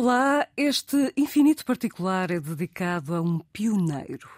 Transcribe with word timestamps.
Olá, 0.00 0.46
este 0.56 1.12
infinito 1.16 1.64
particular 1.64 2.30
é 2.30 2.38
dedicado 2.38 3.16
a 3.16 3.20
um 3.20 3.40
pioneiro. 3.52 4.28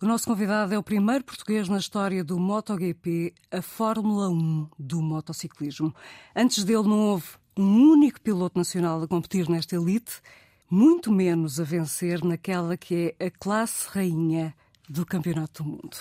O 0.00 0.06
nosso 0.06 0.24
convidado 0.24 0.72
é 0.72 0.78
o 0.78 0.84
primeiro 0.84 1.24
português 1.24 1.68
na 1.68 1.78
história 1.78 2.22
do 2.22 2.38
MotoGP, 2.38 3.34
a 3.50 3.60
Fórmula 3.60 4.28
1 4.30 4.68
do 4.78 5.02
motociclismo. 5.02 5.92
Antes 6.34 6.62
dele 6.62 6.84
não 6.84 7.00
houve 7.00 7.26
um 7.56 7.90
único 7.90 8.20
piloto 8.20 8.56
nacional 8.56 9.02
a 9.02 9.08
competir 9.08 9.48
nesta 9.48 9.74
elite, 9.74 10.20
muito 10.70 11.10
menos 11.10 11.58
a 11.58 11.64
vencer 11.64 12.24
naquela 12.24 12.76
que 12.76 13.16
é 13.18 13.26
a 13.26 13.30
classe 13.32 13.88
rainha 13.88 14.54
do 14.88 15.04
Campeonato 15.04 15.64
do 15.64 15.70
Mundo. 15.70 15.96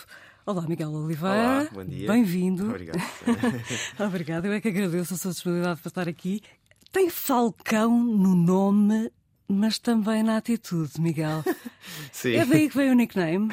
Olá, 0.46 0.62
Miguel 0.68 0.92
Oliveira. 0.92 1.36
Olá, 1.36 1.68
bom 1.72 1.84
dia. 1.84 2.12
Bem-vindo. 2.12 2.70
Obrigado. 2.70 3.02
Obrigada, 4.08 4.48
eu 4.48 4.54
é 4.54 4.62
que 4.62 4.68
agradeço 4.68 5.16
a 5.16 5.18
sua 5.18 5.32
disponibilidade 5.32 5.82
para 5.82 5.90
estar 5.90 6.08
aqui. 6.08 6.44
Tem 6.92 7.08
Falcão 7.08 8.04
no 8.04 8.36
nome, 8.36 9.12
mas 9.48 9.78
também 9.78 10.24
na 10.24 10.38
atitude, 10.38 11.00
Miguel. 11.00 11.44
Sim. 12.12 12.36
É 12.36 12.46
daí 12.46 12.68
que 12.68 12.76
veio 12.76 12.92
o 12.92 12.96
nickname. 12.96 13.50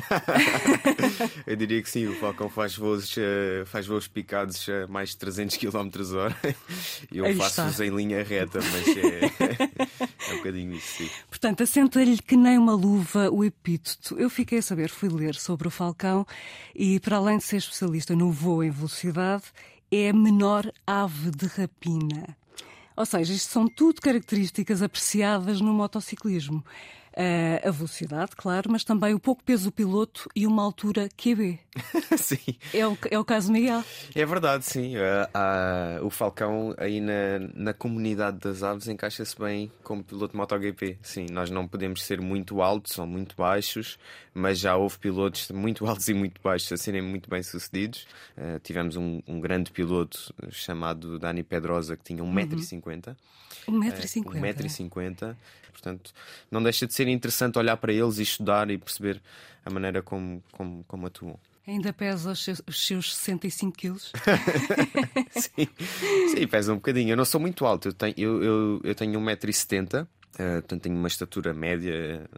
Eu 1.46 1.54
diria 1.54 1.82
que 1.82 1.90
sim, 1.90 2.06
o 2.06 2.14
Falcão 2.14 2.48
faz 2.48 2.76
voos, 2.76 3.14
eh, 3.18 3.64
faz 3.66 3.86
voos 3.86 4.08
picados 4.08 4.66
a 4.68 4.86
mais 4.86 5.10
de 5.10 5.18
300 5.18 5.56
km 5.56 5.90
hora. 6.14 6.36
Eu 7.12 7.34
faço-os 7.36 7.80
em 7.80 7.90
linha 7.90 8.22
reta, 8.22 8.58
mas 8.58 8.88
é, 8.96 10.30
é 10.30 10.34
um 10.34 10.36
bocadinho 10.38 10.72
isso, 10.74 10.98
sim. 10.98 11.10
Portanto, 11.28 11.62
assenta-lhe 11.62 12.18
que 12.18 12.36
nem 12.36 12.56
uma 12.58 12.74
luva 12.74 13.30
o 13.30 13.44
epíteto. 13.44 14.18
Eu 14.18 14.30
fiquei 14.30 14.58
a 14.58 14.62
saber, 14.62 14.88
fui 14.88 15.08
ler 15.08 15.34
sobre 15.34 15.68
o 15.68 15.70
Falcão 15.70 16.26
e, 16.74 17.00
para 17.00 17.16
além 17.16 17.38
de 17.38 17.44
ser 17.44 17.56
especialista 17.56 18.14
no 18.16 18.30
voo 18.30 18.64
em 18.64 18.70
velocidade, 18.70 19.44
é 19.90 20.10
a 20.10 20.12
menor 20.12 20.70
ave 20.86 21.30
de 21.30 21.46
rapina. 21.46 22.36
Ou 22.96 23.04
seja, 23.04 23.32
isto 23.32 23.52
são 23.52 23.68
tudo 23.68 24.00
características 24.00 24.80
apreciadas 24.80 25.60
no 25.60 25.74
motociclismo. 25.74 26.64
Ah, 27.18 27.66
a 27.66 27.70
velocidade, 27.70 28.32
claro, 28.36 28.70
mas 28.70 28.84
também 28.84 29.14
o 29.14 29.18
pouco 29.18 29.42
peso 29.42 29.70
do 29.70 29.72
piloto 29.72 30.28
e 30.36 30.46
uma 30.46 30.62
altura 30.62 31.08
QB. 31.16 31.58
sim. 32.18 32.58
É 32.74 32.86
o, 32.86 32.98
é 33.10 33.18
o 33.18 33.24
caso 33.24 33.50
Miguel. 33.50 33.82
É 34.14 34.26
verdade, 34.26 34.66
sim. 34.66 34.94
Ah, 34.98 35.30
ah, 35.32 35.98
o 36.02 36.10
Falcão 36.10 36.74
aí 36.76 37.00
na, 37.00 37.38
na 37.54 37.72
comunidade 37.72 38.38
das 38.38 38.62
aves 38.62 38.86
encaixa-se 38.86 39.34
bem 39.38 39.72
como 39.82 40.04
piloto 40.04 40.32
de 40.32 40.36
MotoGP. 40.36 40.98
Sim, 41.00 41.24
nós 41.32 41.50
não 41.50 41.66
podemos 41.66 42.02
ser 42.02 42.20
muito 42.20 42.60
altos 42.60 42.98
ou 42.98 43.06
muito 43.06 43.34
baixos, 43.34 43.98
mas 44.34 44.58
já 44.58 44.76
houve 44.76 44.98
pilotos 44.98 45.50
muito 45.50 45.86
altos 45.88 46.06
e 46.08 46.12
muito 46.12 46.38
baixos 46.42 46.70
a 46.70 46.76
serem 46.76 47.00
muito 47.00 47.30
bem 47.30 47.42
sucedidos. 47.42 48.06
Ah, 48.36 48.60
tivemos 48.62 48.94
um, 48.94 49.22
um 49.26 49.40
grande 49.40 49.70
piloto 49.70 50.34
chamado 50.50 51.18
Dani 51.18 51.42
Pedrosa 51.42 51.96
que 51.96 52.04
tinha 52.04 52.22
1,50m. 52.22 53.16
1,50m. 53.68 54.36
1,50m. 54.36 55.36
Portanto, 55.76 56.10
não 56.50 56.62
deixa 56.62 56.86
de 56.86 56.94
ser 56.94 57.06
interessante 57.06 57.58
olhar 57.58 57.76
para 57.76 57.92
eles 57.92 58.18
e 58.18 58.22
estudar 58.22 58.70
e 58.70 58.78
perceber 58.78 59.20
a 59.64 59.68
maneira 59.70 60.00
como, 60.00 60.42
como, 60.52 60.82
como 60.88 61.06
atuam. 61.06 61.38
Ainda 61.66 61.92
pesa 61.92 62.30
os 62.30 62.42
seus, 62.42 62.62
os 62.66 62.86
seus 62.86 63.14
65 63.14 63.76
quilos. 63.76 64.12
Sim. 65.32 65.68
Sim, 66.34 66.46
pesa 66.46 66.72
um 66.72 66.76
bocadinho. 66.76 67.10
Eu 67.10 67.16
não 67.16 67.24
sou 67.24 67.40
muito 67.40 67.66
alto, 67.66 67.88
eu 67.88 67.92
tenho, 67.92 68.14
eu, 68.16 68.42
eu, 68.42 68.80
eu 68.84 68.94
tenho 68.94 69.20
1,70m, 69.20 70.06
eh, 70.38 70.60
portanto 70.60 70.82
tenho 70.82 70.96
uma 70.96 71.08
estatura 71.08 71.52
média. 71.52 72.28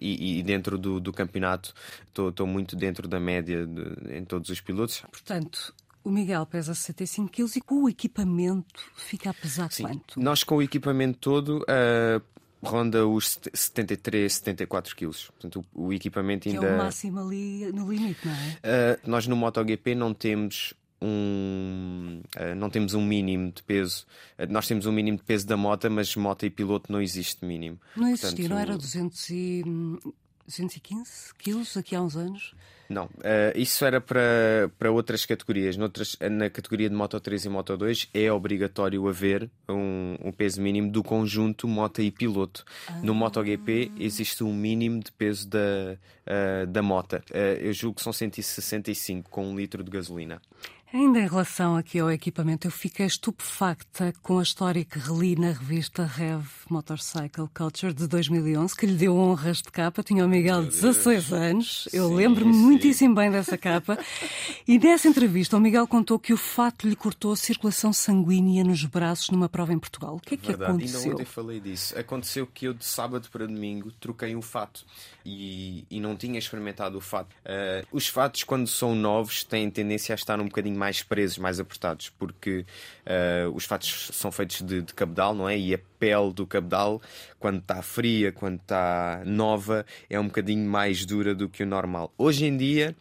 E, 0.00 0.38
e 0.38 0.42
dentro 0.42 0.76
do, 0.78 0.98
do 0.98 1.12
campeonato 1.12 1.72
estou 2.08 2.46
muito 2.46 2.74
dentro 2.74 3.06
da 3.06 3.20
média 3.20 3.64
de- 3.66 4.16
em 4.16 4.24
todos 4.24 4.48
os 4.50 4.60
pilotos. 4.60 5.02
Portanto, 5.10 5.72
o 6.02 6.10
Miguel 6.10 6.44
pesa 6.46 6.74
65 6.74 7.28
quilos 7.28 7.54
e 7.54 7.60
com 7.60 7.84
o 7.84 7.88
equipamento 7.88 8.80
fica 8.96 9.30
a 9.30 9.34
pesar 9.34 9.70
Sim. 9.70 9.84
quanto? 9.84 10.20
Nós 10.20 10.42
com 10.42 10.56
o 10.56 10.62
equipamento 10.62 11.18
todo 11.18 11.64
eh, 11.68 12.20
ronda 12.62 13.06
os 13.06 13.38
73, 13.54 14.32
74 14.32 14.96
quilos. 14.96 15.26
Portanto, 15.30 15.64
o, 15.74 15.86
o 15.86 15.92
equipamento 15.92 16.48
Que 16.48 16.56
é 16.56 16.58
ainda. 16.58 16.74
o 16.74 16.78
máximo 16.78 17.20
ali 17.20 17.70
no 17.72 17.90
limite, 17.92 18.26
não 18.26 18.34
é? 18.34 18.96
Uh, 18.96 19.10
nós 19.10 19.26
no 19.26 19.36
MotoGP 19.36 19.94
não 19.94 20.12
temos 20.12 20.74
um 21.00 22.20
uh, 22.36 22.54
não 22.56 22.68
temos 22.68 22.94
um 22.94 23.04
mínimo 23.04 23.52
de 23.52 23.62
peso. 23.62 24.04
Uh, 24.38 24.50
nós 24.52 24.66
temos 24.66 24.86
um 24.86 24.92
mínimo 24.92 25.18
de 25.18 25.24
peso 25.24 25.46
da 25.46 25.56
moto, 25.56 25.90
mas 25.90 26.14
moto 26.16 26.44
e 26.44 26.50
piloto 26.50 26.90
não 26.92 27.00
existe 27.00 27.44
mínimo. 27.44 27.80
Não 27.96 28.08
existia, 28.08 28.30
Portanto, 28.30 28.50
não 28.50 28.58
era 28.58 28.76
200 28.76 29.30
e, 29.30 29.62
hum, 29.66 29.98
215 30.46 31.34
quilos 31.38 31.76
aqui 31.76 31.94
há 31.94 32.02
uns 32.02 32.16
anos? 32.16 32.54
Não, 32.88 33.04
uh, 33.04 33.52
isso 33.54 33.84
era 33.84 34.00
para, 34.00 34.70
para 34.78 34.90
outras 34.90 35.26
categorias. 35.26 35.76
Noutras, 35.76 36.16
na 36.30 36.48
categoria 36.48 36.88
de 36.88 36.94
Moto 36.94 37.20
3 37.20 37.44
e 37.44 37.48
Moto 37.48 37.76
2 37.76 38.08
é 38.14 38.32
obrigatório 38.32 39.06
haver 39.06 39.50
um, 39.68 40.16
um 40.24 40.32
peso 40.32 40.62
mínimo 40.62 40.90
do 40.90 41.02
conjunto 41.02 41.68
moto 41.68 42.00
e 42.00 42.10
piloto. 42.10 42.64
No 43.02 43.14
MotoGP 43.14 43.92
existe 43.98 44.42
um 44.42 44.54
mínimo 44.54 45.00
de 45.00 45.12
peso 45.12 45.46
da, 45.48 45.58
uh, 45.58 46.66
da 46.66 46.82
moto. 46.82 47.16
Uh, 47.30 47.60
eu 47.60 47.72
julgo 47.74 47.96
que 47.96 48.02
são 48.02 48.12
165 48.12 49.28
com 49.28 49.46
um 49.46 49.56
litro 49.56 49.84
de 49.84 49.90
gasolina. 49.90 50.40
Ainda 50.90 51.18
em 51.18 51.28
relação 51.28 51.76
aqui 51.76 51.98
ao 51.98 52.10
equipamento, 52.10 52.66
eu 52.66 52.70
fiquei 52.70 53.04
estupefacta 53.04 54.10
com 54.22 54.38
a 54.38 54.42
história 54.42 54.82
que 54.82 54.98
reli 54.98 55.36
na 55.36 55.48
revista 55.48 56.02
Rev 56.06 56.46
Motorcycle 56.70 57.46
Culture 57.52 57.92
de 57.92 58.06
2011, 58.06 58.74
que 58.74 58.86
lhe 58.86 58.94
deu 58.94 59.14
honras 59.14 59.58
de 59.58 59.70
capa. 59.70 60.02
Tinha 60.02 60.24
o 60.24 60.28
Miguel 60.28 60.64
16 60.64 61.30
anos, 61.30 61.88
eu 61.92 62.10
lembro-me 62.10 62.54
sim. 62.54 62.58
muitíssimo 62.58 63.14
bem 63.14 63.30
dessa 63.30 63.58
capa. 63.58 63.98
E 64.66 64.78
nessa 64.78 65.06
entrevista, 65.08 65.58
o 65.58 65.60
Miguel 65.60 65.86
contou 65.86 66.18
que 66.18 66.32
o 66.32 66.38
fato 66.38 66.88
lhe 66.88 66.96
cortou 66.96 67.32
a 67.32 67.36
circulação 67.36 67.92
sanguínea 67.92 68.64
nos 68.64 68.82
braços 68.86 69.28
numa 69.28 69.48
prova 69.48 69.74
em 69.74 69.78
Portugal. 69.78 70.16
O 70.16 70.20
que 70.20 70.36
é 70.36 70.38
que 70.38 70.46
Verdade, 70.46 70.72
ainda 70.72 70.84
aconteceu? 70.84 71.12
ontem 71.12 71.24
falei 71.26 71.60
disso. 71.60 71.98
Aconteceu 71.98 72.46
que 72.46 72.66
eu 72.66 72.72
de 72.72 72.86
sábado 72.86 73.28
para 73.30 73.46
domingo 73.46 73.92
troquei 74.00 74.34
um 74.34 74.40
fato 74.40 74.86
e, 75.22 75.84
e 75.90 76.00
não 76.00 76.16
tinha 76.16 76.38
experimentado 76.38 76.96
o 76.96 77.00
fato. 77.02 77.36
Ah, 77.44 77.84
os 77.92 78.08
fatos, 78.08 78.42
quando 78.42 78.66
são 78.66 78.94
novos, 78.94 79.44
têm 79.44 79.70
tendência 79.70 80.14
a 80.14 80.16
estar 80.16 80.40
um 80.40 80.44
bocadinho 80.44 80.77
mais 80.78 81.02
presos, 81.02 81.38
mais 81.38 81.60
apertados, 81.60 82.08
porque 82.10 82.64
ah, 83.04 83.50
os 83.52 83.64
fatos 83.64 84.10
são 84.12 84.30
feitos 84.32 84.62
de, 84.62 84.82
de 84.82 84.94
cabedal, 84.94 85.34
não 85.34 85.48
é? 85.48 85.58
E 85.58 85.74
a 85.74 85.80
pele 85.98 86.32
do 86.32 86.46
cabedal, 86.46 87.02
quando 87.38 87.58
está 87.58 87.82
fria, 87.82 88.32
quando 88.32 88.60
está 88.60 89.22
nova, 89.26 89.84
é 90.08 90.18
um 90.18 90.26
bocadinho 90.26 90.68
mais 90.68 91.04
dura 91.04 91.34
do 91.34 91.48
que 91.48 91.62
o 91.62 91.66
normal. 91.66 92.12
Hoje 92.16 92.46
em 92.46 92.56
dia, 92.56 92.96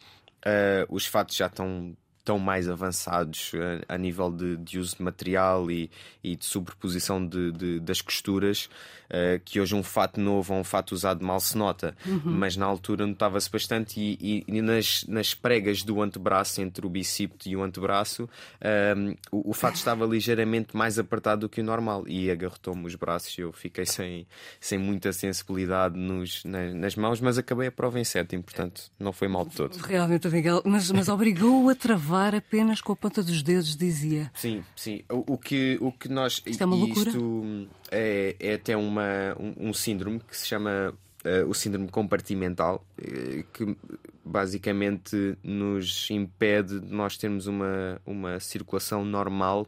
ah, 0.45 0.85
os 0.89 1.05
fatos 1.05 1.35
já 1.35 1.47
estão 1.47 1.95
tão 2.27 2.37
mais 2.37 2.67
avançados 2.67 3.51
eh, 3.53 3.81
a, 3.87 3.97
nível 3.97 4.29
de, 4.29 4.57
de 4.57 4.77
uso 4.77 4.97
de 4.97 5.01
material 5.01 5.71
e, 5.71 5.89
e 6.21 6.35
de 6.35 6.43
sobreposição 6.43 7.25
de, 7.25 7.53
de- 7.53 7.79
das 7.79 8.01
costuras, 8.01 8.69
eh, 9.09 9.39
que 9.45 9.61
hoje 9.61 9.73
um 9.73 9.81
fato 9.81 10.19
novo 10.19 10.53
ou 10.53 10.59
um 10.59 10.63
fato 10.65 10.91
usado 10.91 11.23
mal 11.23 11.39
se 11.39 11.57
nota, 11.57 11.95
mas 12.25 12.57
na 12.57 12.65
altura 12.65 13.07
notava-se 13.07 13.49
bastante. 13.49 13.97
E, 13.97 14.17
e- 14.19 14.57
e 14.57 14.61
nas, 14.61 15.05
nas 15.07 15.33
pregas 15.33 15.83
do 15.83 16.01
antebraço, 16.01 16.59
entre 16.61 16.85
o 16.85 16.89
bicipito 16.89 17.47
e 17.47 17.55
o 17.55 17.63
antebraço, 17.63 18.27
ehm, 18.59 19.13
o, 19.31 19.51
o 19.51 19.53
fato 19.53 19.75
estava 19.75 20.05
ligeiramente 20.05 20.75
mais 20.75 20.99
apertado 20.99 21.41
do 21.41 21.49
que 21.49 21.61
o 21.61 21.63
normal 21.63 22.03
e 22.07 22.29
agarrotou-me 22.29 22.85
os 22.85 22.95
braços. 22.95 23.37
e 23.37 23.41
Eu 23.41 23.53
fiquei 23.53 23.85
sem, 23.85 24.27
sem 24.59 24.77
muita 24.77 25.13
sensibilidade 25.13 25.97
nos, 25.97 26.43
na- 26.43 26.73
nas 26.73 26.95
mãos, 26.97 27.21
mas 27.21 27.37
acabei 27.37 27.67
a 27.67 27.71
prova 27.71 27.97
em 27.99 28.03
sétimo, 28.03 28.43
portanto 28.43 28.91
não 28.99 29.13
foi 29.13 29.29
mal 29.29 29.45
de 29.45 29.55
todo. 29.55 29.77
Realmente, 29.77 30.27
Miguel, 30.27 30.61
mas, 30.65 30.91
mas 30.91 31.07
obrigou-o 31.07 31.69
a 31.69 31.75
travar 31.75 32.16
apenas 32.17 32.81
com 32.81 32.93
a 32.93 32.95
ponta 32.95 33.23
dos 33.23 33.41
dedos, 33.43 33.75
dizia. 33.75 34.31
Sim, 34.35 34.63
sim. 34.75 35.03
O, 35.09 35.33
o 35.33 35.37
que, 35.37 35.77
o 35.81 35.91
que 35.91 36.09
nós. 36.09 36.41
Isto 36.45 36.61
é 36.61 36.65
uma 36.65 36.75
loucura. 36.75 37.09
Isto 37.09 37.67
é, 37.91 38.35
é 38.39 38.53
até 38.53 38.75
uma, 38.75 39.35
um, 39.39 39.69
um 39.69 39.73
síndrome 39.73 40.19
que 40.19 40.35
se 40.35 40.47
chama 40.47 40.93
eh, 41.23 41.43
o 41.43 41.53
síndrome 41.53 41.89
compartimental, 41.89 42.85
eh, 42.97 43.43
que 43.51 43.75
basicamente 44.23 45.37
nos 45.43 46.09
impede 46.09 46.79
de 46.79 46.93
nós 46.93 47.17
termos 47.17 47.47
uma, 47.47 48.01
uma 48.05 48.39
circulação 48.39 49.03
normal 49.03 49.67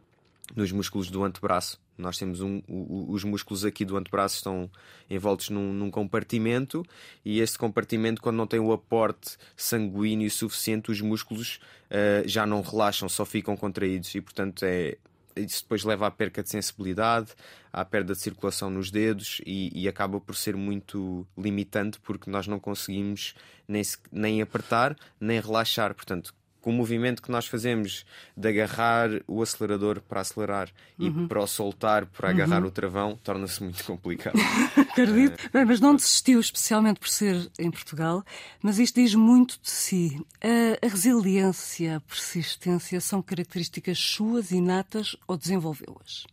nos 0.56 0.72
músculos 0.72 1.10
do 1.10 1.24
antebraço. 1.24 1.80
Nós 2.00 2.18
temos 2.18 2.42
um, 2.42 2.62
os 2.68 3.24
músculos 3.24 3.66
aqui 3.66 3.84
do 3.84 3.98
antebraço 3.98 4.38
estão 4.38 4.70
envoltos 5.10 5.50
num, 5.50 5.74
num 5.74 5.92
compartimento 5.92 6.86
e 7.24 7.40
esse 7.40 7.58
compartimento, 7.58 8.22
quando 8.22 8.38
não 8.38 8.48
tem 8.48 8.60
o 8.60 8.72
aporte 8.72 9.38
sanguíneo 9.56 10.32
suficiente, 10.32 10.92
os 10.92 11.02
músculos 11.02 11.60
eh, 11.90 12.24
já 12.26 12.46
não 12.46 12.62
relaxam, 12.62 13.10
só 13.10 13.26
ficam 13.26 13.58
contraídos 13.58 14.14
e, 14.16 14.22
portanto, 14.22 14.64
é, 14.64 14.98
isso 15.36 15.64
depois 15.64 15.84
leva 15.84 16.08
à 16.08 16.12
perca 16.12 16.44
de 16.44 16.50
sensibilidade, 16.50 17.34
à 17.72 17.84
perda 17.84 18.14
de 18.14 18.20
circulação 18.20 18.70
nos 18.70 18.92
dedos 18.92 19.42
e, 19.46 19.70
e 19.74 19.88
acaba 19.88 20.20
por 20.20 20.36
ser 20.36 20.56
muito 20.56 21.28
limitante 21.38 22.00
porque 22.00 22.30
nós 22.30 22.48
não 22.48 22.60
conseguimos 22.60 23.36
nem, 23.68 23.82
nem 24.12 24.42
apertar 24.42 24.96
nem 25.20 25.40
relaxar. 25.40 25.94
Portanto, 25.94 26.34
com 26.62 26.72
o 26.72 26.74
movimento 26.74 27.22
que 27.22 27.32
nós 27.32 27.48
fazemos 27.48 28.06
de 28.36 28.48
agarrar 28.50 29.10
o 29.28 29.42
acelerador 29.42 30.02
para 30.02 30.22
acelerar 30.22 30.70
e 30.98 31.10
para 31.28 31.42
o 31.42 31.48
soltar 31.48 32.06
para 32.06 32.30
agarrar 32.30 32.66
o 32.66 32.72
travão, 32.72 33.18
torna-se 33.24 33.64
muito 33.64 33.84
complicado. 33.84 34.36
Acredito. 34.78 35.50
Bem, 35.52 35.66
mas 35.66 35.80
não 35.80 35.96
desistiu 35.96 36.40
especialmente 36.40 37.00
por 37.00 37.08
ser 37.08 37.50
em 37.58 37.72
Portugal, 37.72 38.24
mas 38.62 38.80
isto 38.80 38.96
diz 38.96 39.16
muito 39.16 39.60
de 39.62 39.70
si. 39.70 40.22
A, 40.42 40.86
a 40.86 40.90
resiliência, 40.90 41.98
a 41.98 42.00
persistência 42.02 43.00
são 43.00 43.22
características 43.22 43.98
suas, 43.98 44.52
inatas 44.52 45.16
ou 45.28 45.38
desenvolveu-as? 45.38 46.26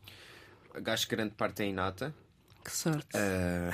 Acho 0.85 1.09
que 1.09 1.17
grande 1.17 1.35
parte 1.35 1.63
é 1.63 1.67
inata. 1.67 2.15
Que 2.67 2.73
sorte. 2.73 3.17
Uh... 3.17 3.71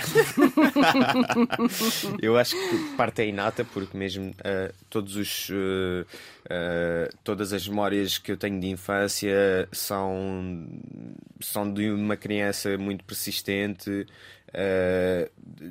eu 2.20 2.36
acho 2.36 2.54
que 2.54 2.94
parte 2.94 3.22
é 3.22 3.28
inata, 3.28 3.64
porque 3.64 3.96
mesmo 3.96 4.32
uh, 4.32 4.74
todos 4.90 5.16
os, 5.16 5.48
uh, 5.48 6.04
todas 7.24 7.54
as 7.54 7.66
memórias 7.66 8.18
que 8.18 8.30
eu 8.30 8.36
tenho 8.36 8.60
de 8.60 8.66
infância 8.66 9.66
são, 9.72 10.68
são 11.40 11.72
de 11.72 11.90
uma 11.90 12.18
criança 12.18 12.76
muito 12.76 13.02
persistente. 13.02 14.06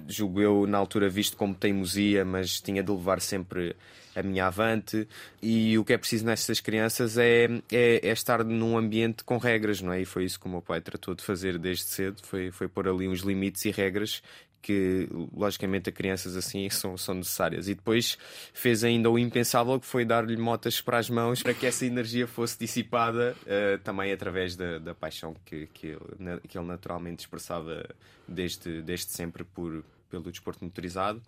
julgo 0.08 0.42
eu, 0.42 0.66
na 0.66 0.80
altura, 0.80 1.08
visto 1.08 1.38
como 1.38 1.54
teimosia, 1.54 2.26
mas 2.26 2.60
tinha 2.60 2.82
de 2.82 2.92
levar 2.92 3.22
sempre 3.22 3.76
a 4.16 4.24
minha 4.24 4.48
avante. 4.48 5.08
E 5.42 5.78
o 5.78 5.86
que 5.86 5.94
é 5.94 5.98
preciso 5.98 6.26
nestas 6.26 6.60
crianças 6.60 7.18
é, 7.18 7.46
é, 7.72 8.08
é, 8.08 8.12
estar 8.12 8.44
num 8.44 8.78
ambiente 8.78 9.24
com 9.24 9.38
regras, 9.38 9.82
não 9.82 9.94
é? 9.94 10.02
E 10.02 10.06
foi 10.06 10.26
isso 10.26 10.40
que 10.40 10.46
o 10.46 10.50
meu 10.50 10.62
pai 10.62 10.82
tratou 10.82 11.16
de 11.16 11.24
fazer 11.24 11.58
desde 11.58 11.86
cedo: 11.86 12.22
foi, 12.24 12.52
foi 12.52 12.68
pôr 12.68 12.88
ali 12.88 13.08
uns 13.08 13.22
limites 13.22 13.66
e 13.66 13.72
regras 13.72 14.22
que, 14.62 15.10
logicamente, 15.34 15.90
a 15.90 15.92
crianças 15.92 16.36
assim 16.36 16.70
são, 16.70 16.98
são 16.98 17.16
necessárias. 17.16 17.68
E 17.68 17.74
depois 17.74 18.18
fez 18.54 18.84
ainda 18.84 19.10
o 19.10 19.18
impensável, 19.18 19.80
que 19.80 19.86
foi 19.86 20.06
dar-lhe 20.06 20.38
motas 20.38 20.80
para 20.80 20.98
as 20.98 21.10
mãos 21.10 21.42
para 21.42 21.54
que 21.54 21.66
essa 21.66 21.86
energia 21.86 22.28
fosse 22.28 22.58
dissipada 22.60 23.36
uh, 23.42 23.80
também 23.80 24.12
através 24.12 24.56
da, 24.56 24.78
da 24.78 24.94
paixão 24.94 25.36
que, 25.46 25.68
que, 25.68 25.88
ele, 25.88 26.40
que 26.48 26.58
ele 26.58 26.68
naturalmente 26.68 27.22
expressava 27.22 27.84
desde, 28.28 28.82
desde 28.82 29.12
sempre 29.12 29.44
por, 29.44 29.84
pelo 30.10 30.30
desporto 30.32 30.64
motorizado. 30.64 31.22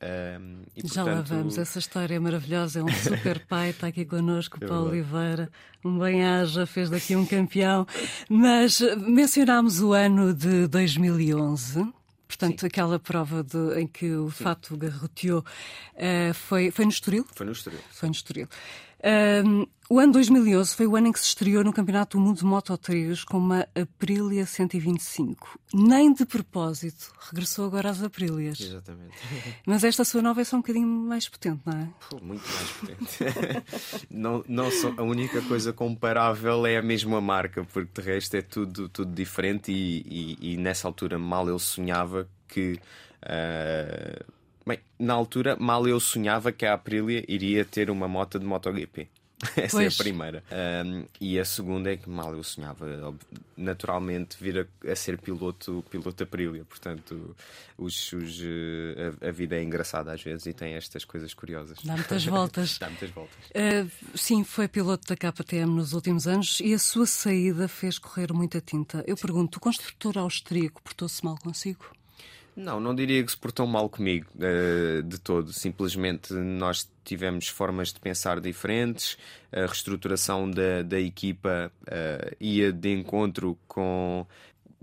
Um, 0.00 0.62
e, 0.76 0.86
Já 0.86 1.02
lá 1.02 1.20
vamos, 1.22 1.58
essa 1.58 1.78
história 1.78 2.14
é 2.14 2.18
maravilhosa. 2.18 2.80
É 2.80 2.82
um 2.82 2.88
super 2.88 3.40
pai, 3.46 3.70
está 3.70 3.88
aqui 3.88 4.04
connosco, 4.04 4.58
é 4.60 4.66
Paulo 4.66 4.90
Oliveira. 4.90 5.50
Um 5.84 5.98
bem-aja, 5.98 6.66
fez 6.66 6.90
daqui 6.90 7.16
um 7.16 7.26
campeão. 7.26 7.86
Mas 8.28 8.80
mencionámos 8.96 9.80
o 9.80 9.92
ano 9.92 10.32
de 10.32 10.66
2011. 10.68 11.92
Portanto, 12.28 12.60
Sim. 12.60 12.66
aquela 12.66 12.98
prova 12.98 13.42
de, 13.42 13.80
em 13.80 13.86
que 13.86 14.12
o 14.12 14.30
Sim. 14.30 14.44
fato 14.44 14.76
garroteou 14.76 15.40
uh, 15.40 16.34
foi, 16.34 16.70
foi 16.70 16.84
no 16.84 16.90
Estoril? 16.90 17.26
Foi 17.34 17.46
no 17.46 17.52
Estoril. 17.52 17.80
Foi 17.90 18.08
no 18.08 18.14
Estoril. 18.14 18.48
Um, 19.04 19.66
o 19.90 19.98
ano 19.98 20.12
2011 20.12 20.74
foi 20.74 20.86
o 20.86 20.96
ano 20.96 21.06
em 21.06 21.12
que 21.12 21.18
se 21.18 21.28
estreou 21.28 21.64
no 21.64 21.72
Campeonato 21.72 22.18
do 22.18 22.22
Mundo 22.22 22.38
de 22.38 22.44
Moto 22.44 22.76
3 22.76 23.24
com 23.24 23.38
uma 23.38 23.66
Aprilia 23.74 24.44
125. 24.44 25.58
Nem 25.72 26.12
de 26.12 26.26
propósito, 26.26 27.14
regressou 27.30 27.66
agora 27.66 27.88
às 27.88 28.02
Aprilias. 28.02 28.60
Exatamente. 28.60 29.16
Mas 29.64 29.84
esta 29.84 30.04
sua 30.04 30.20
nova 30.20 30.42
é 30.42 30.44
só 30.44 30.56
um 30.56 30.60
bocadinho 30.60 30.86
mais 30.86 31.26
potente, 31.28 31.62
não 31.64 31.72
é? 31.72 31.88
Pô, 32.10 32.18
muito 32.20 32.44
mais 32.46 32.70
potente. 32.70 34.04
não, 34.10 34.44
não 34.46 34.70
só, 34.70 34.92
a 34.96 35.02
única 35.02 35.40
coisa 35.42 35.72
comparável 35.72 36.66
é 36.66 36.76
a 36.76 36.82
mesma 36.82 37.20
marca, 37.20 37.64
porque 37.64 38.02
de 38.02 38.06
resto 38.06 38.36
é 38.36 38.42
tudo, 38.42 38.88
tudo 38.90 39.14
diferente 39.14 39.72
e, 39.72 40.36
e, 40.40 40.52
e 40.52 40.56
nessa 40.58 40.86
altura 40.86 41.18
mal 41.18 41.48
eu 41.48 41.58
sonhava 41.58 42.28
que. 42.46 42.78
Uh, 43.22 44.37
Bem, 44.68 44.80
na 44.98 45.14
altura, 45.14 45.56
mal 45.58 45.88
eu 45.88 45.98
sonhava 45.98 46.52
que 46.52 46.66
a 46.66 46.74
Aprilia 46.74 47.24
iria 47.26 47.64
ter 47.64 47.88
uma 47.88 48.06
moto 48.06 48.38
de 48.38 48.44
MotoGP. 48.44 49.08
Essa 49.56 49.78
pois. 49.78 49.92
é 49.92 49.94
a 49.94 50.04
primeira. 50.04 50.44
Um, 50.84 51.06
e 51.18 51.38
a 51.38 51.44
segunda 51.44 51.90
é 51.90 51.96
que 51.96 52.10
mal 52.10 52.34
eu 52.34 52.44
sonhava, 52.44 53.14
naturalmente, 53.56 54.36
vir 54.38 54.68
a, 54.84 54.92
a 54.92 54.94
ser 54.94 55.16
piloto, 55.16 55.82
piloto 55.88 56.22
Aprilia. 56.22 56.66
Portanto, 56.66 57.34
os, 57.78 58.12
os, 58.12 58.42
eh, 58.42 59.14
a, 59.22 59.28
a, 59.28 59.30
vida 59.30 59.56
é 59.56 59.62
engraçada 59.62 60.12
às 60.12 60.22
vezes 60.22 60.44
e 60.44 60.52
tem 60.52 60.74
estas 60.74 61.02
coisas 61.02 61.32
curiosas. 61.32 61.78
Dá 61.82 61.94
muitas 61.94 62.26
voltas. 62.26 62.78
Dá 62.78 62.90
muitas 62.90 63.10
voltas. 63.10 63.38
Uh, 63.46 64.18
sim, 64.18 64.44
foi 64.44 64.68
piloto 64.68 65.06
da 65.08 65.16
KTM 65.16 65.72
nos 65.72 65.94
últimos 65.94 66.26
anos 66.26 66.60
e 66.60 66.74
a 66.74 66.78
sua 66.78 67.06
saída 67.06 67.68
fez 67.68 67.98
correr 67.98 68.34
muita 68.34 68.60
tinta. 68.60 69.02
Eu 69.06 69.16
pergunto, 69.16 69.56
o 69.56 69.60
construtor 69.60 70.18
austríaco 70.18 70.82
portou-se 70.82 71.24
mal 71.24 71.38
consigo? 71.38 71.96
Não, 72.58 72.80
não 72.80 72.92
diria 72.92 73.22
que 73.22 73.30
se 73.30 73.36
portou 73.36 73.68
mal 73.68 73.88
comigo 73.88 74.26
uh, 74.34 75.00
de 75.04 75.20
todo. 75.20 75.52
Simplesmente 75.52 76.34
nós 76.34 76.90
tivemos 77.04 77.46
formas 77.46 77.92
de 77.92 78.00
pensar 78.00 78.40
diferentes, 78.40 79.16
a 79.52 79.60
reestruturação 79.60 80.50
da, 80.50 80.82
da 80.82 80.98
equipa 80.98 81.70
uh, 81.82 82.36
ia 82.40 82.72
de 82.72 82.92
encontro 82.92 83.56
com 83.68 84.26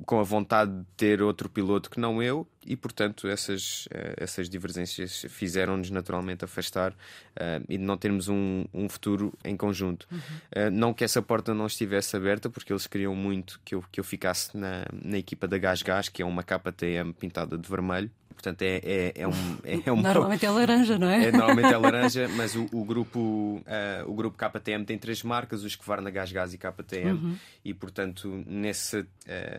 com 0.05 0.19
a 0.19 0.23
vontade 0.23 0.71
de 0.71 0.85
ter 0.97 1.21
outro 1.21 1.47
piloto 1.47 1.89
que 1.89 1.99
não 1.99 2.21
eu 2.21 2.45
e 2.65 2.75
portanto 2.75 3.27
essas 3.27 3.87
eh, 3.91 4.15
essas 4.17 4.49
divergências 4.49 5.25
fizeram-nos 5.29 5.89
naturalmente 5.89 6.43
afastar 6.43 6.91
uh, 6.91 7.63
e 7.69 7.77
de 7.77 7.83
não 7.83 7.95
termos 7.95 8.27
um, 8.27 8.65
um 8.73 8.89
futuro 8.89 9.33
em 9.43 9.55
conjunto 9.55 10.05
uhum. 10.11 10.17
uh, 10.17 10.71
não 10.71 10.93
que 10.93 11.03
essa 11.03 11.21
porta 11.21 11.53
não 11.53 11.67
estivesse 11.67 12.15
aberta 12.17 12.49
porque 12.49 12.73
eles 12.73 12.87
queriam 12.87 13.15
muito 13.15 13.59
que 13.63 13.73
eu 13.73 13.83
que 13.89 13.99
eu 13.99 14.03
ficasse 14.03 14.57
na, 14.57 14.85
na 14.91 15.17
equipa 15.17 15.47
da 15.47 15.57
Gas 15.57 15.81
Gas 15.81 16.09
que 16.09 16.21
é 16.21 16.25
uma 16.25 16.43
KTM 16.43 17.13
pintada 17.13 17.57
de 17.57 17.69
vermelho 17.69 18.11
Portanto, 18.35 18.61
é, 18.61 18.81
é, 18.83 19.13
é, 19.15 19.27
um, 19.27 19.57
é 19.63 19.89
um. 19.91 20.01
Normalmente 20.01 20.45
é 20.45 20.49
laranja, 20.49 20.99
não 20.99 21.09
é? 21.09 21.25
é 21.25 21.31
normalmente 21.31 21.73
é 21.73 21.77
laranja, 21.77 22.27
mas 22.35 22.55
o, 22.55 22.67
o 22.71 22.83
grupo, 22.83 23.19
uh, 23.19 23.63
o 24.11 24.13
grupo 24.13 24.37
KTM 24.37 24.85
tem 24.85 24.97
três 24.97 25.23
marcas: 25.23 25.63
os 25.63 25.75
Kvarna 25.75 26.11
Gás 26.11 26.31
Gás 26.31 26.53
e 26.53 26.57
KTM. 26.57 27.11
Uhum. 27.11 27.35
E, 27.63 27.73
portanto, 27.73 28.43
nessa, 28.45 28.99
uh, 28.99 29.05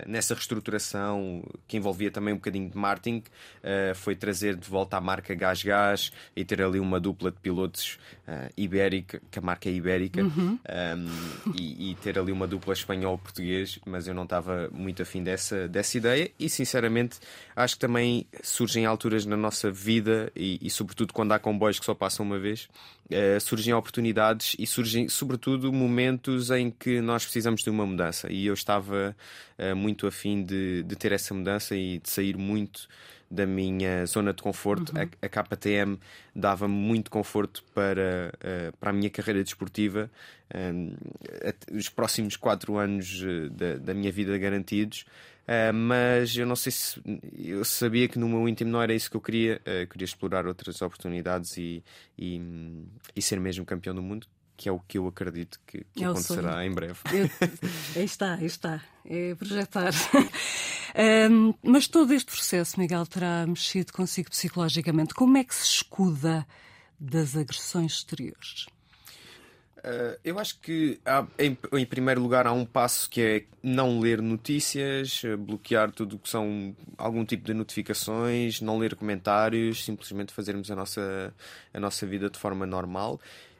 nessa 0.07 0.33
reestruturação 0.33 1.43
que 1.67 1.75
envolvia 1.75 2.09
também 2.09 2.33
um 2.33 2.37
bocadinho 2.37 2.69
de 2.69 2.77
marketing, 2.77 3.17
uh, 3.17 3.95
foi 3.95 4.15
trazer 4.15 4.55
de 4.55 4.69
volta 4.69 4.95
a 4.95 5.01
marca 5.01 5.35
Gás 5.35 5.61
Gás 5.63 6.11
e 6.35 6.45
ter 6.45 6.61
ali 6.61 6.79
uma 6.79 6.99
dupla 6.99 7.31
de 7.31 7.37
pilotos 7.37 7.97
ibérica, 8.57 9.21
que 9.31 9.39
a 9.39 9.41
marca 9.41 9.69
é 9.69 9.71
ibérica, 9.71 10.21
uhum. 10.21 10.59
um, 10.59 11.53
e, 11.55 11.91
e, 11.91 11.95
ter 11.95 12.19
ali 12.19 12.29
uma 12.29 12.45
dupla 12.45 12.73
espanhol-português. 12.73 13.79
Mas 13.85 14.05
eu 14.05 14.13
não 14.13 14.23
estava 14.23 14.69
muito 14.73 15.01
afim 15.01 15.23
dessa, 15.23 15.65
dessa 15.67 15.97
ideia 15.97 16.29
e, 16.37 16.49
sinceramente, 16.49 17.19
acho 17.55 17.75
que 17.75 17.79
também 17.79 18.27
surgem 18.67 18.85
alturas 18.85 19.25
na 19.25 19.37
nossa 19.37 19.71
vida 19.71 20.29
e, 20.35 20.59
e 20.61 20.69
sobretudo 20.69 21.13
quando 21.13 21.31
há 21.31 21.39
comboios 21.39 21.79
que 21.79 21.85
só 21.85 21.95
passam 21.95 22.25
uma 22.25 22.37
vez, 22.37 22.67
uh, 23.09 23.39
surgem 23.39 23.73
oportunidades 23.73 24.57
e 24.59 24.67
surgem, 24.67 25.07
sobretudo, 25.07 25.71
momentos 25.71 26.51
em 26.51 26.69
que 26.69 26.99
nós 26.99 27.23
precisamos 27.23 27.63
de 27.63 27.69
uma 27.69 27.85
mudança. 27.85 28.29
E 28.29 28.45
eu 28.45 28.53
estava 28.53 29.15
uh, 29.57 29.75
muito 29.75 30.05
afim 30.05 30.43
de, 30.43 30.83
de 30.83 30.95
ter 30.97 31.13
essa 31.13 31.33
mudança 31.33 31.77
e 31.77 31.99
de 31.99 32.09
sair 32.09 32.35
muito 32.35 32.89
da 33.31 33.45
minha 33.45 34.05
zona 34.05 34.33
de 34.33 34.43
conforto. 34.43 34.93
Uhum. 34.93 35.09
A, 35.21 35.25
a 35.25 35.29
KTM 35.29 35.97
dava-me 36.35 36.75
muito 36.75 37.09
conforto 37.09 37.63
para, 37.73 38.33
uh, 38.35 38.77
para 38.77 38.89
a 38.89 38.93
minha 38.93 39.09
carreira 39.09 39.41
desportiva, 39.41 40.11
um, 40.53 40.93
os 41.73 41.87
próximos 41.87 42.35
quatro 42.35 42.77
anos 42.77 43.21
da, 43.51 43.77
da 43.77 43.93
minha 43.93 44.11
vida 44.11 44.37
garantidos. 44.37 45.05
Uh, 45.47 45.73
mas 45.73 46.35
eu 46.35 46.45
não 46.45 46.57
sei 46.57 46.73
se 46.73 47.01
eu 47.37 47.63
sabia 47.63 48.09
que 48.09 48.19
no 48.19 48.27
meu 48.27 48.49
íntimo 48.49 48.69
não 48.69 48.81
era 48.81 48.93
isso 48.93 49.09
que 49.09 49.15
eu 49.15 49.21
queria. 49.21 49.61
Uh, 49.61 49.87
queria 49.87 50.03
explorar 50.03 50.45
outras 50.45 50.81
oportunidades 50.81 51.55
e, 51.57 51.81
e, 52.17 52.41
e, 53.15 53.21
ser 53.21 53.39
mesmo 53.39 53.65
campeão 53.65 53.95
do 53.95 54.01
mundo, 54.01 54.27
que 54.57 54.67
é 54.67 54.71
o 54.71 54.79
que 54.81 54.97
eu 54.97 55.07
acredito 55.07 55.57
que, 55.65 55.85
que 55.95 56.03
é 56.03 56.07
acontecerá 56.07 56.65
em 56.65 56.71
breve. 56.71 56.99
Eu, 57.13 57.29
aí 57.95 58.03
está, 58.03 58.33
aí 58.33 58.45
está. 58.45 58.83
É 59.05 59.35
projetar. 59.35 59.93
um, 61.31 61.53
mas 61.63 61.87
todo 61.87 62.13
este 62.13 62.29
processo, 62.29 62.77
Miguel, 62.77 63.05
terá 63.05 63.47
mexido 63.47 63.93
consigo 63.93 64.29
psicologicamente. 64.29 65.13
Como 65.13 65.37
é 65.37 65.45
que 65.45 65.55
se 65.55 65.63
escuda 65.63 66.45
das 66.99 67.37
agressões 67.37 67.93
exteriores? 67.93 68.65
Uh, 69.77 70.17
eu 70.23 70.39
acho 70.39 70.59
que 70.59 70.99
há, 71.05 71.25
em, 71.37 71.57
em, 71.73 71.85
primeiro 71.85 72.19
lugar 72.19 72.47
há 72.47 72.51
um 72.51 72.65
passo 72.65 73.09
que 73.09 73.21
é 73.21 73.43
não 73.61 73.99
ler 73.99 74.21
notícias, 74.21 75.21
eh, 75.23 75.35
bloquear 75.35 75.91
tudo 75.91 76.15
o 76.15 76.19
que 76.19 76.29
são 76.29 76.75
algum 76.97 77.23
tipo 77.23 77.45
de 77.45 77.53
notificações, 77.53 78.59
não 78.59 78.77
ler 78.77 78.95
comentários, 78.95 79.83
simplesmente 79.85 80.33
fazermos 80.33 80.71
a 80.71 80.75
nossa, 80.75 81.33
a 81.73 81.79
nossa 81.79 82.05
vida 82.07 82.29
de 82.29 82.39
forma 82.39 82.65
normal. 82.65 83.19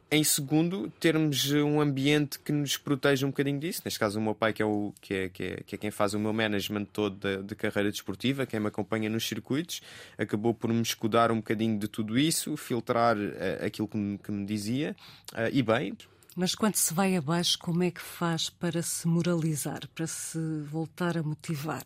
Em 0.10 0.24
segundo, 0.24 0.90
termos 1.02 1.52
um 1.52 1.82
ambiente 1.82 2.40
que 2.40 2.54
nos 2.54 2.78
proteja 2.78 3.26
um 3.26 3.30
bocadinho 3.30 3.60
disso. 3.60 3.82
Neste 3.84 4.00
caso, 4.00 4.18
o 4.18 4.22
meu 4.22 4.34
pai, 4.34 4.54
que 4.54 4.62
é, 4.62 4.66
o, 4.66 4.94
que 5.02 5.14
é, 5.14 5.30
que 5.30 5.44
é, 5.44 5.64
que 5.66 5.76
é 5.76 5.78
quem 5.78 5.92
faz 5.92 6.14
o 6.14 6.20
meu 6.20 6.32
management 6.32 6.86
todo 6.86 7.18
de, 7.18 7.44
de, 7.44 7.56
carreira 7.56 7.92
desportiva, 7.92 8.46
quem 8.46 8.58
me 8.58 8.68
acompanha 8.68 9.10
nos 9.10 9.28
circuitos, 9.28 9.82
acabou 10.18 10.54
por 10.54 10.72
me 10.72 10.82
escudar 10.82 11.30
um 11.30 11.38
bocadinho 11.38 11.78
de 11.78 11.90
tudo 11.90 12.18
isso, 12.18 12.56
filtrar 12.56 13.18
uh, 13.18 13.66
aquilo 13.66 13.86
que 13.86 13.98
me, 13.98 14.18
que 14.18 14.32
me 14.32 14.46
dizia. 14.46 14.96
Uh, 15.34 15.52
e 15.52 15.62
bem, 15.62 15.94
mas 16.40 16.54
quando 16.54 16.76
se 16.76 16.94
vai 16.94 17.16
abaixo, 17.18 17.58
como 17.58 17.82
é 17.82 17.90
que 17.90 18.00
faz 18.00 18.48
para 18.48 18.84
se 18.84 19.08
moralizar, 19.08 19.88
para 19.96 20.06
se 20.06 20.38
voltar 20.72 21.18
a 21.18 21.24
motivar? 21.24 21.84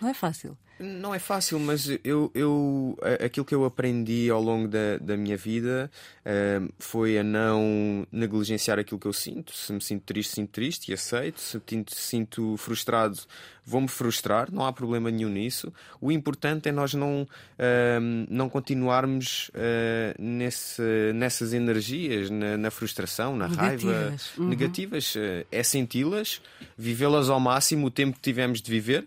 Não 0.00 0.08
é 0.08 0.14
fácil. 0.14 0.56
Não 0.78 1.14
é 1.14 1.18
fácil, 1.18 1.58
mas 1.58 1.88
eu, 2.04 2.30
eu 2.34 2.98
aquilo 3.24 3.46
que 3.46 3.54
eu 3.54 3.64
aprendi 3.64 4.28
ao 4.28 4.42
longo 4.42 4.68
da, 4.68 4.98
da 5.00 5.16
minha 5.16 5.36
vida 5.36 5.90
uh, 6.20 6.70
foi 6.78 7.18
a 7.18 7.24
não 7.24 8.06
negligenciar 8.12 8.78
aquilo 8.78 9.00
que 9.00 9.06
eu 9.06 9.12
sinto. 9.12 9.54
Se 9.54 9.72
me 9.72 9.80
sinto 9.80 10.02
triste, 10.02 10.34
sinto 10.34 10.50
triste 10.50 10.90
e 10.90 10.94
aceito. 10.94 11.40
Se 11.40 11.56
me 11.56 11.84
sinto 11.88 12.58
frustrado, 12.58 13.18
vou-me 13.64 13.88
frustrar. 13.88 14.52
Não 14.52 14.66
há 14.66 14.72
problema 14.72 15.10
nenhum 15.10 15.30
nisso. 15.30 15.72
O 15.98 16.12
importante 16.12 16.68
é 16.68 16.72
nós 16.72 16.92
não, 16.92 17.22
uh, 17.22 18.26
não 18.28 18.50
continuarmos 18.50 19.50
uh, 19.54 20.22
nesse, 20.22 20.82
nessas 21.14 21.54
energias, 21.54 22.28
na, 22.28 22.58
na 22.58 22.70
frustração, 22.70 23.34
na 23.34 23.48
negativas. 23.48 23.94
raiva 23.94 24.16
uhum. 24.36 24.48
negativas. 24.48 25.14
é 25.50 25.62
senti-las, 25.62 26.42
vivê-las 26.76 27.30
ao 27.30 27.40
máximo 27.40 27.86
o 27.86 27.90
tempo 27.90 28.16
que 28.16 28.22
tivemos 28.22 28.60
de 28.60 28.70
viver 28.70 29.06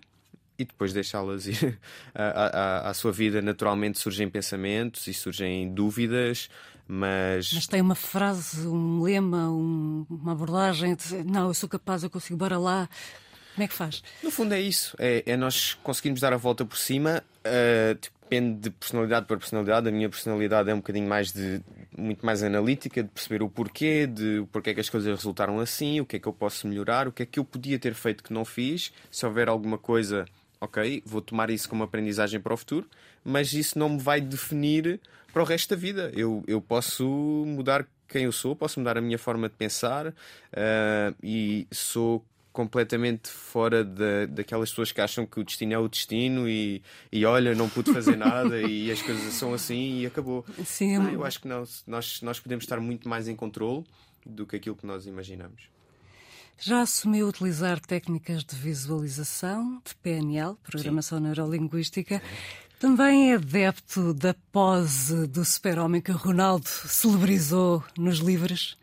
e 0.60 0.66
depois 0.66 0.92
deixá-las 0.92 1.48
ir 1.48 1.80
à, 2.14 2.24
à, 2.24 2.90
à 2.90 2.94
sua 2.94 3.12
vida. 3.12 3.42
Naturalmente 3.42 3.98
surgem 3.98 4.30
pensamentos 4.30 5.08
e 5.08 5.14
surgem 5.14 5.74
dúvidas, 5.74 6.50
mas... 6.86 7.54
mas 7.54 7.66
tem 7.66 7.82
uma 7.82 7.96
frase, 7.96 8.68
um 8.68 9.02
lema, 9.02 9.50
um, 9.50 10.06
uma 10.10 10.34
abordagem 10.34 10.96
de 10.96 11.24
não, 11.24 11.48
eu 11.48 11.54
sou 11.54 11.70
capaz, 11.70 12.04
eu 12.04 12.10
consigo, 12.10 12.38
bora 12.38 12.58
lá. 12.58 12.90
Como 13.56 13.64
é 13.64 13.68
que 13.68 13.74
faz? 13.74 14.04
No 14.22 14.30
fundo 14.30 14.54
é 14.54 14.62
isso, 14.62 14.96
é, 15.00 15.24
é 15.26 15.38
nós 15.38 15.76
conseguirmos 15.82 16.22
dar 16.22 16.34
a 16.34 16.38
volta 16.38 16.66
por 16.66 16.78
cima. 16.78 17.24
Uh, 17.40 17.98
depende 18.30 18.60
de 18.60 18.70
personalidade 18.70 19.26
para 19.26 19.38
personalidade. 19.38 19.90
A 19.90 19.92
minha 19.92 20.08
personalidade 20.08 20.70
é 20.70 20.74
um 20.74 20.78
bocadinho 20.78 21.10
mais 21.10 21.34
de 21.34 21.62
muito 21.98 22.26
mais 22.26 22.44
analítica, 22.44 23.04
de 23.04 23.10
perceber 23.10 23.44
o 23.44 23.50
porquê, 23.50 24.08
de 24.08 24.46
porquê 24.52 24.70
é 24.70 24.74
que 24.74 24.80
as 24.80 24.90
coisas 24.90 25.14
resultaram 25.14 25.60
assim, 25.60 26.00
o 26.00 26.06
que 26.06 26.16
é 26.16 26.20
que 26.20 26.28
eu 26.28 26.34
posso 26.34 26.68
melhorar, 26.68 27.08
o 27.08 27.12
que 27.12 27.24
é 27.24 27.26
que 27.26 27.40
eu 27.40 27.44
podia 27.44 27.78
ter 27.78 27.94
feito 27.94 28.24
que 28.24 28.32
não 28.32 28.46
fiz. 28.46 28.94
Se 29.12 29.26
houver 29.26 29.50
alguma 29.50 29.78
coisa, 29.78 30.26
ok, 30.62 31.02
vou 31.06 31.22
tomar 31.22 31.50
isso 31.50 31.70
como 31.70 31.84
aprendizagem 31.84 32.40
para 32.40 32.54
o 32.54 32.58
futuro, 32.58 32.88
mas 33.24 33.54
isso 33.54 33.78
não 33.78 33.90
me 33.90 34.00
vai 34.00 34.20
definir 34.20 35.00
para 35.32 35.42
o 35.42 35.46
resto 35.46 35.70
da 35.70 35.76
vida. 35.76 36.12
Eu, 36.16 36.44
eu 36.48 36.62
posso 36.62 37.06
mudar 37.46 37.88
quem 38.08 38.24
eu 38.24 38.32
sou, 38.32 38.56
posso 38.56 38.80
mudar 38.80 38.98
a 38.98 39.02
minha 39.02 39.18
forma 39.18 39.48
de 39.48 39.56
pensar 39.56 40.08
uh, 40.08 41.16
e 41.24 41.68
sou 41.72 42.26
completamente 42.52 43.30
fora 43.30 43.84
da, 43.84 44.26
daquelas 44.28 44.72
pessoas 44.72 44.92
que 44.92 45.00
acham 45.00 45.26
que 45.26 45.40
o 45.40 45.44
destino 45.44 45.74
é 45.74 45.78
o 45.78 45.88
destino 45.88 46.50
e, 46.50 46.82
e 47.12 47.24
olha, 47.24 47.54
não 47.54 47.70
pude 47.70 47.94
fazer 47.94 48.18
nada 48.18 48.60
e 48.62 48.92
as 48.92 49.02
coisas 49.02 49.34
são 49.34 49.54
assim 49.54 50.00
e 50.00 50.06
acabou. 50.06 50.44
Sim, 50.66 50.98
não, 50.98 51.10
eu 51.10 51.24
acho 51.24 51.40
que 51.40 51.48
não. 51.48 51.64
Nós, 51.88 52.22
nós 52.22 52.40
podemos 52.40 52.66
estar 52.66 52.80
muito 52.80 53.08
mais 53.08 53.28
em 53.28 53.36
controle 53.36 53.86
do 54.26 54.46
que 54.46 54.56
aquilo 54.56 54.76
que 54.76 54.86
nós 54.86 55.06
imaginamos. 55.06 55.70
Já 56.60 56.82
assumiu 56.82 57.28
utilizar 57.28 57.80
técnicas 57.80 58.44
de 58.44 58.56
visualização, 58.56 59.82
de 59.86 59.96
PNL, 59.96 60.56
Programação 60.64 61.18
Sim. 61.18 61.24
Neurolinguística. 61.26 62.22
Também 62.80 63.32
é 63.32 63.36
adepto 63.36 64.14
da 64.14 64.34
pose 64.52 65.28
do 65.28 65.44
super-homem 65.44 66.02
que 66.02 66.12
Ronaldo 66.12 66.68
celebrizou 66.68 67.84
nos 67.98 68.20
livros? 68.20 68.79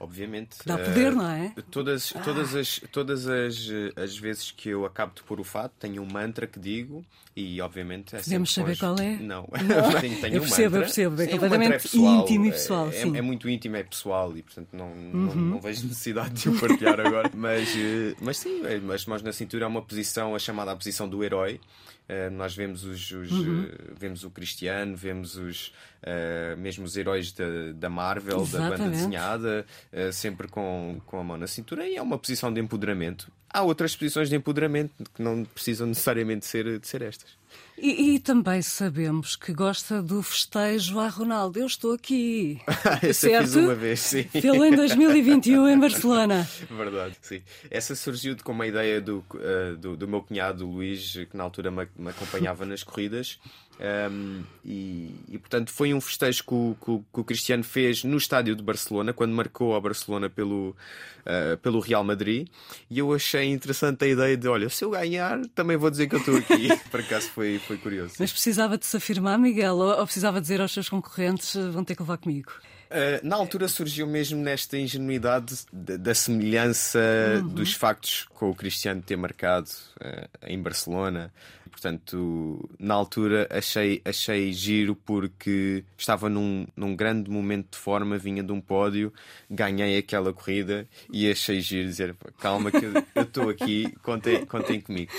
Obviamente. 0.00 0.56
Dá 0.64 0.78
poder, 0.78 1.12
uh, 1.12 1.16
não 1.16 1.30
é? 1.30 1.52
Todas, 1.70 2.10
todas, 2.24 2.56
as, 2.56 2.80
todas 2.90 3.28
as, 3.28 3.68
as 3.94 4.16
vezes 4.16 4.50
que 4.50 4.70
eu 4.70 4.86
acabo 4.86 5.14
de 5.14 5.22
pôr 5.22 5.38
o 5.38 5.44
fato, 5.44 5.74
tenho 5.78 6.02
um 6.02 6.06
mantra 6.10 6.46
que 6.46 6.58
digo 6.58 7.04
e, 7.36 7.60
obviamente, 7.60 8.16
é 8.16 8.20
Podemos 8.20 8.50
saber 8.50 8.78
qual 8.78 8.98
é? 8.98 9.16
Não. 9.16 9.46
não. 9.62 9.90
tenho, 10.00 10.18
tenho 10.18 10.36
eu 10.36 10.40
percebo, 10.40 10.76
um 10.76 10.78
eu 10.78 10.84
percebo. 10.84 11.20
É 11.20 11.26
completamente 11.26 11.72
é 11.72 11.78
pessoal, 11.78 12.22
íntimo 12.22 12.46
e 12.46 12.50
pessoal. 12.50 12.88
É, 12.88 12.92
sim. 12.92 13.14
É, 13.14 13.18
é, 13.18 13.22
muito 13.22 13.46
íntimo, 13.46 13.76
é 13.76 13.82
pessoal 13.82 14.34
e, 14.34 14.42
portanto, 14.42 14.68
não, 14.72 14.86
uhum. 14.86 15.10
não, 15.12 15.34
não, 15.34 15.60
vejo 15.60 15.86
necessidade 15.86 16.30
de 16.30 16.48
o 16.48 16.58
partilhar 16.58 16.98
agora. 16.98 17.30
Mas, 17.36 17.68
eh, 17.76 18.14
mas 18.20 18.38
sim, 18.38 18.62
as 18.92 19.06
mãos 19.06 19.22
na 19.22 19.32
cintura 19.32 19.64
é 19.64 19.68
uma 19.68 19.82
posição, 19.82 20.34
a 20.34 20.38
chamada 20.38 20.72
a 20.72 20.76
posição 20.76 21.08
do 21.08 21.22
herói. 21.22 21.60
Uh, 22.10 22.28
nós 22.32 22.56
vemos 22.56 22.82
os, 22.82 23.08
os 23.12 23.30
uhum. 23.30 23.62
uh, 23.62 23.94
vemos 23.96 24.24
o 24.24 24.30
Cristiano, 24.30 24.96
vemos 24.96 25.36
os 25.36 25.68
uh, 26.02 26.56
mesmo 26.58 26.84
os 26.84 26.96
heróis 26.96 27.30
da, 27.30 27.44
da 27.72 27.88
Marvel, 27.88 28.40
Exatamente. 28.40 28.78
da 28.78 28.84
banda 28.84 28.96
desenhada, 28.96 29.66
sempre 30.12 30.48
com, 30.48 31.00
com 31.06 31.20
a 31.20 31.22
mão 31.22 31.36
na 31.36 31.46
cintura, 31.46 31.86
e 31.86 31.94
é 31.94 32.02
uma 32.02 32.18
posição 32.18 32.52
de 32.52 32.60
empoderamento. 32.60 33.30
Há 33.48 33.62
outras 33.62 33.94
posições 33.94 34.28
de 34.28 34.34
empoderamento 34.34 34.92
que 35.14 35.22
não 35.22 35.44
precisam 35.44 35.86
necessariamente 35.86 36.46
ser, 36.46 36.80
de 36.80 36.88
ser 36.88 37.02
estas. 37.02 37.39
E, 37.78 38.14
e, 38.14 38.18
também 38.20 38.60
sabemos 38.60 39.36
que 39.36 39.54
gosta 39.54 40.02
do 40.02 40.22
festejo 40.22 40.98
a 40.98 41.08
Ronaldo. 41.08 41.58
Eu 41.58 41.66
estou 41.66 41.94
aqui. 41.94 42.60
Essa 43.02 43.28
certo? 43.28 43.46
fiz 43.46 43.56
uma 43.56 43.74
vez, 43.74 44.00
sim. 44.00 44.24
Pelo 44.24 44.64
em 44.66 44.76
2021 44.76 45.68
em 45.68 45.78
Barcelona. 45.78 46.46
Verdade, 46.70 47.16
sim. 47.22 47.40
Essa 47.70 47.94
surgiu 47.94 48.36
com 48.44 48.52
uma 48.52 48.66
ideia 48.66 49.00
do, 49.00 49.24
uh, 49.34 49.76
do, 49.78 49.96
do, 49.96 50.06
meu 50.06 50.20
cunhado 50.20 50.66
Luís, 50.66 51.12
que 51.12 51.36
na 51.36 51.44
altura 51.44 51.70
me, 51.70 51.88
me 51.96 52.10
acompanhava 52.10 52.66
nas 52.66 52.82
corridas. 52.82 53.38
Um, 53.80 54.42
e, 54.62 55.14
e, 55.26 55.38
portanto 55.38 55.72
foi 55.72 55.94
um 55.94 56.02
festejo 56.02 56.44
que 56.44 56.52
o, 56.52 56.76
que, 56.78 56.98
que 57.14 57.20
o, 57.20 57.24
Cristiano 57.24 57.64
fez 57.64 58.04
no 58.04 58.18
estádio 58.18 58.54
de 58.54 58.62
Barcelona, 58.62 59.14
quando 59.14 59.32
marcou 59.32 59.74
a 59.74 59.80
Barcelona 59.80 60.28
pelo, 60.28 60.76
uh, 61.20 61.56
pelo 61.62 61.80
Real 61.80 62.04
Madrid. 62.04 62.46
E 62.90 62.98
eu 62.98 63.14
achei 63.14 63.46
interessante 63.46 64.04
a 64.04 64.08
ideia 64.08 64.36
de: 64.36 64.46
olha, 64.46 64.68
se 64.68 64.84
eu 64.84 64.90
ganhar, 64.90 65.40
também 65.54 65.78
vou 65.78 65.90
dizer 65.90 66.08
que 66.08 66.14
eu 66.14 66.18
estou 66.18 66.36
aqui. 66.36 66.68
Por 66.90 67.00
acaso 67.00 67.30
foi, 67.30 67.58
foi 67.58 67.78
curioso. 67.78 68.16
Mas 68.18 68.30
precisava 68.30 68.76
de 68.76 68.84
se 68.84 68.98
afirmar, 68.98 69.38
Miguel, 69.38 69.76
ou, 69.76 69.98
ou 69.98 70.04
precisava 70.04 70.42
dizer 70.42 70.60
aos 70.60 70.72
seus 70.72 70.88
concorrentes: 70.88 71.54
vão 71.72 71.82
ter 71.82 71.94
que 71.94 72.02
levar 72.02 72.18
comigo? 72.18 72.52
Uh, 72.90 73.24
na 73.24 73.36
altura 73.36 73.68
surgiu 73.68 74.04
mesmo 74.04 74.42
nesta 74.42 74.76
ingenuidade 74.76 75.60
da, 75.72 75.96
da 75.96 76.12
semelhança 76.14 76.98
uhum. 77.36 77.48
dos 77.48 77.72
factos 77.72 78.26
com 78.34 78.50
o 78.50 78.54
Cristiano 78.54 79.00
ter 79.00 79.16
marcado 79.16 79.70
uh, 80.00 80.28
em 80.42 80.60
Barcelona. 80.60 81.32
Portanto, 81.80 82.68
na 82.78 82.92
altura 82.92 83.48
achei, 83.50 84.02
achei 84.04 84.52
giro 84.52 84.94
porque 84.94 85.82
estava 85.96 86.28
num, 86.28 86.66
num 86.76 86.94
grande 86.94 87.30
momento 87.30 87.70
de 87.70 87.78
forma, 87.78 88.18
vinha 88.18 88.42
de 88.42 88.52
um 88.52 88.60
pódio, 88.60 89.10
ganhei 89.50 89.96
aquela 89.96 90.30
corrida 90.30 90.86
e 91.10 91.30
achei 91.30 91.62
giro 91.62 91.88
dizer: 91.88 92.14
calma, 92.38 92.70
que 92.70 92.84
eu 92.84 93.22
estou 93.22 93.48
aqui, 93.48 93.90
contem, 94.02 94.44
contem 94.44 94.78
comigo. 94.78 95.10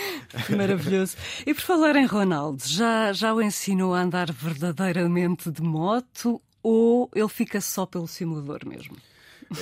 Maravilhoso. 0.55 1.17
E 1.47 1.51
por 1.51 1.61
falar 1.61 1.95
em 1.95 2.05
Ronaldo, 2.05 2.61
já, 2.63 3.11
já 3.11 3.33
o 3.33 3.41
ensinou 3.41 3.95
a 3.95 4.01
andar 4.03 4.31
verdadeiramente 4.31 5.49
de 5.49 5.63
moto 5.63 6.39
ou 6.61 7.09
ele 7.15 7.27
fica 7.27 7.59
só 7.59 7.87
pelo 7.87 8.07
simulador 8.07 8.67
mesmo? 8.67 8.95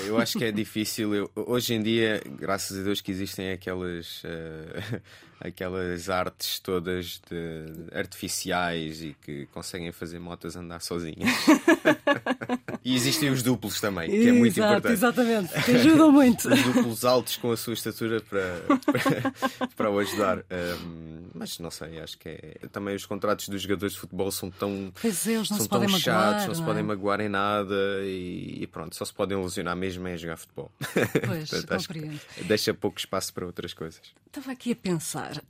Eu 0.06 0.18
acho 0.18 0.38
que 0.38 0.46
é 0.46 0.52
difícil. 0.52 1.14
Eu, 1.14 1.32
hoje 1.36 1.74
em 1.74 1.82
dia, 1.82 2.22
graças 2.26 2.78
a 2.78 2.84
Deus, 2.84 3.02
que 3.02 3.12
existem 3.12 3.52
aquelas, 3.52 4.24
uh, 4.24 5.02
aquelas 5.40 6.10
artes 6.10 6.60
todas 6.60 7.22
de, 7.30 7.98
artificiais 7.98 9.02
e 9.02 9.16
que 9.22 9.48
conseguem 9.48 9.92
fazer 9.92 10.20
motas 10.20 10.56
andar 10.56 10.82
sozinhas. 10.82 11.30
e 12.90 12.96
existem 12.96 13.30
os 13.30 13.44
duplos 13.44 13.80
também, 13.80 14.10
que 14.10 14.28
é 14.28 14.32
muito 14.32 14.60
importante. 14.60 14.94
Exatamente, 14.94 15.54
que 15.64 15.72
ajudam 15.72 16.12
muito. 16.12 16.50
os 16.52 16.64
duplos 16.64 17.06
altos 17.06 17.38
com 17.38 17.52
a 17.52 17.58
sua 17.58 17.74
estatura 17.74 18.20
para, 18.20 18.64
para, 18.80 19.68
para 19.78 19.92
o 19.92 20.00
ajudar. 20.00 20.40
Um, 20.40 21.30
mas 21.36 21.60
não 21.60 21.70
sei, 21.70 22.00
acho 22.00 22.18
que 22.18 22.30
é. 22.30 22.68
Também 22.72 22.96
os 22.96 23.06
contratos 23.06 23.48
dos 23.48 23.62
jogadores 23.62 23.94
de 23.94 24.00
futebol 24.00 24.32
são 24.32 24.50
tão. 24.50 24.92
Pois 25.00 25.28
é, 25.28 25.36
são 25.36 25.46
se 25.46 25.70
tão 25.70 25.80
podem 25.80 26.00
chatos, 26.00 26.08
magoar, 26.08 26.40
não, 26.40 26.48
não 26.48 26.56
se 26.56 26.62
é? 26.62 26.66
podem 26.66 26.84
magoar 26.84 27.22
em 27.22 27.30
nada 27.30 27.76
e, 28.02 28.64
e, 28.64 28.68
pronto, 28.68 28.96
só 28.96 29.06
se 29.06 29.14
podem 29.14 29.40
lesionar 29.40 29.76
mesmo 29.76 30.08
em 30.08 30.18
jogar 30.18 30.38
futebol. 30.38 30.72
Pois, 30.80 31.50
Portanto, 31.52 31.88
compreendo. 31.88 32.20
Deixa 32.42 32.74
pouco 32.74 32.98
espaço 32.98 33.32
para 33.32 33.46
outras 33.46 33.72
coisas. 33.72 34.02
Estava 34.26 34.52
aqui 34.52 34.72
a 34.72 34.76
pensar, 34.76 35.42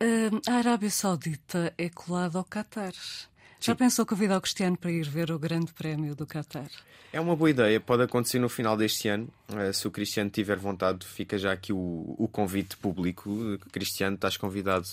a 0.46 0.53
Arábia 0.53 0.89
Saudita 0.89 1.74
é 1.77 1.88
colada 1.88 2.38
ao 2.38 2.43
Qatar. 2.43 2.93
Já 3.60 3.74
Sim. 3.74 3.78
pensou 3.78 4.06
convidar 4.06 4.38
o 4.38 4.42
Cristiano 4.42 4.78
para 4.78 4.92
ir 4.92 5.08
ver 5.08 5.32
o 5.32 5.38
Grande 5.38 5.74
Prémio 5.74 6.16
do 6.16 6.25
Qatar? 6.25 6.70
É 7.12 7.20
uma 7.20 7.36
boa 7.36 7.50
ideia, 7.50 7.80
pode 7.80 8.04
acontecer 8.04 8.39
no 8.39 8.48
final 8.48 8.78
deste 8.78 9.08
ano. 9.08 9.28
Eh, 9.54 9.74
se 9.74 9.88
o 9.88 9.92
Cristiano 9.92 10.30
tiver 10.30 10.58
vontade, 10.58 11.06
fica 11.06 11.38
já 11.38 11.51
aqui 11.51 11.74
o, 11.74 12.16
o 12.18 12.28
convite 12.32 12.78
público. 12.78 13.58
Cristiano, 13.72 14.16
estás 14.16 14.38
convidado 14.38 14.88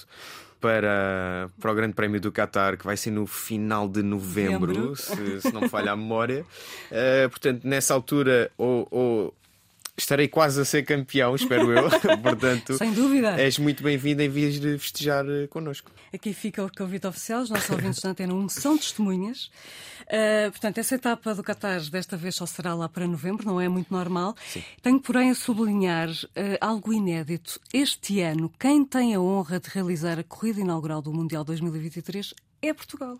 para, 0.60 1.50
para 1.60 1.72
o 1.72 1.74
Grande 1.74 1.94
Prémio 1.94 2.20
do 2.20 2.32
Qatar, 2.32 2.76
que 2.76 2.84
vai 2.84 2.96
ser 2.96 3.10
no 3.10 3.26
final 3.26 3.88
de 3.88 4.02
novembro, 4.02 4.96
se, 4.96 5.42
se, 5.42 5.52
não 5.52 5.68
falha 5.68 5.92
a 5.92 5.96
memória. 5.96 6.44
Uh, 6.90 7.28
portanto, 7.28 7.64
nessa 7.64 7.94
altura, 7.94 8.50
ou, 8.56 8.88
ou 8.90 9.34
estarei 9.96 10.28
quase 10.28 10.60
a 10.60 10.64
ser 10.64 10.84
campeão, 10.84 11.34
espero 11.34 11.72
eu. 11.72 11.88
Portanto, 12.22 12.76
sem 12.76 12.92
dúvida. 12.92 13.40
És 13.40 13.58
muito 13.58 13.82
bem-vindo 13.82 14.22
em 14.22 14.28
vez 14.28 14.60
de 14.60 14.78
festejar 14.78 15.24
eh, 15.28 15.46
connosco. 15.46 15.90
Aqui 16.12 16.32
fica 16.32 16.64
o 16.64 16.70
convite 16.70 17.06
oficial. 17.06 17.42
Os 17.42 17.50
nossos 17.50 17.70
ouvintes 17.70 18.00
da 18.00 18.10
Antena 18.10 18.34
1 18.34 18.48
são 18.48 18.76
testemunhas. 18.76 19.50
Uh, 20.02 20.50
portanto, 20.50 20.78
essa 20.78 20.94
etapa 20.94 21.34
do 21.34 21.42
Qatar 21.42 21.80
desta 21.90 22.16
vez 22.16 22.36
só 22.36 22.46
será 22.46 22.74
lá 22.74 22.88
para 22.88 23.06
novembro, 23.06 23.44
não 23.46 23.60
é 23.60 23.68
muito 23.68 23.92
normal. 23.92 24.36
Sim. 24.46 24.62
Tenho, 24.80 25.00
porém, 25.00 25.30
a 25.30 25.34
sublinhar 25.34 26.08
uh, 26.08 26.58
algo 26.60 26.92
inédito. 26.92 27.60
Este 27.72 28.20
ano, 28.20 28.52
quem 28.58 28.84
tem 28.84 29.14
a 29.14 29.20
honra 29.20 29.58
de 29.58 29.68
realizar 29.68 30.18
a 30.18 30.22
corrida 30.22 30.60
inaugural 30.60 31.02
do 31.02 31.12
Mundial 31.12 31.42
2023 31.44 32.34
é 32.62 32.72
Portugal. 32.72 33.18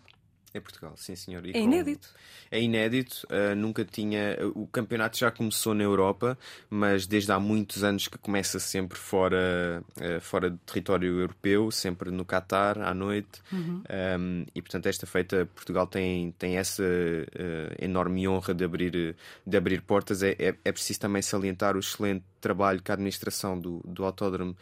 É 0.53 0.59
Portugal, 0.59 0.93
sim 0.95 1.15
senhor. 1.15 1.45
E 1.45 1.51
é 1.51 1.59
inédito. 1.59 2.07
Com... 2.07 2.55
É 2.55 2.61
inédito, 2.61 3.27
uh, 3.29 3.55
nunca 3.55 3.83
tinha. 3.83 4.37
O 4.55 4.65
campeonato 4.65 5.17
já 5.17 5.29
começou 5.29 5.73
na 5.73 5.83
Europa, 5.83 6.37
mas 6.69 7.05
desde 7.05 7.31
há 7.31 7.39
muitos 7.39 7.83
anos 7.83 8.07
que 8.07 8.17
começa 8.17 8.57
sempre 8.57 8.97
fora, 8.97 9.83
uh, 9.97 10.21
fora 10.21 10.49
do 10.49 10.57
território 10.59 11.19
europeu, 11.19 11.69
sempre 11.69 12.09
no 12.11 12.25
Qatar, 12.25 12.79
à 12.79 12.93
noite. 12.93 13.41
Uhum. 13.51 13.83
Um, 14.19 14.45
e 14.55 14.61
portanto, 14.61 14.85
esta 14.87 15.05
feita, 15.05 15.45
Portugal 15.53 15.85
tem, 15.85 16.31
tem 16.31 16.57
essa 16.57 16.83
uh, 16.83 17.75
enorme 17.77 18.27
honra 18.27 18.53
de 18.53 18.63
abrir, 18.63 19.15
de 19.45 19.57
abrir 19.57 19.81
portas. 19.81 20.23
É, 20.23 20.31
é, 20.39 20.55
é 20.63 20.71
preciso 20.71 21.01
também 21.01 21.21
salientar 21.21 21.75
o 21.75 21.79
excelente 21.79 22.23
trabalho 22.39 22.81
que 22.81 22.91
a 22.91 22.93
administração 22.93 23.59
do, 23.59 23.81
do 23.85 24.05
Autódromo 24.05 24.55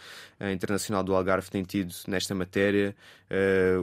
Internacional 0.53 1.03
do 1.03 1.15
Algarve 1.15 1.49
tem 1.49 1.63
tido 1.63 1.93
nesta 2.07 2.33
matéria. 2.35 2.95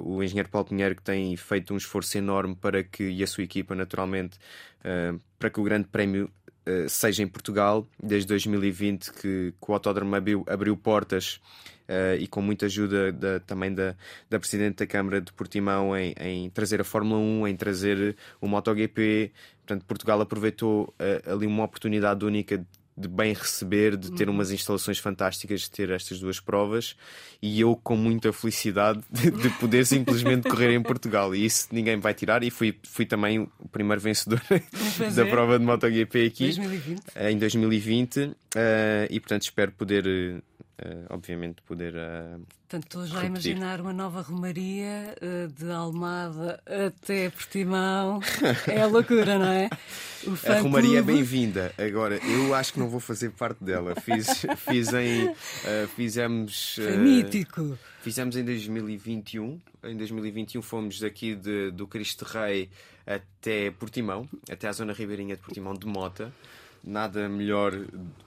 o 0.04 0.22
engenheiro 0.22 0.48
Paulo 0.48 0.68
Pinheiro 0.68 0.96
que 0.96 1.02
tem 1.02 1.36
feito 1.36 1.72
um 1.74 1.76
esforço 1.76 2.16
enorme 2.18 2.54
para 2.54 2.82
que, 2.82 3.04
e 3.04 3.22
a 3.22 3.26
sua 3.26 3.44
equipa, 3.44 3.74
naturalmente, 3.74 4.38
uh, 4.80 5.20
para 5.38 5.50
que 5.50 5.60
o 5.60 5.62
Grande 5.64 5.88
Prémio 5.88 6.30
uh, 6.66 6.88
seja 6.88 7.22
em 7.22 7.28
Portugal. 7.28 7.86
Desde 8.02 8.28
2020 8.28 9.12
que, 9.12 9.54
que 9.60 9.70
o 9.70 9.72
Autódromo 9.72 10.14
abriu, 10.14 10.44
abriu 10.48 10.76
portas 10.76 11.40
uh, 11.88 12.16
e 12.18 12.26
com 12.26 12.40
muita 12.40 12.66
ajuda 12.66 13.12
da, 13.12 13.40
também 13.40 13.72
da, 13.72 13.96
da 14.28 14.38
Presidente 14.38 14.78
da 14.78 14.86
Câmara 14.86 15.20
de 15.20 15.32
Portimão 15.32 15.96
em, 15.96 16.14
em 16.18 16.50
trazer 16.50 16.80
a 16.80 16.84
Fórmula 16.84 17.20
1, 17.20 17.48
em 17.48 17.56
trazer 17.56 18.16
o 18.40 18.46
MotoGP. 18.46 19.32
Portanto, 19.58 19.84
Portugal 19.84 20.20
aproveitou 20.20 20.94
uh, 20.98 21.32
ali 21.32 21.46
uma 21.46 21.64
oportunidade 21.64 22.24
única 22.24 22.58
de 22.58 22.66
bem 22.96 23.32
receber, 23.32 23.96
de 23.96 24.12
ter 24.12 24.28
uhum. 24.28 24.34
umas 24.34 24.50
instalações 24.50 24.98
fantásticas, 24.98 25.62
de 25.62 25.70
ter 25.70 25.90
estas 25.90 26.20
duas 26.20 26.38
provas 26.40 26.94
e 27.40 27.60
eu 27.60 27.74
com 27.74 27.96
muita 27.96 28.32
felicidade 28.32 29.00
de, 29.10 29.30
de 29.32 29.50
poder 29.58 29.84
simplesmente 29.86 30.48
correr 30.48 30.74
em 30.74 30.82
Portugal. 30.82 31.34
E 31.34 31.44
isso 31.44 31.68
ninguém 31.72 31.98
vai 31.98 32.14
tirar. 32.14 32.42
E 32.42 32.50
fui, 32.50 32.78
fui 32.84 33.06
também 33.06 33.40
o 33.40 33.68
primeiro 33.68 34.00
vencedor 34.00 34.40
da 35.14 35.26
prova 35.26 35.58
de 35.58 35.64
MotoGP 35.64 36.26
aqui 36.26 36.44
2020. 36.44 37.02
em 37.16 37.38
2020. 37.38 38.18
Uh, 38.18 38.36
e 39.08 39.18
portanto 39.18 39.42
espero 39.42 39.72
poder 39.72 40.06
uh, 40.06 40.42
obviamente, 41.10 41.62
poder. 41.62 41.94
Uh, 41.94 42.44
Portanto, 42.68 42.84
estou 42.84 43.06
já 43.06 43.20
a 43.20 43.26
imaginar 43.26 43.80
uma 43.80 43.92
nova 43.92 44.22
romaria 44.22 45.14
uh, 45.20 45.48
de 45.52 45.70
Almada 45.70 46.62
até 46.66 47.28
Portimão. 47.30 48.20
É 48.66 48.80
a 48.80 48.86
loucura, 48.86 49.38
não 49.38 49.46
é? 49.46 49.68
a 50.46 50.60
romaria 50.60 51.00
é 51.00 51.02
bem-vinda. 51.02 51.74
Agora, 51.76 52.16
eu 52.16 52.54
acho 52.54 52.72
que 52.72 52.78
não 52.78 52.88
vou 52.88 53.00
fazer 53.00 53.30
parte 53.30 53.62
dela. 53.62 53.94
Fiz, 54.00 54.46
fiz 54.56 54.92
em. 54.94 55.34
fizemos. 55.94 56.76
Foi 56.76 56.96
mítico. 56.96 57.78
Fizemos 58.00 58.36
em 58.36 58.44
2021. 58.44 59.60
Em 59.84 59.96
2021 59.96 60.62
fomos 60.62 61.00
daqui 61.00 61.34
de, 61.34 61.70
do 61.70 61.86
Cristo 61.86 62.24
Rei 62.24 62.70
até 63.06 63.70
Portimão, 63.72 64.28
até 64.50 64.68
à 64.68 64.72
zona 64.72 64.92
ribeirinha 64.92 65.36
de 65.36 65.42
Portimão 65.42 65.74
de 65.74 65.86
Mota 65.86 66.32
nada 66.84 67.28
melhor 67.28 67.72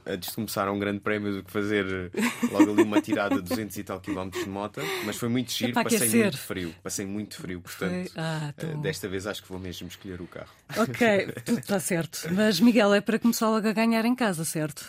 antes 0.05 0.29
de 0.29 0.35
começar 0.35 0.69
um 0.69 0.79
grande 0.79 1.00
prémio 1.00 1.33
do 1.33 1.43
que 1.43 1.51
fazer 1.51 2.12
logo 2.51 2.71
ali 2.71 2.83
uma 2.83 3.01
tirada 3.01 3.35
de 3.35 3.50
200 3.50 3.77
e 3.77 3.83
tal 3.83 4.00
quilómetros 4.00 4.43
de 4.43 4.50
moto, 4.50 4.81
mas 5.05 5.17
foi 5.17 5.29
muito 5.29 5.51
giro, 5.51 5.74
passei 5.74 5.97
aquecer. 5.97 6.21
muito 6.21 6.38
frio, 6.38 6.75
passei 6.83 7.05
muito 7.05 7.35
frio, 7.35 7.62
portanto 7.62 8.12
ah, 8.15 8.53
uh, 8.63 8.81
desta 8.81 9.07
vez 9.07 9.27
acho 9.27 9.43
que 9.43 9.50
vou 9.50 9.59
mesmo 9.59 9.88
escolher 9.88 10.21
o 10.21 10.27
carro. 10.27 10.50
Ok, 10.77 11.33
tudo 11.43 11.59
está 11.59 11.79
certo. 11.79 12.27
Mas 12.31 12.59
Miguel, 12.59 12.93
é 12.93 13.01
para 13.01 13.19
começar 13.19 13.50
logo 13.50 13.67
a 13.67 13.74
ganhar 13.74 14.05
em 14.05 14.15
casa, 14.15 14.45
certo? 14.45 14.85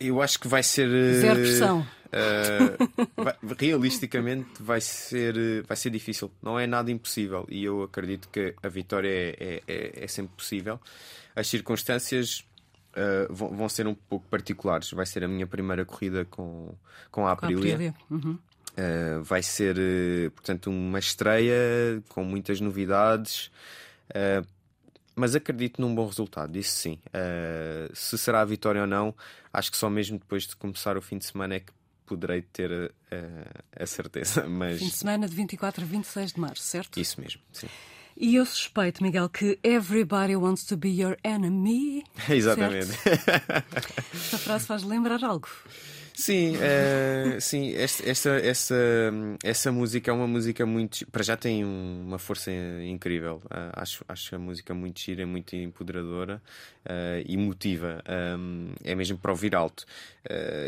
Eu 0.00 0.20
acho 0.20 0.38
que 0.40 0.48
vai 0.48 0.62
ser. 0.62 0.88
Zero 1.20 1.40
pressão. 1.40 1.86
Uh, 2.12 3.12
vai, 3.16 3.34
realisticamente 3.58 4.48
vai 4.60 4.80
ser, 4.82 5.62
vai 5.66 5.76
ser 5.76 5.88
difícil, 5.88 6.30
não 6.42 6.60
é 6.60 6.66
nada 6.66 6.90
impossível 6.90 7.46
e 7.48 7.64
eu 7.64 7.82
acredito 7.82 8.28
que 8.28 8.54
a 8.62 8.68
vitória 8.68 9.08
é, 9.08 9.36
é, 9.40 9.62
é, 9.66 10.04
é 10.04 10.06
sempre 10.06 10.32
possível. 10.36 10.78
As 11.34 11.46
circunstâncias 11.46 12.44
uh, 12.96 13.32
vão, 13.32 13.48
vão, 13.56 13.68
ser 13.68 13.86
um 13.86 13.94
pouco 13.94 14.26
particulares. 14.28 14.90
Vai 14.90 15.06
ser 15.06 15.24
a 15.24 15.28
minha 15.28 15.46
primeira 15.46 15.84
corrida 15.84 16.24
com, 16.24 16.74
com 17.10 17.26
a 17.26 17.32
Aprilia. 17.32 17.60
Com 17.60 17.68
a 17.68 17.72
Aprilia. 17.72 17.94
Uhum. 18.10 18.38
Uh, 18.72 19.22
vai 19.22 19.42
ser, 19.42 19.76
uh, 19.76 20.30
portanto, 20.30 20.70
uma 20.70 20.98
estreia 20.98 22.02
com 22.08 22.24
muitas 22.24 22.58
novidades, 22.58 23.50
uh, 24.10 24.46
mas 25.14 25.34
acredito 25.34 25.78
num 25.78 25.94
bom 25.94 26.06
resultado, 26.06 26.56
isso 26.56 26.74
sim. 26.74 26.98
se 27.92 28.16
será 28.16 28.40
a 28.40 28.44
vitória 28.46 28.80
ou 28.80 28.86
não, 28.86 29.14
acho 29.52 29.70
que 29.70 29.76
só 29.76 29.90
mesmo 29.90 30.18
depois 30.18 30.46
de 30.46 30.56
começar 30.56 30.96
o 30.96 31.02
fim 31.02 31.18
de 31.18 31.26
semana 31.26 31.56
é 31.56 31.60
que 31.60 31.70
poderei 32.06 32.40
ter 32.40 32.94
a 33.78 33.84
certeza. 33.84 34.44
Mas... 34.48 34.78
Fim 34.78 34.88
de 34.88 34.96
semana 34.96 35.28
de 35.28 35.36
24 35.36 35.84
a 35.84 35.86
26 35.86 36.32
de 36.32 36.40
março, 36.40 36.62
certo? 36.62 36.98
Isso 36.98 37.20
mesmo, 37.20 37.42
sim. 37.52 37.68
E 38.16 38.36
eu 38.36 38.46
suspeito, 38.46 39.02
Miguel, 39.02 39.28
que 39.28 39.58
everybody 39.62 40.36
wants 40.36 40.64
to 40.64 40.76
be 40.76 40.90
your 40.90 41.16
enemy. 41.24 42.04
Exatamente. 42.28 42.92
Esta 44.14 44.38
frase 44.38 44.66
faz 44.66 44.82
lembrar 44.82 45.24
algo. 45.24 45.48
Sim, 46.14 46.56
uh, 46.56 47.40
sim 47.40 47.72
esta, 47.74 48.08
esta, 48.08 48.30
essa, 48.30 48.74
essa 49.42 49.72
música 49.72 50.10
é 50.10 50.14
uma 50.14 50.26
música 50.26 50.66
muito. 50.66 51.06
Para 51.06 51.22
já 51.22 51.36
tem 51.36 51.64
uma 51.64 52.18
força 52.18 52.50
incrível. 52.84 53.40
Uh, 53.46 53.72
acho, 53.72 54.04
acho 54.06 54.36
a 54.36 54.38
música 54.38 54.74
muito 54.74 55.00
gira, 55.00 55.26
muito 55.26 55.56
empoderadora 55.56 56.42
uh, 56.84 57.24
e 57.26 57.36
motiva. 57.36 58.02
Um, 58.38 58.72
é 58.84 58.94
mesmo 58.94 59.18
para 59.18 59.30
ouvir 59.30 59.54
alto. 59.54 59.86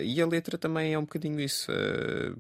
e 0.03 0.21
a 0.21 0.27
letra 0.27 0.57
também 0.57 0.95
é 0.95 0.99
um 0.99 1.03
bocadinho 1.03 1.39
isso. 1.41 1.71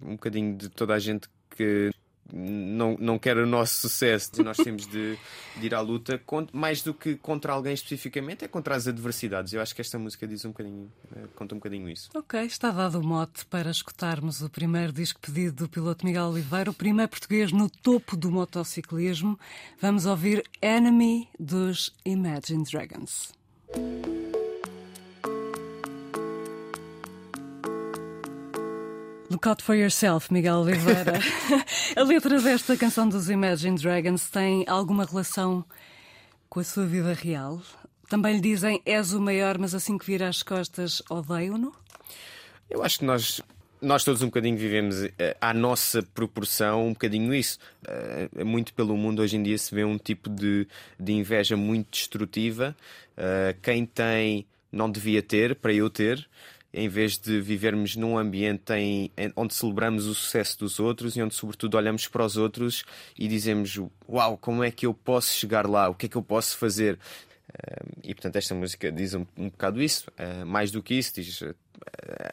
um 0.02 0.12
bocadinho 0.12 0.56
de 0.56 0.68
toda 0.70 0.94
a 0.94 0.98
gente 0.98 1.28
que 1.56 1.90
não, 2.32 2.96
não 2.98 3.18
quer 3.18 3.36
o 3.36 3.46
nosso 3.46 3.82
sucesso, 3.82 4.42
nós 4.42 4.56
temos 4.56 4.86
de, 4.86 5.18
de, 5.56 5.66
ir 5.66 5.74
à 5.74 5.80
luta, 5.80 6.20
mais 6.52 6.82
do 6.82 6.94
que 6.94 7.16
contra 7.16 7.52
alguém 7.52 7.74
especificamente, 7.74 8.44
é 8.44 8.48
contra 8.48 8.74
as 8.74 8.88
adversidades. 8.88 9.52
Eu 9.52 9.60
acho 9.60 9.74
que 9.74 9.80
esta 9.80 9.98
música 9.98 10.26
diz 10.26 10.44
um 10.44 10.48
bocadinho, 10.48 10.90
eh, 11.14 11.24
conta 11.34 11.54
um 11.54 11.58
bocadinho 11.58 11.88
isso. 11.88 12.10
Ok, 12.14 12.40
está 12.40 12.70
dado 12.70 12.98
o 12.98 13.06
mote 13.06 13.44
para 13.46 13.70
escutarmos 13.70 14.42
o 14.42 14.48
primeiro 14.48 14.92
disco 14.92 15.20
pedido 15.20 15.64
do 15.64 15.68
piloto 15.68 16.04
Miguel 16.04 16.26
Oliveira, 16.26 16.70
o 16.70 16.74
primeiro 16.74 17.10
português 17.10 17.52
no 17.52 17.68
topo 17.68 18.16
do 18.16 18.30
motociclismo. 18.30 19.38
Vamos 19.80 20.06
ouvir 20.06 20.44
Enemy 20.62 21.28
dos 21.38 21.94
Imagine 22.04 22.64
Dragons. 22.64 23.32
Look 29.34 29.48
Out 29.48 29.64
For 29.64 29.74
Yourself, 29.74 30.32
Miguel 30.32 30.60
Oliveira. 30.60 31.18
a 31.96 32.02
letra 32.04 32.40
desta 32.40 32.76
canção 32.76 33.08
dos 33.08 33.28
Imagine 33.28 33.76
Dragons 33.76 34.30
tem 34.30 34.64
alguma 34.68 35.04
relação 35.04 35.64
com 36.48 36.60
a 36.60 36.64
sua 36.64 36.86
vida 36.86 37.12
real? 37.12 37.60
Também 38.08 38.36
lhe 38.36 38.40
dizem 38.40 38.80
és 38.86 39.12
o 39.12 39.20
maior, 39.20 39.58
mas 39.58 39.74
assim 39.74 39.98
que 39.98 40.06
vira 40.06 40.28
as 40.28 40.44
costas, 40.44 41.02
odeio-no? 41.10 41.74
Eu 42.70 42.84
acho 42.84 43.00
que 43.00 43.04
nós 43.04 43.42
nós 43.82 44.04
todos 44.04 44.22
um 44.22 44.26
bocadinho 44.26 44.56
vivemos 44.56 45.02
eh, 45.18 45.36
à 45.40 45.52
nossa 45.52 46.00
proporção 46.00 46.86
um 46.86 46.92
bocadinho 46.92 47.34
isso. 47.34 47.58
Uh, 47.84 48.44
muito 48.44 48.72
pelo 48.72 48.96
mundo 48.96 49.20
hoje 49.20 49.36
em 49.36 49.42
dia 49.42 49.58
se 49.58 49.74
vê 49.74 49.84
um 49.84 49.98
tipo 49.98 50.30
de, 50.30 50.68
de 50.98 51.12
inveja 51.12 51.56
muito 51.56 51.90
destrutiva. 51.90 52.76
Uh, 53.18 53.60
quem 53.60 53.84
tem 53.84 54.46
não 54.70 54.88
devia 54.88 55.22
ter 55.22 55.56
para 55.56 55.72
eu 55.72 55.90
ter 55.90 56.24
em 56.74 56.88
vez 56.88 57.16
de 57.16 57.40
vivermos 57.40 57.94
num 57.94 58.18
ambiente 58.18 58.72
em, 58.72 59.10
em, 59.16 59.32
onde 59.36 59.54
celebramos 59.54 60.06
o 60.06 60.14
sucesso 60.14 60.58
dos 60.58 60.80
outros 60.80 61.16
e 61.16 61.22
onde, 61.22 61.34
sobretudo, 61.34 61.76
olhamos 61.76 62.08
para 62.08 62.24
os 62.24 62.36
outros 62.36 62.84
e 63.18 63.28
dizemos: 63.28 63.78
Uau, 64.08 64.36
como 64.36 64.64
é 64.64 64.70
que 64.70 64.84
eu 64.84 64.92
posso 64.92 65.32
chegar 65.32 65.66
lá? 65.66 65.88
O 65.88 65.94
que 65.94 66.06
é 66.06 66.08
que 66.08 66.16
eu 66.16 66.22
posso 66.22 66.58
fazer? 66.58 66.98
Uh, 67.48 68.00
e 68.02 68.14
portanto, 68.14 68.36
esta 68.36 68.54
música 68.54 68.90
diz 68.90 69.14
um, 69.14 69.26
um 69.36 69.48
bocado 69.50 69.82
isso. 69.82 70.10
Uh, 70.10 70.46
mais 70.46 70.70
do 70.70 70.82
que 70.82 70.94
isso, 70.94 71.14
diz 71.14 71.40
uh, 71.42 71.54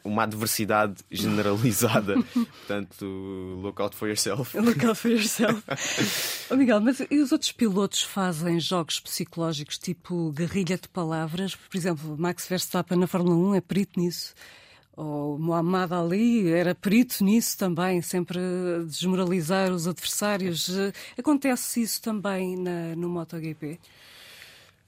uma 0.04 0.24
adversidade 0.24 1.02
generalizada. 1.10 2.14
portanto, 2.32 3.04
look 3.62 3.80
out 3.80 3.94
for 3.94 4.08
yourself. 4.08 4.56
Look 4.58 4.84
out 4.84 4.98
for 4.98 5.10
yourself. 5.10 5.62
oh, 6.50 6.56
Miguel, 6.56 6.80
mas 6.80 7.00
e 7.10 7.18
os 7.18 7.30
outros 7.30 7.52
pilotos 7.52 8.02
fazem 8.02 8.58
jogos 8.58 9.00
psicológicos 9.00 9.78
tipo 9.78 10.32
guerrilha 10.32 10.78
de 10.78 10.88
palavras? 10.88 11.54
Por 11.54 11.76
exemplo, 11.76 12.16
Max 12.18 12.48
Verstappen 12.48 12.98
na 12.98 13.06
Fórmula 13.06 13.36
1 13.50 13.54
é 13.56 13.60
perito 13.60 14.00
nisso. 14.00 14.34
Ou 14.94 15.38
Muhammad 15.38 15.90
Ali 15.92 16.50
era 16.50 16.74
perito 16.74 17.24
nisso 17.24 17.56
também, 17.56 18.02
sempre 18.02 18.40
desmoralizar 18.86 19.72
os 19.72 19.88
adversários. 19.88 20.70
Acontece 21.18 21.80
isso 21.80 22.02
também 22.02 22.56
na, 22.56 22.94
no 22.94 23.08
MotoGP? 23.08 23.80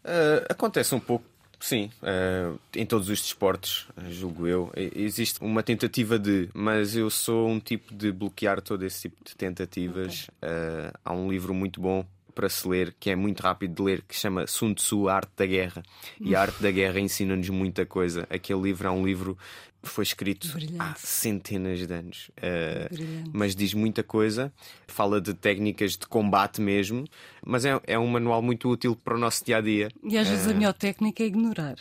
Uh, 0.05 0.45
acontece 0.49 0.95
um 0.95 1.01
pouco, 1.01 1.25
sim, 1.59 1.91
uh, 2.03 2.59
em 2.75 2.85
todos 2.85 3.09
os 3.09 3.21
desportos, 3.21 3.87
julgo 4.11 4.47
eu. 4.47 4.71
Existe 4.77 5.41
uma 5.41 5.63
tentativa 5.63 6.19
de, 6.19 6.49
mas 6.53 6.95
eu 6.95 7.09
sou 7.09 7.49
um 7.49 7.59
tipo 7.59 7.95
de 7.95 8.13
bloquear 8.13 8.61
todo 8.61 8.85
esse 8.85 9.09
tipo 9.09 9.17
de 9.25 9.35
tentativas. 9.35 10.29
Okay. 10.39 10.51
Uh, 10.51 10.93
há 11.05 11.13
um 11.13 11.31
livro 11.31 11.55
muito 11.55 11.81
bom 11.81 12.05
para 12.35 12.49
se 12.49 12.67
ler, 12.67 12.95
que 12.99 13.11
é 13.11 13.17
muito 13.17 13.41
rápido 13.41 13.75
de 13.75 13.83
ler, 13.83 14.03
que 14.03 14.15
se 14.15 14.23
chama 14.23 14.47
Sun 14.47 14.75
Tzu, 14.75 15.09
A 15.09 15.17
Arte 15.17 15.33
da 15.37 15.47
Guerra. 15.47 15.83
E 16.21 16.35
a 16.35 16.41
Arte 16.41 16.63
da 16.63 16.71
Guerra 16.71 17.01
ensina-nos 17.01 17.49
muita 17.49 17.87
coisa. 17.87 18.27
Aquele 18.31 18.61
livro 18.61 18.89
é 18.89 18.91
um 18.91 19.07
livro 19.07 19.39
foi 19.85 20.03
escrito 20.03 20.49
Brilhante. 20.49 20.77
há 20.79 20.95
centenas 20.97 21.87
de 21.87 21.93
anos, 21.93 22.31
uh, 22.39 23.31
mas 23.33 23.55
diz 23.55 23.75
muita 23.75 24.03
coisa. 24.03 24.53
Fala 24.87 25.21
de 25.21 25.35
técnicas 25.35 25.93
de 25.93 26.07
combate 26.07 26.61
mesmo, 26.61 27.05
mas 27.45 27.65
é, 27.65 27.79
é 27.87 27.99
um 27.99 28.07
manual 28.07 28.43
muito 28.43 28.69
útil 28.69 28.97
para 28.97 29.15
o 29.15 29.19
nosso 29.19 29.45
dia 29.45 29.59
a 29.59 29.61
dia. 29.61 29.91
E 30.03 30.17
às 30.17 30.29
vezes 30.29 30.47
uh, 30.47 30.51
a 30.51 30.55
melhor 30.55 30.73
técnica 30.73 31.23
é 31.23 31.27
ignorar. 31.27 31.77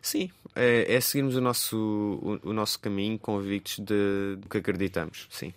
Sim, 0.00 0.30
é, 0.54 0.94
é 0.94 1.00
seguirmos 1.00 1.36
o 1.36 1.40
nosso, 1.40 1.76
o, 1.76 2.50
o 2.50 2.52
nosso 2.52 2.78
caminho 2.78 3.18
convictos 3.18 3.78
de, 3.78 4.36
de 4.40 4.48
que 4.48 4.58
acreditamos. 4.58 5.26
Sim. 5.30 5.52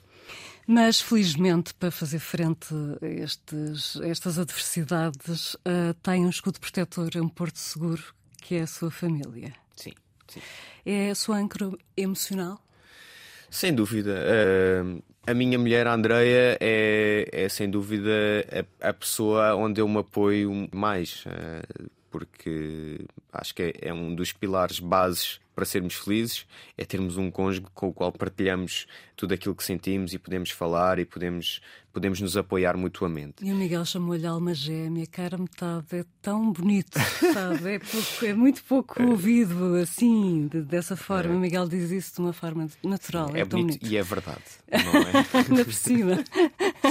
Mas, 0.71 1.01
felizmente, 1.01 1.73
para 1.73 1.89
fazer 1.89 2.19
frente 2.19 2.75
a, 3.01 3.07
estes, 3.07 3.99
a 3.99 4.07
estas 4.07 4.37
adversidades, 4.37 5.55
uh, 5.55 5.95
tem 6.03 6.23
um 6.23 6.29
escudo 6.29 6.59
protetor, 6.59 7.09
um 7.15 7.27
porto 7.27 7.57
seguro, 7.57 8.03
que 8.39 8.53
é 8.53 8.61
a 8.61 8.67
sua 8.67 8.91
família. 8.91 9.51
Sim, 9.75 9.93
sim. 10.27 10.39
É 10.85 11.09
a 11.09 11.15
sua 11.15 11.37
âncora 11.37 11.71
emocional? 11.97 12.63
Sem 13.49 13.73
dúvida. 13.73 14.13
Uh, 14.13 15.01
a 15.25 15.33
minha 15.33 15.57
mulher, 15.57 15.87
a 15.87 15.93
Andrea, 15.95 16.55
é, 16.61 17.27
é 17.31 17.49
sem 17.49 17.67
dúvida 17.67 18.11
a, 18.79 18.89
a, 18.89 18.93
pessoa 18.93 19.55
onde 19.55 19.81
eu 19.81 19.87
me 19.87 19.97
apoio 19.97 20.69
mais, 20.71 21.25
uh, 21.25 21.89
porque 22.11 23.07
acho 23.33 23.55
que 23.55 23.63
é, 23.63 23.73
é 23.89 23.91
um 23.91 24.13
dos 24.13 24.33
pilares 24.33 24.79
bases 24.79 25.39
para 25.59 25.65
sermos 25.65 25.95
felizes 25.95 26.45
é 26.77 26.85
termos 26.85 27.17
um 27.17 27.29
cônjuge 27.29 27.65
com 27.73 27.89
o 27.89 27.93
qual 27.93 28.13
partilhamos 28.13 28.87
tudo 29.13 29.33
aquilo 29.33 29.53
que 29.53 29.65
sentimos 29.65 30.13
e 30.13 30.17
podemos 30.17 30.51
falar 30.51 30.99
e 30.99 31.03
podemos, 31.03 31.59
podemos 31.91 32.21
nos 32.21 32.37
apoiar 32.37 32.77
mutuamente. 32.77 33.43
E 33.43 33.51
o 33.51 33.55
Miguel 33.57 33.83
chamou-lhe 33.83 34.25
alma 34.25 34.53
gêmea, 34.53 35.05
cara 35.05 35.37
metade, 35.37 35.85
é 35.91 36.05
tão 36.21 36.53
bonito, 36.53 36.97
sabe? 37.33 37.71
É, 37.75 37.79
pouco, 37.79 38.25
é 38.25 38.33
muito 38.33 38.63
pouco 38.63 39.03
ouvido 39.03 39.75
assim, 39.75 40.47
de, 40.47 40.61
dessa 40.61 40.95
forma. 40.95 41.33
É. 41.33 41.35
O 41.35 41.39
Miguel 41.41 41.67
diz 41.67 41.91
isso 41.91 42.13
de 42.15 42.21
uma 42.21 42.31
forma 42.31 42.69
natural. 42.81 43.35
É, 43.35 43.41
é 43.41 43.43
bonito, 43.43 43.79
bonito, 43.79 43.85
e 43.85 43.97
é 43.97 44.01
verdade, 44.01 44.43
não 44.71 45.01
é? 45.01 45.25
Ainda 45.49 45.65
por 45.65 45.73
cima. 45.73 46.23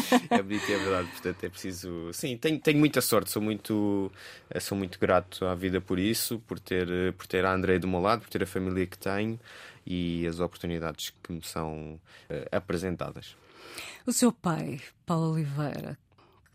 é 0.30 0.42
bonito 0.42 0.70
é 0.70 0.78
verdade, 0.78 1.08
portanto 1.08 1.44
é 1.44 1.48
preciso. 1.48 2.12
Sim, 2.12 2.36
tenho, 2.36 2.58
tenho 2.60 2.78
muita 2.78 3.00
sorte, 3.00 3.30
sou 3.30 3.42
muito, 3.42 4.10
sou 4.60 4.76
muito 4.76 4.98
grato 4.98 5.46
à 5.46 5.54
vida 5.54 5.80
por 5.80 5.98
isso, 5.98 6.38
por 6.40 6.58
ter, 6.58 7.12
por 7.14 7.26
ter 7.26 7.44
a 7.44 7.52
André 7.52 7.78
do 7.78 7.88
meu 7.88 8.00
lado, 8.00 8.22
por 8.22 8.28
ter 8.28 8.42
a 8.42 8.46
família 8.46 8.86
que 8.86 8.98
tenho 8.98 9.38
e 9.86 10.26
as 10.26 10.38
oportunidades 10.38 11.14
que 11.22 11.32
me 11.32 11.42
são 11.42 11.98
uh, 12.30 12.56
apresentadas. 12.56 13.36
O 14.06 14.12
seu 14.12 14.32
pai, 14.32 14.80
Paulo 15.06 15.32
Oliveira, 15.32 15.98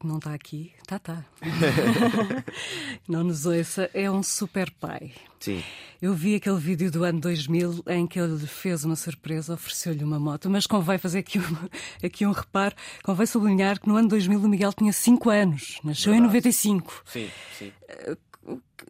que 0.04 0.08
não 0.08 0.18
está 0.18 0.34
aqui, 0.34 0.74
está, 0.82 0.98
está. 0.98 1.26
não 3.08 3.24
nos 3.24 3.46
ouça, 3.46 3.90
é 3.94 4.12
um 4.12 4.22
super 4.22 4.70
pai. 4.70 5.14
Sim. 5.40 5.64
Eu 6.02 6.14
vi 6.14 6.36
aquele 6.36 6.60
vídeo 6.60 6.92
do 6.92 7.06
ano 7.06 7.22
2000 7.22 7.86
em 7.88 8.06
que 8.06 8.20
ele 8.20 8.46
fez 8.46 8.84
uma 8.84 8.98
surpresa, 8.98 9.54
ofereceu-lhe 9.54 10.04
uma 10.04 10.20
moto, 10.20 10.50
mas 10.50 10.68
convém 10.68 10.98
fazer 10.98 11.20
aqui 11.20 11.40
um, 11.40 11.70
aqui 12.06 12.26
um 12.26 12.34
reparo, 12.34 12.76
convém 13.02 13.26
sublinhar 13.26 13.80
que 13.80 13.88
no 13.88 13.96
ano 13.96 14.10
2000 14.10 14.40
o 14.40 14.50
Miguel 14.50 14.74
tinha 14.74 14.92
5 14.92 15.30
anos, 15.30 15.80
nasceu 15.86 16.12
Verdade. 16.12 16.38
em 16.38 16.42
95. 16.42 17.04
Sim, 17.06 17.30
sim. 17.58 17.72
Eh, 17.88 18.18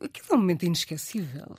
aquilo 0.04 0.28
é 0.32 0.34
um 0.34 0.39
momento 0.39 0.63
inesquecível, 0.65 1.56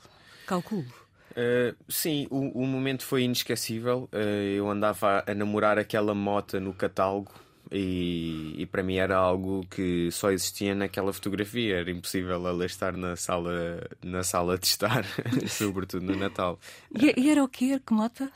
calculo. 0.49 0.85
Uh, 1.31 1.77
sim, 1.89 2.27
o, 2.29 2.63
o, 2.63 2.67
momento 2.67 3.05
foi 3.05 3.23
inesquecível. 3.23 4.09
Uh, 4.13 4.57
eu 4.57 4.71
andava 4.71 5.25
a 5.27 5.35
namorar 5.35 5.79
aquela 5.79 6.15
moto 6.15 6.61
no 6.61 6.73
catálogo 6.73 7.44
e, 7.71 8.55
e, 8.59 8.67
para 8.67 8.83
mim 8.83 8.97
era 8.97 9.17
algo 9.17 9.67
que 9.71 10.11
só 10.11 10.31
existia 10.31 10.75
naquela 10.75 11.13
fotografia. 11.13 11.77
Era 11.77 11.91
impossível 11.91 12.35
ela 12.35 12.67
estar 12.67 12.97
na 12.97 13.17
sala, 13.17 13.87
na 14.03 14.23
sala 14.23 14.59
de 14.59 14.67
estar, 14.67 15.05
sobretudo 15.49 16.05
no 16.05 16.17
Natal. 16.17 16.59
E, 16.95 17.21
e 17.21 17.31
era 17.31 17.43
o 17.43 17.49
quê? 17.49 17.81
Que 17.85 17.93
moto? 17.93 18.31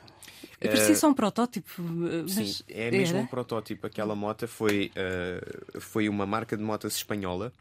É 0.60 0.68
preciso 0.68 1.00
só 1.00 1.08
um 1.08 1.14
protótipo. 1.14 1.82
Mas 1.82 2.32
sim, 2.32 2.64
é 2.68 2.90
mesmo 2.90 3.16
era? 3.16 3.24
um 3.24 3.26
protótipo. 3.28 3.86
Aquela 3.86 4.16
moto 4.16 4.48
foi, 4.48 4.90
uh, 4.96 5.80
foi 5.80 6.08
uma 6.08 6.26
marca 6.26 6.56
de 6.56 6.62
motas 6.62 6.96
espanhola 6.96 7.52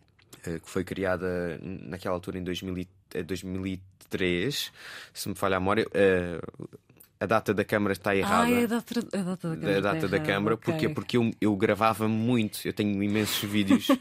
que 0.43 0.69
foi 0.69 0.83
criada 0.83 1.59
naquela 1.61 2.15
altura 2.15 2.37
em 2.37 2.43
2000, 2.43 2.87
2003, 3.25 4.71
se 5.13 5.29
me 5.29 5.35
falha 5.35 5.57
a 5.57 5.59
memória. 5.59 5.85
Uh, 5.87 6.67
a 7.19 7.25
data 7.25 7.53
da 7.53 7.65
câmara 7.65 7.93
está 7.93 8.15
errada. 8.15 8.43
Ah, 8.43 8.51
é 8.51 8.63
a 8.63 8.67
data, 8.67 8.99
a 8.99 9.21
data 9.21 9.49
da 9.49 9.55
câmara. 9.55 9.77
A 9.77 9.81
data 9.81 10.07
da 10.07 10.19
câmara, 10.19 10.55
okay. 10.55 10.73
porque, 10.73 10.89
porque 10.89 11.17
eu, 11.17 11.31
eu 11.41 11.55
gravava 11.55 12.07
muito, 12.07 12.59
eu 12.65 12.73
tenho 12.73 13.01
imensos 13.01 13.49
vídeos 13.49 13.89
uh, 13.89 13.95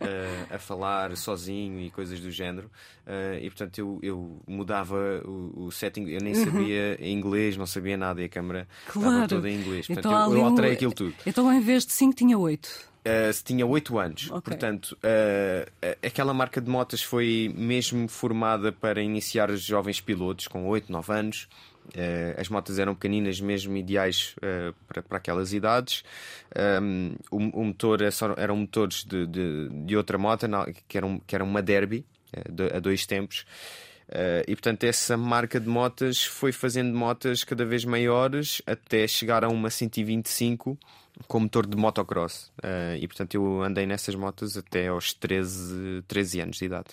a 0.50 0.58
falar 0.58 1.16
sozinho 1.16 1.80
e 1.80 1.90
coisas 1.90 2.18
do 2.20 2.30
género, 2.30 2.70
uh, 3.06 3.38
e 3.40 3.50
portanto 3.50 3.78
eu, 3.78 3.98
eu 4.02 4.40
mudava 4.46 5.22
o, 5.24 5.66
o 5.66 5.70
setting, 5.70 6.08
eu 6.08 6.20
nem 6.20 6.34
sabia 6.34 6.98
uhum. 6.98 7.06
inglês, 7.06 7.56
não 7.56 7.66
sabia 7.66 7.96
nada, 7.96 8.22
e 8.22 8.24
a 8.24 8.28
câmara 8.28 8.66
claro. 8.86 9.10
estava 9.10 9.28
toda 9.28 9.50
em 9.50 9.60
inglês. 9.60 9.86
Portanto, 9.86 10.08
então, 10.08 10.32
eu, 10.32 10.38
eu 10.38 10.44
alterei 10.44 10.72
aquilo 10.72 10.92
tudo. 10.92 11.14
Então, 11.26 11.52
em 11.52 11.60
vez 11.60 11.84
de 11.84 11.92
5, 11.92 12.14
tinha 12.14 12.38
8. 12.38 12.92
Uh, 13.02 13.42
tinha 13.44 13.66
8 13.66 13.98
anos. 13.98 14.30
Okay. 14.30 14.40
Portanto, 14.40 14.96
uh, 15.02 15.96
aquela 16.06 16.32
marca 16.32 16.60
de 16.60 16.70
motas 16.70 17.02
foi 17.02 17.52
mesmo 17.54 18.06
formada 18.08 18.70
para 18.70 19.02
iniciar 19.02 19.50
os 19.50 19.60
jovens 19.60 20.00
pilotos 20.00 20.46
com 20.46 20.66
8, 20.68 20.90
9 20.90 21.12
anos. 21.12 21.48
Uh, 21.88 22.40
as 22.40 22.48
motas 22.48 22.78
eram 22.78 22.94
pequeninas, 22.94 23.40
mesmo 23.40 23.76
ideais 23.76 24.34
para, 24.86 25.02
para 25.02 25.18
aquelas 25.18 25.52
idades. 25.52 26.04
Um, 26.80 27.14
o, 27.30 27.60
o, 27.60 27.64
motor 27.64 28.00
é 28.02 28.08
eram 28.36 28.56
motores 28.56 29.04
de, 29.04 29.26
de, 29.26 29.68
de, 29.68 29.96
outra 29.96 30.16
moto, 30.16 30.46
que 30.88 30.96
era, 30.96 31.06
um, 31.06 31.18
que 31.18 31.34
era 31.34 31.44
uma 31.44 31.60
Derby, 31.60 32.04
de, 32.50 32.74
a 32.74 32.80
dois 32.80 33.04
tempos. 33.06 33.44
Uh, 34.12 34.44
e 34.46 34.54
portanto, 34.54 34.84
essa 34.84 35.16
marca 35.16 35.58
de 35.58 35.66
motas 35.66 36.22
foi 36.22 36.52
fazendo 36.52 36.94
motas 36.94 37.44
cada 37.44 37.64
vez 37.64 37.82
maiores 37.82 38.60
até 38.66 39.06
chegar 39.06 39.42
a 39.42 39.48
uma 39.48 39.70
125 39.70 40.78
com 41.26 41.40
motor 41.40 41.66
de 41.66 41.76
motocross. 41.76 42.52
Uh, 42.58 42.96
e 43.00 43.06
portanto 43.06 43.34
eu 43.34 43.62
andei 43.62 43.86
nessas 43.86 44.14
motas 44.14 44.56
até 44.56 44.88
aos 44.88 45.14
13, 45.14 46.02
13 46.06 46.40
anos 46.40 46.56
de 46.58 46.64
idade. 46.66 46.90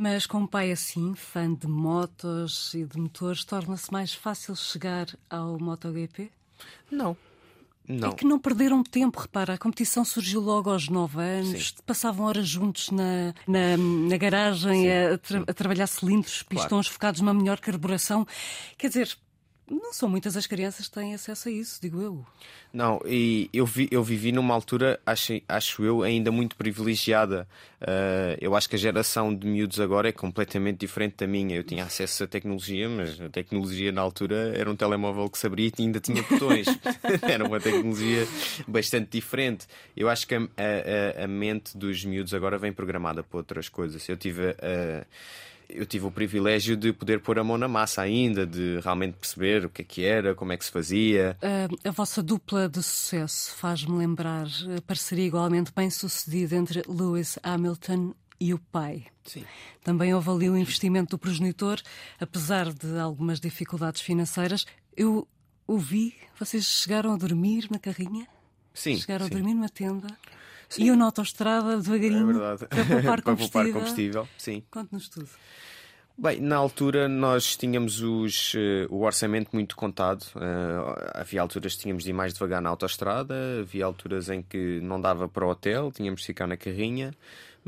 Mas 0.00 0.26
com 0.26 0.38
um 0.38 0.46
pai 0.46 0.70
assim, 0.70 1.12
fã 1.16 1.52
de 1.52 1.66
motos 1.66 2.72
e 2.72 2.84
de 2.84 2.96
motores, 2.96 3.44
torna-se 3.44 3.92
mais 3.92 4.14
fácil 4.14 4.54
chegar 4.54 5.08
ao 5.28 5.58
MotoGP? 5.58 6.30
Não. 6.88 7.16
Não. 7.88 8.10
É 8.10 8.14
que 8.14 8.24
não 8.24 8.38
perderam 8.38 8.84
tempo, 8.84 9.18
repara, 9.18 9.54
a 9.54 9.58
competição 9.58 10.04
surgiu 10.04 10.40
logo 10.40 10.70
aos 10.70 10.88
9 10.88 11.20
anos, 11.20 11.70
Sim. 11.70 11.74
passavam 11.84 12.26
horas 12.26 12.46
juntos 12.46 12.90
na, 12.92 13.34
na, 13.44 13.76
na 13.76 14.16
garagem 14.16 14.88
a, 14.88 15.18
tra 15.18 15.42
a, 15.44 15.52
trabalhar 15.52 15.88
cilindros, 15.88 16.44
pistões 16.44 16.86
claro. 16.86 16.92
focados 16.92 17.20
numa 17.20 17.34
melhor 17.34 17.58
carburação. 17.58 18.24
Quer 18.76 18.88
dizer, 18.88 19.18
não 19.70 19.92
são 19.92 20.08
muitas 20.08 20.36
as 20.36 20.46
crianças 20.46 20.88
que 20.88 20.94
têm 20.94 21.14
acesso 21.14 21.48
a 21.48 21.52
isso, 21.52 21.78
digo 21.80 22.00
eu. 22.00 22.26
Não, 22.72 23.00
e 23.06 23.48
eu, 23.52 23.64
vi, 23.64 23.88
eu 23.90 24.02
vivi 24.02 24.32
numa 24.32 24.54
altura, 24.54 25.00
acho, 25.04 25.40
acho 25.48 25.84
eu, 25.84 26.02
ainda 26.02 26.30
muito 26.30 26.56
privilegiada. 26.56 27.48
Uh, 27.80 28.36
eu 28.40 28.54
acho 28.54 28.68
que 28.68 28.76
a 28.76 28.78
geração 28.78 29.34
de 29.34 29.46
miúdos 29.46 29.80
agora 29.80 30.08
é 30.08 30.12
completamente 30.12 30.78
diferente 30.78 31.16
da 31.18 31.26
minha. 31.26 31.56
Eu 31.56 31.64
tinha 31.64 31.84
acesso 31.84 32.24
à 32.24 32.26
tecnologia, 32.26 32.88
mas 32.88 33.20
a 33.20 33.28
tecnologia 33.28 33.92
na 33.92 34.00
altura 34.00 34.52
era 34.56 34.70
um 34.70 34.76
telemóvel 34.76 35.28
que 35.28 35.38
se 35.38 35.46
abria 35.46 35.70
e 35.78 35.82
ainda 35.82 36.00
tinha 36.00 36.22
botões. 36.22 36.66
era 37.22 37.46
uma 37.46 37.60
tecnologia 37.60 38.26
bastante 38.66 39.10
diferente. 39.10 39.66
Eu 39.96 40.08
acho 40.08 40.26
que 40.26 40.34
a, 40.34 40.40
a, 40.40 41.24
a, 41.24 41.28
mente 41.28 41.76
dos 41.76 42.04
miúdos 42.04 42.34
agora 42.34 42.58
vem 42.58 42.72
programada 42.72 43.22
para 43.22 43.38
outras 43.38 43.68
coisas. 43.68 44.08
Eu 44.08 44.16
tive. 44.16 44.50
Uh, 44.50 45.06
eu 45.68 45.84
tive 45.84 46.06
o 46.06 46.10
privilégio 46.10 46.76
de 46.76 46.92
poder 46.92 47.20
pôr 47.20 47.38
a 47.38 47.44
mão 47.44 47.58
na 47.58 47.68
massa 47.68 48.02
ainda, 48.02 48.46
de 48.46 48.80
realmente 48.80 49.16
perceber 49.16 49.66
o 49.66 49.70
que 49.70 49.82
é 49.82 49.84
que 49.84 50.04
era, 50.04 50.34
como 50.34 50.52
é 50.52 50.56
que 50.56 50.64
se 50.64 50.70
fazia. 50.70 51.36
Uh, 51.42 51.88
a 51.88 51.90
vossa 51.90 52.22
dupla 52.22 52.68
de 52.68 52.82
sucesso 52.82 53.54
faz-me 53.54 53.96
lembrar 53.96 54.46
a 54.76 54.80
parceria 54.82 55.26
igualmente 55.26 55.72
bem 55.74 55.90
sucedida 55.90 56.56
entre 56.56 56.82
Lewis 56.88 57.38
Hamilton 57.42 58.14
e 58.40 58.54
o 58.54 58.58
pai. 58.58 59.06
Sim. 59.24 59.44
Também 59.82 60.14
houve 60.14 60.30
ali 60.30 60.48
o 60.48 60.56
investimento 60.56 61.10
do 61.10 61.18
progenitor, 61.18 61.80
apesar 62.18 62.72
de 62.72 62.98
algumas 62.98 63.38
dificuldades 63.40 64.00
financeiras. 64.00 64.64
Eu 64.96 65.28
ouvi, 65.66 66.14
vocês 66.38 66.64
chegaram 66.64 67.12
a 67.12 67.16
dormir 67.16 67.66
na 67.70 67.78
carrinha? 67.78 68.26
Sim. 68.72 68.96
Chegaram 68.96 69.26
sim. 69.26 69.32
a 69.32 69.36
dormir 69.36 69.54
numa 69.54 69.68
tenda? 69.68 70.08
Sim. 70.68 70.84
E 70.84 70.88
eu 70.88 70.96
na 70.96 71.06
autostrada, 71.06 71.78
devagarinho, 71.78 72.42
é 72.42 72.56
para 72.62 72.84
poupar 72.84 73.22
combustível. 73.22 73.22
para 73.22 73.22
poupar 73.22 73.72
combustível, 73.72 74.28
sim. 74.36 74.62
Conte-nos 74.70 75.08
tudo. 75.08 75.28
Bem, 76.20 76.40
na 76.40 76.56
altura 76.56 77.06
nós 77.06 77.56
tínhamos 77.56 78.02
os, 78.02 78.52
uh, 78.54 78.58
o 78.90 79.02
orçamento 79.02 79.50
muito 79.52 79.76
contado. 79.76 80.24
Uh, 80.34 81.10
havia 81.14 81.40
alturas 81.40 81.76
que 81.76 81.82
tínhamos 81.82 82.02
de 82.02 82.10
ir 82.10 82.12
mais 82.12 82.34
devagar 82.34 82.60
na 82.60 82.68
autostrada, 82.68 83.36
havia 83.60 83.84
alturas 83.84 84.28
em 84.28 84.42
que 84.42 84.80
não 84.80 85.00
dava 85.00 85.28
para 85.28 85.46
o 85.46 85.48
hotel, 85.48 85.92
tínhamos 85.92 86.22
de 86.22 86.26
ficar 86.26 86.48
na 86.48 86.56
carrinha. 86.56 87.14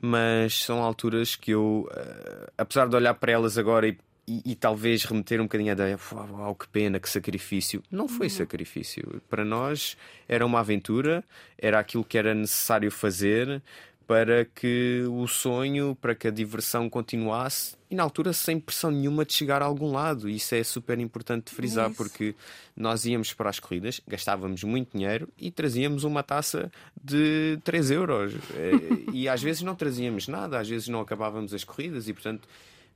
Mas 0.03 0.65
são 0.65 0.83
alturas 0.83 1.37
que 1.37 1.53
eu, 1.53 1.89
uh, 1.93 2.53
apesar 2.59 2.89
de 2.89 2.97
olhar 2.97 3.15
para 3.15 3.31
elas 3.31 3.57
agora 3.57 3.87
e 3.87 3.97
e, 4.31 4.53
e, 4.53 4.55
talvez 4.55 5.05
remeter 5.05 5.41
um 5.41 5.45
bocadinho 5.45 5.71
a 5.71 5.73
ideia, 5.73 5.99
uau, 6.13 6.55
que 6.55 6.69
pena, 6.69 7.01
que 7.01 7.09
sacrifício. 7.09 7.83
Não 7.91 8.07
foi 8.07 8.27
uhum. 8.27 8.31
sacrifício. 8.31 9.21
Para 9.29 9.45
nós 9.45 9.97
era 10.29 10.47
uma 10.47 10.61
aventura, 10.61 11.25
era 11.59 11.81
aquilo 11.81 12.05
que 12.05 12.17
era 12.17 12.33
necessário 12.33 12.93
fazer 12.93 13.61
para 14.07 14.45
que 14.45 15.05
o 15.09 15.27
sonho, 15.27 15.97
para 16.01 16.15
que 16.15 16.29
a 16.29 16.31
diversão 16.31 16.89
continuasse 16.89 17.77
e 17.91 17.95
na 17.95 18.03
altura 18.05 18.33
sem 18.33 18.59
pressão 18.59 18.91
nenhuma 18.91 19.25
de 19.25 19.33
chegar 19.33 19.63
a 19.63 19.65
algum 19.65 19.93
lado. 19.93 20.29
Isso 20.29 20.55
é 20.55 20.63
super 20.63 20.99
importante 21.01 21.47
de 21.47 21.55
frisar, 21.55 21.91
porque 21.91 22.35
nós 22.77 23.05
íamos 23.05 23.33
para 23.33 23.51
as 23.51 23.59
corridas, 23.59 24.01
gastávamos 24.07 24.63
muito 24.63 24.97
dinheiro 24.97 25.29
e 25.37 25.51
trazíamos 25.51 26.05
uma 26.05 26.23
taça 26.23 26.71
de 27.03 27.59
3 27.65 27.91
euros. 27.91 28.35
Eh, 28.55 29.13
e 29.13 29.29
às 29.29 29.43
vezes 29.43 29.63
não 29.63 29.75
trazíamos 29.75 30.29
nada, 30.29 30.59
às 30.59 30.69
vezes 30.69 30.87
não 30.89 31.01
acabávamos 31.01 31.55
as 31.55 31.65
corridas 31.65 32.09
e, 32.09 32.13
portanto, 32.13 32.49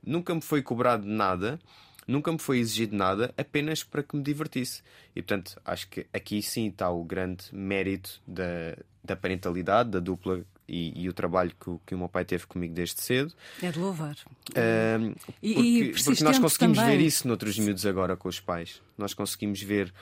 nunca 0.05 0.33
me 0.33 0.41
foi 0.41 0.61
cobrado 0.61 1.05
nada, 1.05 1.59
nunca 2.07 2.31
me 2.31 2.39
foi 2.39 2.59
exigido 2.59 2.95
nada, 2.95 3.33
apenas 3.37 3.83
para 3.83 4.03
que 4.03 4.15
me 4.15 4.23
divertisse. 4.23 4.81
E 5.15 5.21
portanto, 5.21 5.59
acho 5.65 5.87
que 5.89 6.05
aqui 6.13 6.41
sim 6.41 6.67
está 6.67 6.89
o 6.89 7.03
grande 7.03 7.45
mérito 7.51 8.21
da, 8.27 8.77
da 9.03 9.15
parentalidade, 9.15 9.89
da 9.91 9.99
dupla 9.99 10.43
e, 10.67 11.03
e, 11.03 11.09
o 11.09 11.13
trabalho 11.13 11.51
que, 11.51 11.71
que 11.85 11.95
o 11.95 11.97
meu 11.97 12.09
pai 12.09 12.25
teve 12.25 12.47
comigo 12.47 12.73
desde 12.73 13.01
cedo. 13.01 13.31
É 13.61 13.71
de 13.71 13.77
louvar. 13.77 14.15
Um, 14.49 15.13
porque, 15.13 15.93
porque, 16.03 16.23
nós 16.23 16.39
conseguimos 16.39 16.79
também. 16.79 16.97
ver 16.97 17.03
isso 17.03 17.27
noutros 17.27 17.57
miúdos 17.59 17.85
agora 17.85 18.15
com 18.15 18.27
os 18.27 18.39
pais. 18.39 18.81
Nós 18.97 19.13
conseguimos 19.13 19.61
ver 19.61 19.93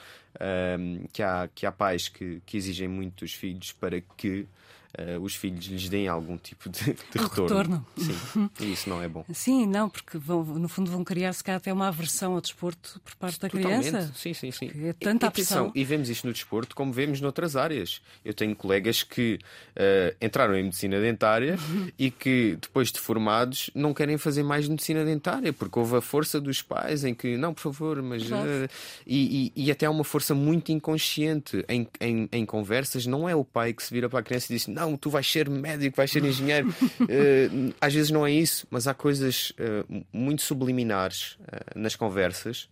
um, 0.78 1.06
que, 1.12 1.22
há, 1.22 1.48
que 1.54 1.66
há 1.66 1.72
pais 1.72 2.08
que, 2.08 2.40
que 2.46 2.56
exigem 2.56 2.88
muito 2.88 3.24
dos 3.24 3.34
filhos 3.34 3.72
para 3.72 4.00
que 4.00 4.46
uh, 4.98 5.20
os 5.20 5.34
filhos 5.34 5.64
lhes 5.66 5.88
deem 5.88 6.08
algum 6.08 6.36
tipo 6.36 6.68
de, 6.68 6.84
de 6.84 7.18
retorno. 7.18 7.42
retorno. 7.42 7.86
Sim, 7.96 8.50
e 8.60 8.72
isso 8.72 8.88
não 8.88 9.02
é 9.02 9.08
bom. 9.08 9.24
Sim, 9.32 9.66
não, 9.66 9.88
porque 9.88 10.18
vão, 10.18 10.44
no 10.44 10.68
fundo 10.68 10.90
vão 10.90 11.04
criar 11.04 11.32
se 11.32 11.42
calhar 11.42 11.58
até 11.58 11.72
uma 11.72 11.88
aversão 11.88 12.34
ao 12.34 12.40
desporto 12.40 13.00
por 13.04 13.14
parte 13.16 13.40
da 13.40 13.48
Totalmente. 13.48 13.88
criança. 13.88 14.12
Sim, 14.14 14.34
sim, 14.34 14.50
sim. 14.50 14.70
É 14.84 14.92
tanta 14.92 15.26
e, 15.26 15.30
pressão. 15.30 15.72
E 15.74 15.84
vemos 15.84 16.08
isto 16.08 16.26
no 16.26 16.32
desporto 16.32 16.74
como 16.74 16.92
vemos 16.92 17.20
noutras 17.20 17.56
áreas. 17.56 18.00
Eu 18.24 18.34
tenho 18.34 18.54
colegas 18.54 19.02
que 19.02 19.38
uh, 19.76 20.16
entraram 20.20 20.56
em 20.56 20.64
medicina 20.64 21.00
dentária 21.00 21.58
e 21.98 22.10
que 22.10 22.56
depois 22.60 22.90
de 22.90 23.00
formados 23.00 23.70
não 23.74 23.94
querem 23.94 24.18
fazer 24.18 24.42
mais 24.42 24.68
medicina 24.68 25.04
dentária 25.04 25.52
porque 25.52 25.78
houve 25.78 25.96
a 25.96 26.00
força 26.00 26.40
dos 26.40 26.62
pais 26.62 27.04
em 27.04 27.14
que 27.14 27.36
não, 27.36 27.54
por 27.54 27.62
favor, 27.62 28.02
mas 28.02 28.22
uh, 28.30 28.68
e, 29.06 29.52
e, 29.56 29.64
e, 29.64 29.70
até 29.70 29.86
há 29.86 29.90
uma 29.90 30.04
força 30.04 30.34
muito 30.34 30.72
inconsciente 30.72 31.64
em, 31.68 31.86
em, 32.00 32.28
em, 32.30 32.46
conversas. 32.46 33.06
Não 33.06 33.28
é 33.28 33.34
o 33.34 33.44
pai 33.44 33.72
que 33.72 33.82
se 33.82 33.92
vira 33.92 34.08
para 34.08 34.20
a 34.20 34.22
criança 34.22 34.52
e 34.52 34.56
diz 34.56 34.66
não, 34.66 34.83
tu 34.96 35.10
vais 35.10 35.26
ser 35.26 35.48
médico, 35.48 35.96
vais 35.96 36.10
ser 36.10 36.24
engenheiro. 36.24 36.68
uh, 36.68 37.74
às 37.80 37.94
vezes 37.94 38.10
não 38.10 38.26
é 38.26 38.32
isso, 38.32 38.66
mas 38.70 38.86
há 38.86 38.94
coisas 38.94 39.52
muito 40.12 40.42
subliminares 40.42 41.36
nas 41.74 41.96
conversas 41.96 42.68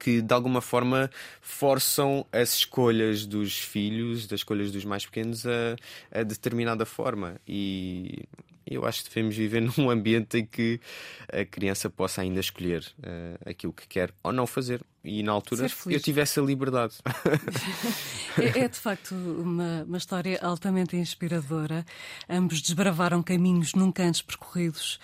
que 0.00 0.22
de 0.22 0.34
alguma 0.34 0.62
forma 0.62 1.10
forçam 1.42 2.26
as 2.32 2.54
escolhas 2.54 3.26
dos 3.26 3.58
filhos, 3.58 4.26
das 4.26 4.40
escolhas 4.40 4.72
dos 4.72 4.84
mais 4.84 5.04
pequenos 5.04 5.46
a, 5.46 5.76
a 6.10 6.22
determinada 6.22 6.86
forma. 6.86 7.36
E 7.46 8.24
eu 8.70 8.86
acho 8.86 9.02
que 9.02 9.08
devemos 9.08 9.36
viver 9.36 9.60
num 9.76 9.90
ambiente 9.90 10.38
em 10.38 10.46
que 10.46 10.80
a 11.32 11.44
criança 11.44 11.90
possa 11.90 12.22
ainda 12.22 12.40
escolher 12.40 12.86
uh, 13.00 13.50
aquilo 13.50 13.72
que 13.72 13.86
quer 13.88 14.12
ou 14.22 14.32
não 14.32 14.46
fazer. 14.46 14.80
E 15.02 15.22
na 15.22 15.32
altura 15.32 15.66
eu 15.86 16.00
tive 16.00 16.20
essa 16.20 16.40
liberdade. 16.40 16.94
é, 18.38 18.60
é, 18.60 18.68
de 18.68 18.78
facto 18.78 19.14
uma, 19.14 19.84
uma 19.86 19.98
história 19.98 20.38
altamente 20.42 20.96
inspiradora. 20.96 21.84
Ambos 22.28 22.60
desbravaram 22.60 23.22
caminhos 23.22 23.74
nunca 23.74 24.02
antes 24.02 24.22
percorridos 24.22 25.00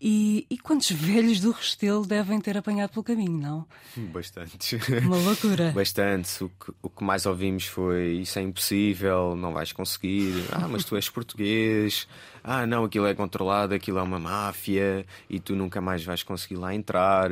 e, 0.00 0.46
e 0.48 0.56
quantos 0.58 0.90
velhos 0.92 1.40
do 1.40 1.50
Restelo 1.50 2.06
devem 2.06 2.40
ter 2.40 2.56
apanhado 2.56 2.90
pelo 2.90 3.04
caminho, 3.04 3.38
não? 3.38 3.66
Bastante. 4.10 4.76
Uma 5.04 5.18
loucura. 5.18 5.72
Bastante. 5.76 6.44
O 6.44 6.48
que, 6.48 6.72
o 6.82 6.88
que 6.88 7.04
mais 7.04 7.26
ouvimos 7.26 7.66
foi: 7.66 8.14
Isso 8.14 8.38
é 8.38 8.42
impossível, 8.42 9.36
não 9.36 9.52
vais 9.52 9.72
conseguir. 9.72 10.30
Ah, 10.60 10.68
mas 10.68 10.84
tu 10.84 10.96
és 10.96 11.08
português. 11.08 12.06
Ah, 12.42 12.66
não, 12.66 12.84
aquilo 12.84 13.06
é 13.06 13.14
controlado, 13.14 13.72
aquilo 13.72 13.98
é 13.98 14.02
uma 14.02 14.18
máfia 14.18 15.06
e 15.28 15.38
tu 15.38 15.54
nunca 15.54 15.80
mais 15.80 16.04
vais 16.04 16.22
conseguir 16.22 16.56
lá 16.56 16.74
entrar. 16.74 17.30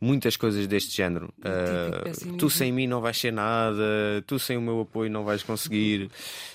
Muitas 0.00 0.36
coisas 0.36 0.66
deste 0.66 0.96
género. 0.96 1.32
Uh, 1.38 2.36
tu 2.36 2.48
sem 2.48 2.72
mim 2.72 2.86
não 2.86 3.00
vais 3.00 3.18
ser 3.18 3.32
nada, 3.32 3.82
tu 4.26 4.38
sem 4.38 4.56
o 4.56 4.62
meu 4.62 4.80
apoio 4.80 5.10
não 5.10 5.24
vais 5.24 5.42
conseguir. 5.42 6.10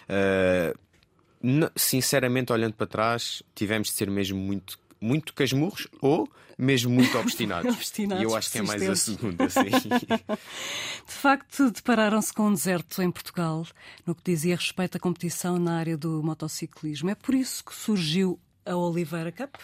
Uh, 0.09 1.69
sinceramente, 1.75 2.51
olhando 2.51 2.73
para 2.73 2.87
trás, 2.87 3.43
tivemos 3.53 3.89
de 3.89 3.93
ser 3.93 4.09
mesmo 4.09 4.39
muito 4.39 4.77
muito 5.01 5.33
casmurros 5.33 5.87
ou 6.01 6.29
mesmo 6.57 6.91
muito 6.91 7.15
obstinados. 7.19 7.73
obstinados 7.73 8.21
e 8.21 8.25
eu 8.25 8.35
acho 8.35 8.51
que 8.51 8.57
é 8.57 8.61
mais 8.61 8.89
a 8.89 8.95
segunda, 8.95 9.49
sim. 9.49 9.61
De 11.07 11.13
facto, 11.13 11.71
depararam-se 11.71 12.33
com 12.33 12.47
um 12.47 12.53
deserto 12.53 13.01
em 13.01 13.09
Portugal 13.09 13.65
no 14.05 14.13
que 14.13 14.23
dizia 14.23 14.55
respeito 14.55 14.97
à 14.97 14.99
competição 14.99 15.57
na 15.57 15.77
área 15.77 15.97
do 15.97 16.21
motociclismo. 16.21 17.09
É 17.09 17.15
por 17.15 17.33
isso 17.33 17.63
que 17.63 17.73
surgiu 17.73 18.39
a 18.65 18.75
Oliveira 18.75 19.31
Cup? 19.31 19.55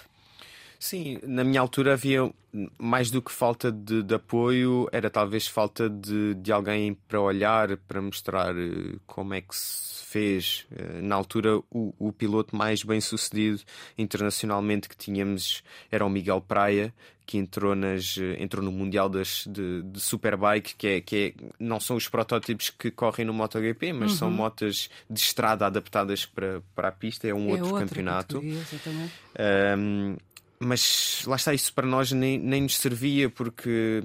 Sim, 0.79 1.19
na 1.23 1.43
minha 1.43 1.61
altura 1.61 1.93
havia 1.93 2.31
mais 2.77 3.11
do 3.11 3.21
que 3.21 3.31
falta 3.31 3.71
de, 3.71 4.01
de 4.01 4.15
apoio, 4.15 4.87
era 4.91 5.09
talvez 5.09 5.47
falta 5.47 5.89
de, 5.89 6.35
de 6.35 6.51
alguém 6.51 6.93
para 7.07 7.19
olhar, 7.19 7.75
para 7.77 8.01
mostrar 8.01 8.55
eh, 8.57 8.95
como 9.05 9.33
é 9.33 9.41
que 9.41 9.55
se 9.55 10.05
fez. 10.05 10.65
Eh, 10.71 11.01
na 11.01 11.15
altura, 11.15 11.57
o, 11.69 11.93
o 11.99 12.13
piloto 12.13 12.55
mais 12.55 12.83
bem 12.83 13.01
sucedido 13.01 13.61
internacionalmente 13.97 14.87
que 14.87 14.95
tínhamos 14.95 15.63
era 15.91 16.05
o 16.05 16.09
Miguel 16.09 16.39
Praia, 16.39 16.93
que 17.25 17.37
entrou, 17.37 17.75
nas, 17.75 18.17
eh, 18.17 18.37
entrou 18.41 18.63
no 18.63 18.71
Mundial 18.71 19.09
das, 19.09 19.45
de, 19.47 19.81
de 19.83 19.99
Superbike, 19.99 20.75
que, 20.75 20.87
é, 20.87 21.01
que 21.01 21.35
é, 21.37 21.43
não 21.59 21.79
são 21.79 21.97
os 21.97 22.07
protótipos 22.07 22.69
que 22.69 22.89
correm 22.89 23.25
no 23.25 23.33
MotoGP, 23.33 23.91
mas 23.91 24.11
uhum. 24.11 24.17
são 24.17 24.31
motas 24.31 24.89
de 25.09 25.19
estrada 25.19 25.65
adaptadas 25.65 26.25
para, 26.25 26.61
para 26.73 26.87
a 26.87 26.91
pista, 26.91 27.27
é 27.27 27.33
um 27.33 27.49
é 27.49 27.61
outro 27.61 27.79
campeonato. 27.79 28.41
Mas 30.59 31.23
lá 31.25 31.35
está, 31.35 31.53
isso 31.53 31.73
para 31.73 31.85
nós 31.85 32.11
nem, 32.11 32.37
nem 32.39 32.61
nos 32.61 32.77
servia 32.77 33.29
porque 33.29 34.03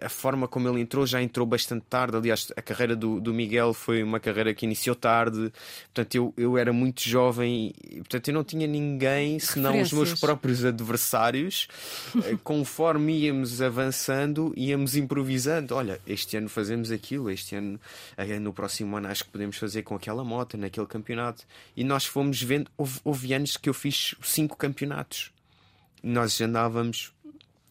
a 0.00 0.08
forma 0.08 0.46
como 0.46 0.68
ele 0.68 0.80
entrou 0.80 1.06
já 1.06 1.22
entrou 1.22 1.46
bastante 1.46 1.84
tarde. 1.88 2.16
Aliás, 2.16 2.52
a 2.56 2.62
carreira 2.62 2.94
do, 2.94 3.20
do 3.20 3.32
Miguel 3.32 3.72
foi 3.72 4.02
uma 4.02 4.20
carreira 4.20 4.52
que 4.52 4.66
iniciou 4.66 4.94
tarde. 4.94 5.52
Portanto, 5.86 6.14
eu, 6.14 6.34
eu 6.36 6.58
era 6.58 6.72
muito 6.72 7.02
jovem 7.02 7.72
e 7.90 7.96
portanto, 7.96 8.28
eu 8.28 8.34
não 8.34 8.44
tinha 8.44 8.66
ninguém 8.66 9.38
senão 9.38 9.80
os 9.80 9.92
meus 9.92 10.18
próprios 10.18 10.64
adversários. 10.64 11.68
Eh, 12.24 12.36
conforme 12.42 13.18
íamos 13.20 13.62
avançando, 13.62 14.52
íamos 14.56 14.96
improvisando. 14.96 15.74
Olha, 15.74 16.00
este 16.06 16.36
ano 16.36 16.48
fazemos 16.48 16.90
aquilo, 16.90 17.30
este 17.30 17.54
ano, 17.54 17.80
eh, 18.16 18.38
no 18.38 18.52
próximo 18.52 18.96
ano, 18.96 19.08
acho 19.08 19.24
que 19.24 19.30
podemos 19.30 19.56
fazer 19.56 19.82
com 19.82 19.94
aquela 19.94 20.24
moto, 20.24 20.58
naquele 20.58 20.86
campeonato. 20.86 21.44
E 21.76 21.84
nós 21.84 22.04
fomos 22.04 22.42
vendo. 22.42 22.70
Houve, 22.76 23.00
houve 23.04 23.32
anos 23.32 23.56
que 23.56 23.68
eu 23.68 23.74
fiz 23.74 24.14
cinco 24.22 24.56
campeonatos. 24.56 25.30
Nós 26.02 26.40
andávamos 26.40 27.12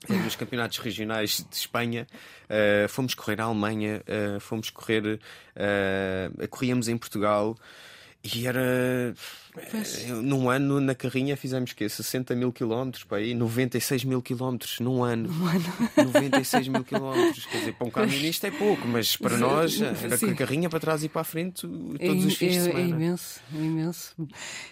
nos 0.07 0.35
campeonatos 0.35 0.77
regionais 0.77 1.45
de 1.49 1.55
Espanha, 1.55 2.07
uh, 2.45 2.87
fomos 2.87 3.13
correr 3.13 3.41
à 3.41 3.45
Alemanha, 3.45 4.01
uh, 4.07 4.39
fomos 4.39 4.69
correr, 4.69 5.19
uh, 5.55 6.47
corríamos 6.47 6.87
em 6.87 6.97
Portugal 6.97 7.57
e 8.23 8.47
era 8.47 9.13
Pois. 9.53 10.05
Eh, 10.05 10.13
num 10.13 10.49
ano, 10.49 10.79
na 10.79 10.93
carrinha, 10.93 11.35
fizemos 11.35 11.73
que 11.73 11.87
60 11.87 12.35
mil 12.35 12.51
quilómetros, 12.51 13.03
para 13.03 13.17
aí, 13.17 13.33
96 13.33 14.03
mil 14.03 14.21
quilómetros 14.21 14.79
num 14.79 15.03
ano. 15.03 15.29
Ano. 15.29 16.05
96 16.13 16.67
mil 16.67 16.83
quilómetros. 16.83 17.45
Quer 17.45 17.59
dizer, 17.59 17.73
para 17.73 17.87
um 17.87 17.91
camionista 17.91 18.47
é 18.47 18.51
pouco, 18.51 18.87
mas 18.87 19.17
para 19.17 19.35
Sim. 19.35 19.41
nós 19.41 19.77
com 20.19 20.25
a 20.25 20.35
carrinha 20.35 20.69
para 20.69 20.79
trás 20.79 21.03
e 21.03 21.09
para 21.09 21.21
a 21.21 21.23
frente 21.23 21.61
todos 21.61 22.23
é, 22.23 22.27
os 22.27 22.35
fins 22.35 22.55
é, 22.55 22.57
de 22.57 22.63
semana. 22.65 22.79
É 22.79 22.87
imenso, 22.87 23.41
é 23.53 23.57
imenso. 23.57 24.15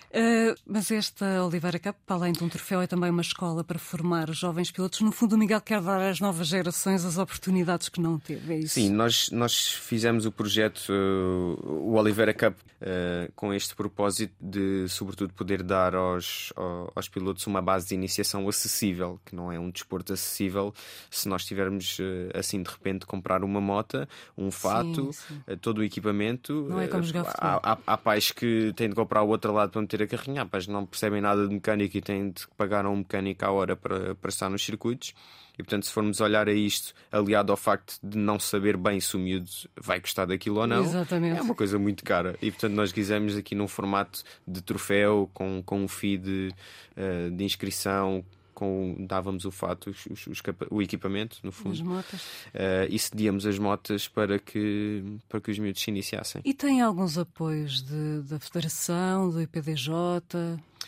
Uh, 0.07 0.55
mas 0.65 0.89
esta 0.89 1.43
Oliveira 1.43 1.77
Cup, 1.77 1.95
além 2.07 2.31
de 2.31 2.43
um 2.43 2.47
troféu, 2.47 2.81
é 2.81 2.87
também 2.87 3.09
uma 3.09 3.21
escola 3.21 3.63
para 3.63 3.77
formar 3.77 4.31
jovens 4.31 4.71
pilotos. 4.71 5.01
No 5.01 5.11
fundo, 5.11 5.35
o 5.35 5.37
Miguel 5.37 5.59
quer 5.61 5.81
dar 5.81 6.01
às 6.01 6.19
novas 6.19 6.47
gerações 6.47 7.03
as 7.03 7.17
oportunidades 7.17 7.89
que 7.89 7.99
não 7.99 8.17
teve. 8.17 8.53
É 8.53 8.57
isso? 8.57 8.75
Sim, 8.75 8.89
nós, 8.89 9.29
nós 9.31 9.67
fizemos 9.67 10.25
o 10.25 10.31
projeto, 10.31 10.87
uh, 10.89 11.69
o 11.69 11.93
Oliveira 11.95 12.33
Cup, 12.33 12.55
uh, 12.57 13.31
com 13.35 13.53
este 13.53 13.75
propósito 13.75 14.33
de 14.39 14.66
sobretudo, 14.87 15.33
poder 15.33 15.63
dar 15.63 15.95
aos, 15.95 16.51
aos 16.95 17.07
pilotos 17.07 17.45
uma 17.47 17.61
base 17.61 17.87
de 17.87 17.95
iniciação 17.95 18.47
acessível, 18.47 19.19
que 19.25 19.35
não 19.35 19.51
é 19.51 19.59
um 19.59 19.69
desporto 19.69 20.13
acessível 20.13 20.73
se 21.09 21.27
nós 21.27 21.45
tivermos 21.45 21.97
eh, 21.99 22.37
assim 22.37 22.61
de 22.61 22.69
repente 22.69 23.05
comprar 23.05 23.43
uma 23.43 23.61
moto, 23.61 24.07
um 24.37 24.51
fato, 24.51 25.11
sim, 25.13 25.27
sim. 25.27 25.41
Eh, 25.47 25.55
todo 25.55 25.79
o 25.79 25.83
equipamento. 25.83 26.67
Não 26.69 26.79
é 26.79 26.87
como 26.87 27.03
jogar 27.03 27.33
há, 27.37 27.73
há, 27.73 27.77
há 27.85 27.97
pais 27.97 28.31
que 28.31 28.73
têm 28.75 28.89
de 28.89 28.95
comprar 28.95 29.23
o 29.23 29.27
outro 29.29 29.53
lado 29.53 29.71
para 29.71 29.81
meter 29.81 30.03
a 30.03 30.07
carrinha, 30.07 30.41
há 30.43 30.45
pais 30.45 30.65
que 30.65 30.71
não 30.71 30.85
percebem 30.85 31.21
nada 31.21 31.47
de 31.47 31.53
mecânica 31.53 31.97
e 31.97 32.01
têm 32.01 32.31
de 32.31 32.47
pagar 32.57 32.85
a 32.85 32.89
um 32.89 32.97
mecânico 32.97 33.45
à 33.45 33.51
hora 33.51 33.75
para, 33.75 34.15
para 34.15 34.29
estar 34.29 34.49
nos 34.49 34.63
circuitos. 34.63 35.13
E 35.57 35.63
portanto, 35.63 35.85
se 35.85 35.91
formos 35.91 36.21
olhar 36.21 36.47
a 36.47 36.53
isto, 36.53 36.93
aliado 37.11 37.51
ao 37.51 37.57
facto 37.57 37.97
de 38.03 38.17
não 38.17 38.39
saber 38.39 38.77
bem 38.77 38.99
se 38.99 39.15
o 39.15 39.19
miúdo 39.19 39.49
vai 39.75 39.99
gostar 39.99 40.25
daquilo 40.25 40.59
ou 40.59 40.67
não, 40.67 40.83
Exatamente. 40.83 41.39
é 41.39 41.41
uma 41.41 41.55
coisa 41.55 41.79
muito 41.79 42.03
cara. 42.03 42.35
E 42.41 42.51
portanto, 42.51 42.73
nós 42.73 42.91
quisemos 42.91 43.35
aqui 43.35 43.55
num 43.55 43.67
formato 43.67 44.23
de 44.47 44.61
troféu, 44.61 45.29
com, 45.33 45.63
com 45.65 45.83
um 45.83 45.87
feed 45.87 46.23
de, 46.23 46.49
uh, 46.95 47.31
de 47.31 47.43
inscrição, 47.43 48.23
com, 48.57 48.95
dávamos 48.97 49.45
o 49.45 49.51
fato, 49.51 49.91
os, 49.91 50.07
os, 50.07 50.25
os, 50.25 50.41
o 50.71 50.81
equipamento, 50.81 51.37
no 51.43 51.51
fundo. 51.51 51.73
As 51.73 51.81
motas. 51.81 52.21
Uh, 52.55 52.89
e 52.89 52.97
cedíamos 52.97 53.45
as 53.45 53.59
motas 53.59 54.07
para 54.07 54.39
que, 54.39 55.03
para 55.29 55.39
que 55.39 55.51
os 55.51 55.59
miúdos 55.59 55.79
se 55.79 55.91
iniciassem. 55.91 56.41
E 56.43 56.55
tem 56.55 56.81
alguns 56.81 57.19
apoios 57.19 57.83
de, 57.83 58.21
da 58.23 58.39
Federação, 58.39 59.29
do 59.29 59.39
IPDJ? 59.39 59.91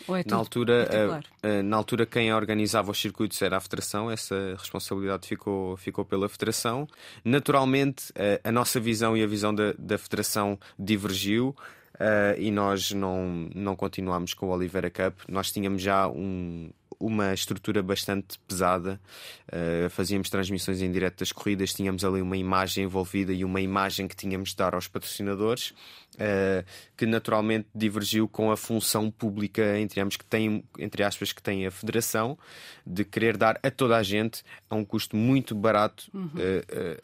Ou 0.08 0.16
é 0.16 0.24
na, 0.26 0.36
altura, 0.36 0.90
uh, 0.90 1.48
uh, 1.48 1.62
na 1.62 1.78
altura, 1.78 2.08
quem 2.08 2.34
organizava 2.34 2.90
os 2.90 3.00
circuitos 3.00 3.40
era 3.40 3.58
a 3.58 3.60
Federação, 3.60 4.10
essa 4.10 4.56
responsabilidade 4.58 5.28
ficou, 5.28 5.78
ficou 5.78 6.04
pela 6.04 6.28
Federação. 6.28 6.88
Naturalmente, 7.24 8.12
a 8.44 8.52
nossa 8.52 8.80
visão 8.80 9.16
e 9.16 9.22
a 9.22 9.28
visão 9.28 9.54
da, 9.54 9.76
da 9.78 10.00
Federação 10.00 10.58
divergiu. 10.80 11.56
Uh, 12.00 12.40
e 12.40 12.50
nós 12.50 12.94
não, 12.94 13.50
não 13.54 13.76
continuámos 13.76 14.34
com 14.34 14.48
o 14.48 14.52
Oliveira 14.52 14.90
Cup. 14.90 15.20
Nós 15.28 15.52
tínhamos 15.52 15.82
já 15.82 16.08
um, 16.08 16.72
uma 17.00 17.34
estrutura 17.34 17.84
bastante 17.84 18.40
pesada. 18.48 19.00
Uh, 19.48 19.90
fazíamos 19.90 20.30
transmissões 20.30 20.82
em 20.82 20.92
direto 20.92 21.20
das 21.20 21.32
corridas, 21.32 21.74
tínhamos 21.74 22.06
ali 22.06 22.22
uma 22.22 22.38
imagem 22.38 22.86
envolvida 22.86 23.34
e 23.34 23.44
uma 23.44 23.60
imagem 23.60 24.08
que 24.08 24.16
tínhamos 24.16 24.50
de 24.50 24.56
dar 24.56 24.76
aos 24.76 24.88
patrocinadores, 24.88 25.72
uh, 26.16 26.64
que 26.96 27.06
naturalmente 27.06 27.68
divergiu 27.74 28.28
com 28.28 28.52
a 28.52 28.58
função 28.58 29.10
pública, 29.10 29.78
entre, 29.80 30.00
ambos, 30.02 30.18
que 30.18 30.26
tem, 30.26 30.64
entre 30.78 31.04
aspas, 31.04 31.32
que 31.32 31.42
tem 31.42 31.66
a 31.66 31.72
Federação, 31.72 32.38
de 32.86 33.04
querer 33.04 33.38
dar 33.38 33.60
a 33.62 33.72
toda 33.72 33.98
a 33.98 34.04
gente, 34.04 34.44
a 34.70 34.76
um 34.76 34.86
custo 34.86 35.16
muito 35.16 35.56
barato, 35.56 36.06
uhum. 36.14 36.30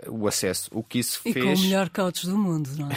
uh, 0.07 0.11
o 0.11 0.27
acesso. 0.27 0.69
O 0.71 0.83
que 0.83 0.99
isso 0.99 1.21
e 1.25 1.33
fez. 1.33 1.45
com 1.45 1.53
o 1.53 1.59
melhor 1.63 1.89
coach 1.89 2.25
do 2.27 2.37
mundo, 2.37 2.69
não 2.77 2.89
é? 2.89 2.95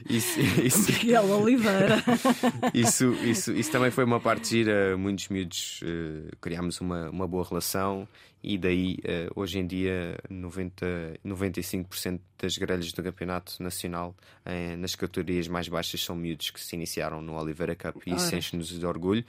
isso, 0.08 0.40
isso... 0.40 0.92
Miguel 1.04 1.30
Oliveira. 1.30 2.02
isso, 2.72 3.12
isso, 3.24 3.52
isso 3.52 3.70
também 3.70 3.90
foi 3.90 4.04
uma 4.04 4.20
parte 4.20 4.48
gira, 4.48 4.96
muitos 5.06 5.28
miúdos 5.28 5.80
criámos 6.40 6.80
uma, 6.80 7.10
uma 7.10 7.28
boa 7.28 7.46
relação 7.46 8.08
e 8.46 8.56
daí 8.56 8.94
uh, 9.02 9.40
hoje 9.40 9.58
em 9.58 9.66
dia 9.66 10.16
90, 10.30 11.18
95% 11.26 12.20
das 12.38 12.56
grelhas 12.56 12.92
do 12.92 13.02
campeonato 13.02 13.60
nacional 13.60 14.14
uh, 14.46 14.76
nas 14.76 14.94
categorias 14.94 15.48
mais 15.48 15.68
baixas 15.68 16.00
são 16.00 16.14
miúdos 16.14 16.50
que 16.50 16.60
se 16.60 16.76
iniciaram 16.76 17.20
no 17.20 17.34
Oliveira 17.34 17.74
Cup 17.74 17.96
e 18.06 18.14
isso 18.14 18.36
enche-nos 18.36 18.68
de 18.68 18.86
orgulho. 18.86 19.24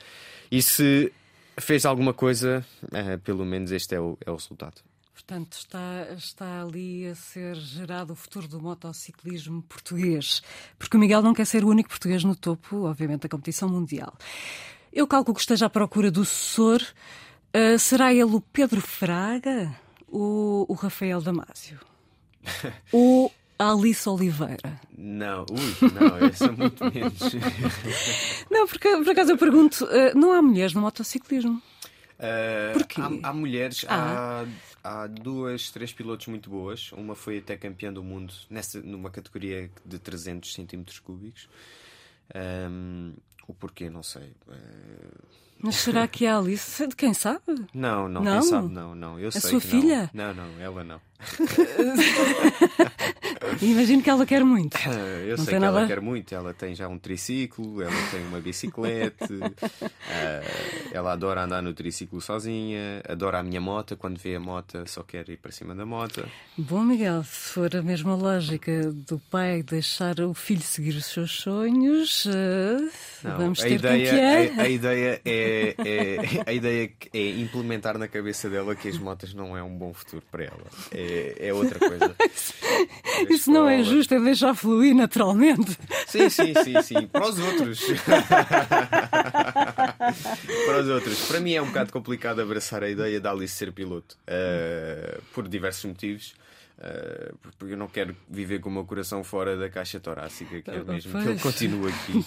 E 0.52 0.62
se 0.62 1.12
fez 1.60 1.84
alguma 1.84 2.14
coisa, 2.14 2.64
uh, 2.84 3.20
pelo 3.22 3.44
menos 3.44 3.72
este 3.72 3.96
é 3.96 4.00
o, 4.00 4.20
é 4.24 4.30
o 4.30 4.36
resultado. 4.36 4.84
Portanto, 5.12 5.54
está, 5.54 6.08
está 6.16 6.62
ali 6.62 7.08
a 7.08 7.16
ser 7.16 7.56
gerado 7.56 8.14
o 8.14 8.16
futuro 8.16 8.48
do 8.48 8.62
motociclismo 8.62 9.64
português. 9.64 10.44
Porque 10.78 10.96
o 10.96 11.00
Miguel 11.00 11.24
não 11.24 11.34
quer 11.34 11.46
ser 11.46 11.64
o 11.64 11.70
único 11.70 11.90
português 11.90 12.24
no 12.24 12.36
topo, 12.36 12.84
obviamente, 12.84 13.22
da 13.22 13.30
competição 13.30 13.68
mundial. 13.68 14.14
Eu 14.92 15.08
calculo 15.08 15.36
que 15.36 15.42
esteja 15.42 15.66
à 15.68 15.70
procura 15.70 16.10
do 16.10 16.26
sucessor. 16.26 16.82
Uh, 17.56 17.78
será 17.80 18.14
ele 18.14 18.24
o 18.24 18.42
Pedro 18.42 18.82
Fraga 18.82 19.76
ou 20.08 20.66
o 20.70 20.74
Rafael 20.74 21.22
Damasio? 21.22 21.80
ou 22.92 23.32
a 23.60 23.72
Alice 23.72 24.08
Oliveira? 24.08 24.80
Não, 24.98 25.46
ui, 25.50 25.92
não, 25.92 26.28
essa 26.28 26.46
é 26.46 26.52
muito 26.52 26.84
menos. 26.86 27.20
não, 28.52 28.68
porque 28.68 28.90
por 28.90 29.10
acaso 29.10 29.32
eu 29.32 29.38
pergunto: 29.38 29.86
uh, 29.86 30.18
não 30.18 30.32
há 30.32 30.42
mulheres 30.42 30.74
no 30.74 30.82
motociclismo? 30.82 31.62
Uh, 32.18 32.74
Porquê? 32.74 33.02
Há, 33.02 33.30
há 33.30 33.34
mulheres, 33.34 33.86
ah. 33.88 34.46
há, 34.84 35.04
há 35.04 35.08
duas, 35.08 35.70
três 35.70 35.94
pilotos 35.94 36.28
muito 36.28 36.50
boas. 36.50 36.92
Uma 36.92 37.16
foi 37.16 37.38
até 37.40 37.56
campeã 37.56 37.94
do 37.94 38.04
mundo 38.04 38.34
nessa, 38.50 38.82
numa 38.82 39.10
categoria 39.10 39.70
de 39.86 40.00
300 40.00 40.54
centímetros 40.54 41.00
cúbicos. 41.00 41.48
Um, 42.36 43.14
o 43.48 43.54
porquê, 43.54 43.90
não 43.90 44.04
sei. 44.04 44.36
Uh... 44.48 45.47
Mas 45.62 45.76
será 45.76 46.08
que 46.08 46.26
é 46.26 46.32
a 46.32 46.38
Alice? 46.38 46.88
Quem 46.96 47.14
sabe? 47.14 47.42
Não, 47.74 48.08
não, 48.08 48.24
não? 48.24 48.40
quem 48.40 48.50
sabe, 48.50 48.74
não, 48.74 48.96
não. 48.96 49.20
Eu 49.20 49.30
a 49.30 49.32
sei 49.32 49.42
sua 49.42 49.62
que 49.62 49.68
filha? 49.68 50.10
Não. 50.14 50.34
não, 50.34 50.48
não, 50.48 50.62
ela 50.62 50.84
não. 50.84 51.02
Imagino 53.62 54.04
que 54.04 54.10
ela 54.10 54.26
quer 54.26 54.44
muito. 54.44 54.78
Eu 55.26 55.38
não 55.38 55.44
sei 55.44 55.56
que 55.56 55.60
nada... 55.60 55.80
ela 55.80 55.88
quer 55.88 56.02
muito. 56.02 56.34
Ela 56.34 56.54
tem 56.54 56.76
já 56.76 56.88
um 56.88 56.98
triciclo, 56.98 57.82
ela 57.82 57.92
tem 58.12 58.26
uma 58.28 58.40
bicicleta, 58.40 59.26
uh, 59.34 60.92
ela 60.92 61.14
adora 61.14 61.44
andar 61.44 61.62
no 61.62 61.74
triciclo 61.74 62.22
sozinha, 62.22 63.02
adora 63.08 63.40
a 63.40 63.44
minha 63.44 63.60
moto. 63.60 63.98
Quando 63.98 64.20
vê 64.20 64.36
a 64.36 64.40
moto, 64.40 64.84
só 64.86 65.04
quer 65.04 65.28
ir 65.30 65.38
para 65.38 65.52
cima 65.52 65.74
da 65.74 65.86
moto. 65.86 66.24
Bom, 66.58 66.84
Miguel, 66.84 67.24
se 67.24 67.54
for 67.54 67.76
a 67.76 67.82
mesma 67.82 68.16
lógica 68.16 68.92
do 68.92 69.20
pai 69.32 69.64
deixar 69.64 70.20
o 70.20 70.34
filho 70.34 70.62
seguir 70.62 70.96
os 70.96 71.06
seus 71.06 71.32
sonhos, 71.32 72.26
uh, 72.26 72.92
não, 73.24 73.38
vamos 73.38 73.60
ter 73.60 73.74
ideia, 73.74 74.10
que 74.10 74.20
é. 74.20 74.60
A, 74.60 74.64
a, 74.64 74.70
ideia 74.70 75.22
é, 75.26 75.47
é, 75.48 76.44
a 76.46 76.54
ideia 76.54 76.92
é 77.14 77.30
implementar 77.30 77.98
na 77.98 78.08
cabeça 78.08 78.50
dela 78.50 78.76
que 78.76 78.88
as 78.88 78.98
motas 78.98 79.34
não 79.34 79.58
é 79.58 79.64
um 79.64 79.78
bom 79.78 79.94
futuro 79.94 80.24
para 80.32 80.46
ela. 80.46 80.66
É, 80.92 81.36
é 81.48 81.54
outra 81.54 81.80
coisa. 81.80 82.16
Isso 83.30 83.52
não 83.52 83.68
é 83.68 83.84
justo, 83.84 84.14
é 84.14 84.20
deixar 84.20 84.54
fluir 84.54 84.96
naturalmente. 84.96 85.78
Sim, 86.08 86.30
sim, 86.30 86.54
sim, 86.64 86.82
sim. 86.82 87.08
Para 87.08 87.30
os 87.30 87.40
outros. 87.40 87.82
Para 90.66 90.82
os 90.82 90.88
outros. 90.90 91.28
Para 91.28 91.40
mim 91.40 91.54
é 91.54 91.62
um 91.62 91.68
bocado 91.68 91.92
complicado 91.92 92.42
abraçar 92.42 92.84
a 92.84 92.90
ideia 92.90 93.20
de 93.20 93.28
Alice 93.28 93.56
ser 93.56 93.72
piloto. 93.72 94.18
Uh, 94.28 95.22
por 95.34 95.48
diversos 95.48 95.86
motivos. 95.86 96.36
Uh, 96.78 97.36
porque 97.38 97.74
eu 97.74 97.78
não 97.78 97.88
quero 97.88 98.16
viver 98.30 98.60
com 98.60 98.70
o 98.70 98.72
meu 98.72 98.86
coração 98.86 99.24
fora 99.24 99.58
da 99.58 99.68
caixa 99.68 100.00
torácica, 100.00 100.62
que 100.62 100.70
é 100.70 100.84
mesmo 100.84 101.12
pois. 101.12 101.24
que 101.24 101.30
ele 101.32 101.40
continue 101.40 101.92
aqui. 101.92 102.12
Uh, 102.20 102.26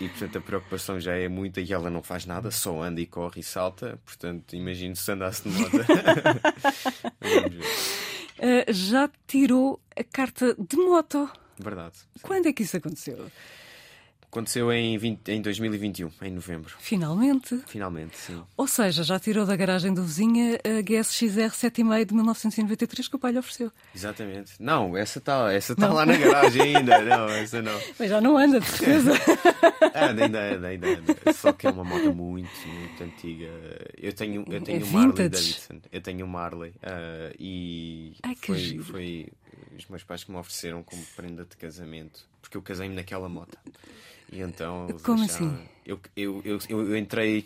e 0.00 0.08
portanto 0.10 0.36
a 0.36 0.40
preocupação 0.42 1.00
já 1.00 1.16
é 1.16 1.28
muita 1.28 1.62
e 1.62 1.72
ela 1.72 1.88
não 1.88 2.02
faz 2.02 2.26
nada, 2.26 2.50
só 2.50 2.82
anda 2.82 3.00
e 3.00 3.06
corre 3.06 3.40
e 3.40 3.42
salta. 3.42 3.98
Portanto, 4.04 4.54
imagino 4.54 4.94
se 4.94 5.10
andasse 5.10 5.48
de 5.48 5.58
moto. 5.58 5.76
uh, 8.38 8.72
já 8.72 9.10
tirou 9.26 9.80
a 9.96 10.04
carta 10.04 10.54
de 10.54 10.76
moto. 10.76 11.30
Verdade. 11.58 11.96
Sim. 11.96 12.20
Quando 12.20 12.46
é 12.46 12.52
que 12.52 12.64
isso 12.64 12.76
aconteceu? 12.76 13.30
Aconteceu 14.34 14.72
em, 14.72 14.98
20, 14.98 15.28
em 15.28 15.40
2021, 15.40 16.10
em 16.22 16.32
novembro. 16.32 16.74
Finalmente. 16.80 17.56
Finalmente, 17.68 18.16
sim. 18.16 18.42
Ou 18.56 18.66
seja, 18.66 19.04
já 19.04 19.16
tirou 19.20 19.46
da 19.46 19.54
garagem 19.54 19.94
do 19.94 20.02
vizinho 20.02 20.56
a 20.56 20.82
GSXR 20.82 21.54
7,5 21.54 22.04
de 22.04 22.14
1993 22.14 23.06
que 23.06 23.14
o 23.14 23.18
pai 23.20 23.30
lhe 23.30 23.38
ofereceu. 23.38 23.70
Exatamente. 23.94 24.54
Não, 24.58 24.96
essa 24.96 25.20
está 25.20 25.52
essa 25.52 25.76
tá 25.76 25.86
lá 25.86 26.04
na 26.04 26.16
garagem 26.16 26.76
ainda. 26.76 27.00
Não, 27.02 27.28
essa 27.28 27.62
não. 27.62 27.80
Mas 27.96 28.10
já 28.10 28.20
não 28.20 28.36
anda, 28.36 28.58
de 28.58 28.66
certeza. 28.66 29.12
anda, 29.94 30.24
ainda 30.24 30.40
anda, 30.40 30.66
ainda 30.66 30.88
anda. 30.88 31.32
Só 31.32 31.52
que 31.52 31.68
é 31.68 31.70
uma 31.70 31.84
moto 31.84 32.12
muito, 32.12 32.50
muito 32.66 33.04
antiga. 33.04 33.46
Eu 33.96 34.12
tenho, 34.12 34.44
eu 34.50 34.60
tenho 34.62 34.80
é 34.80 34.84
uma 34.84 35.00
Harley 35.00 35.28
Davidson. 35.28 35.80
Eu 35.92 36.00
tenho 36.00 36.26
uma 36.26 36.40
Harley. 36.40 36.70
Uh, 36.70 37.36
e 37.38 38.14
Ai, 38.24 38.34
foi, 38.34 38.78
foi 38.80 39.28
os 39.76 39.86
meus 39.88 40.02
pais 40.02 40.24
que 40.24 40.30
me 40.30 40.38
ofereceram 40.38 40.82
como 40.82 41.02
prenda 41.16 41.44
de 41.44 41.56
casamento. 41.56 42.26
Porque 42.40 42.56
eu 42.56 42.62
casei-me 42.62 42.94
naquela 42.94 43.28
moto. 43.28 43.56
E 44.30 44.40
então. 44.40 44.86
Como 45.02 45.24
assim? 45.24 45.56
Eu, 45.84 46.00
eu, 46.16 46.42
eu, 46.44 46.58
eu 46.68 46.96
entrei. 46.96 47.44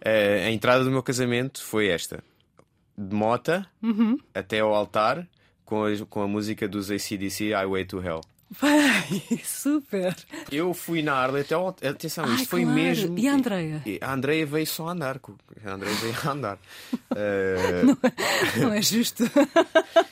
Uh, 0.00 0.46
a 0.46 0.50
entrada 0.50 0.84
do 0.84 0.90
meu 0.90 1.02
casamento 1.02 1.62
foi 1.62 1.88
esta: 1.88 2.22
de 2.96 3.14
mota 3.14 3.66
uhum. 3.82 4.18
até 4.34 4.60
ao 4.60 4.74
altar 4.74 5.26
com 5.64 5.84
a, 5.84 6.06
com 6.06 6.22
a 6.22 6.28
música 6.28 6.68
dos 6.68 6.90
ACDC 6.90 7.52
Highway 7.52 7.84
to 7.84 8.02
Hell. 8.02 8.20
Vai, 8.50 9.22
super! 9.44 10.16
Eu 10.50 10.72
fui 10.72 11.02
na 11.02 11.12
Harley 11.12 11.42
até 11.42 11.54
ao... 11.54 11.68
Atenção, 11.68 12.24
Ai, 12.24 12.36
isto 12.36 12.48
foi 12.48 12.62
claro. 12.62 12.74
mesmo. 12.74 13.18
E 13.18 13.28
a 13.28 13.34
Andreia? 13.34 13.82
A 14.00 14.12
Andreia 14.14 14.46
veio 14.46 14.66
só 14.66 14.88
a 14.88 14.92
andar. 14.92 15.20
A 15.64 15.70
Andreia 15.70 15.94
veio 15.96 16.14
a 16.24 16.30
andar. 16.30 16.58
uh... 16.94 17.84
não, 17.84 17.98
é, 18.02 18.58
não 18.58 18.72
é 18.72 18.80
justo. 18.80 19.24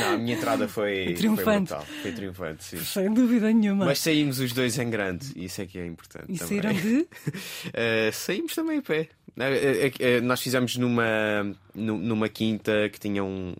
Não, 0.00 0.14
a 0.14 0.18
minha 0.18 0.36
entrada 0.36 0.68
foi 0.68 1.14
triunfante. 1.14 1.72
Foi, 1.72 1.84
foi 2.02 2.12
triunfante, 2.12 2.64
sim. 2.64 2.78
Sem 2.78 3.12
dúvida 3.12 3.52
nenhuma. 3.52 3.86
Mas 3.86 4.00
saímos 4.00 4.38
os 4.40 4.52
dois 4.52 4.78
em 4.78 4.90
grande, 4.90 5.32
isso 5.36 5.60
é 5.60 5.66
que 5.66 5.78
é 5.78 5.86
importante. 5.86 6.26
E 6.28 6.38
também. 6.38 6.60
saíram 6.60 6.72
de? 6.72 7.00
uh, 7.00 8.12
saímos 8.12 8.54
também 8.54 8.78
a 8.78 8.82
pé. 8.82 9.08
Uh, 9.36 10.18
uh, 10.20 10.24
nós 10.24 10.40
fizemos 10.40 10.76
numa, 10.76 11.56
numa 11.74 12.28
quinta 12.28 12.88
que 12.92 12.98
tinha 12.98 13.22
um, 13.22 13.54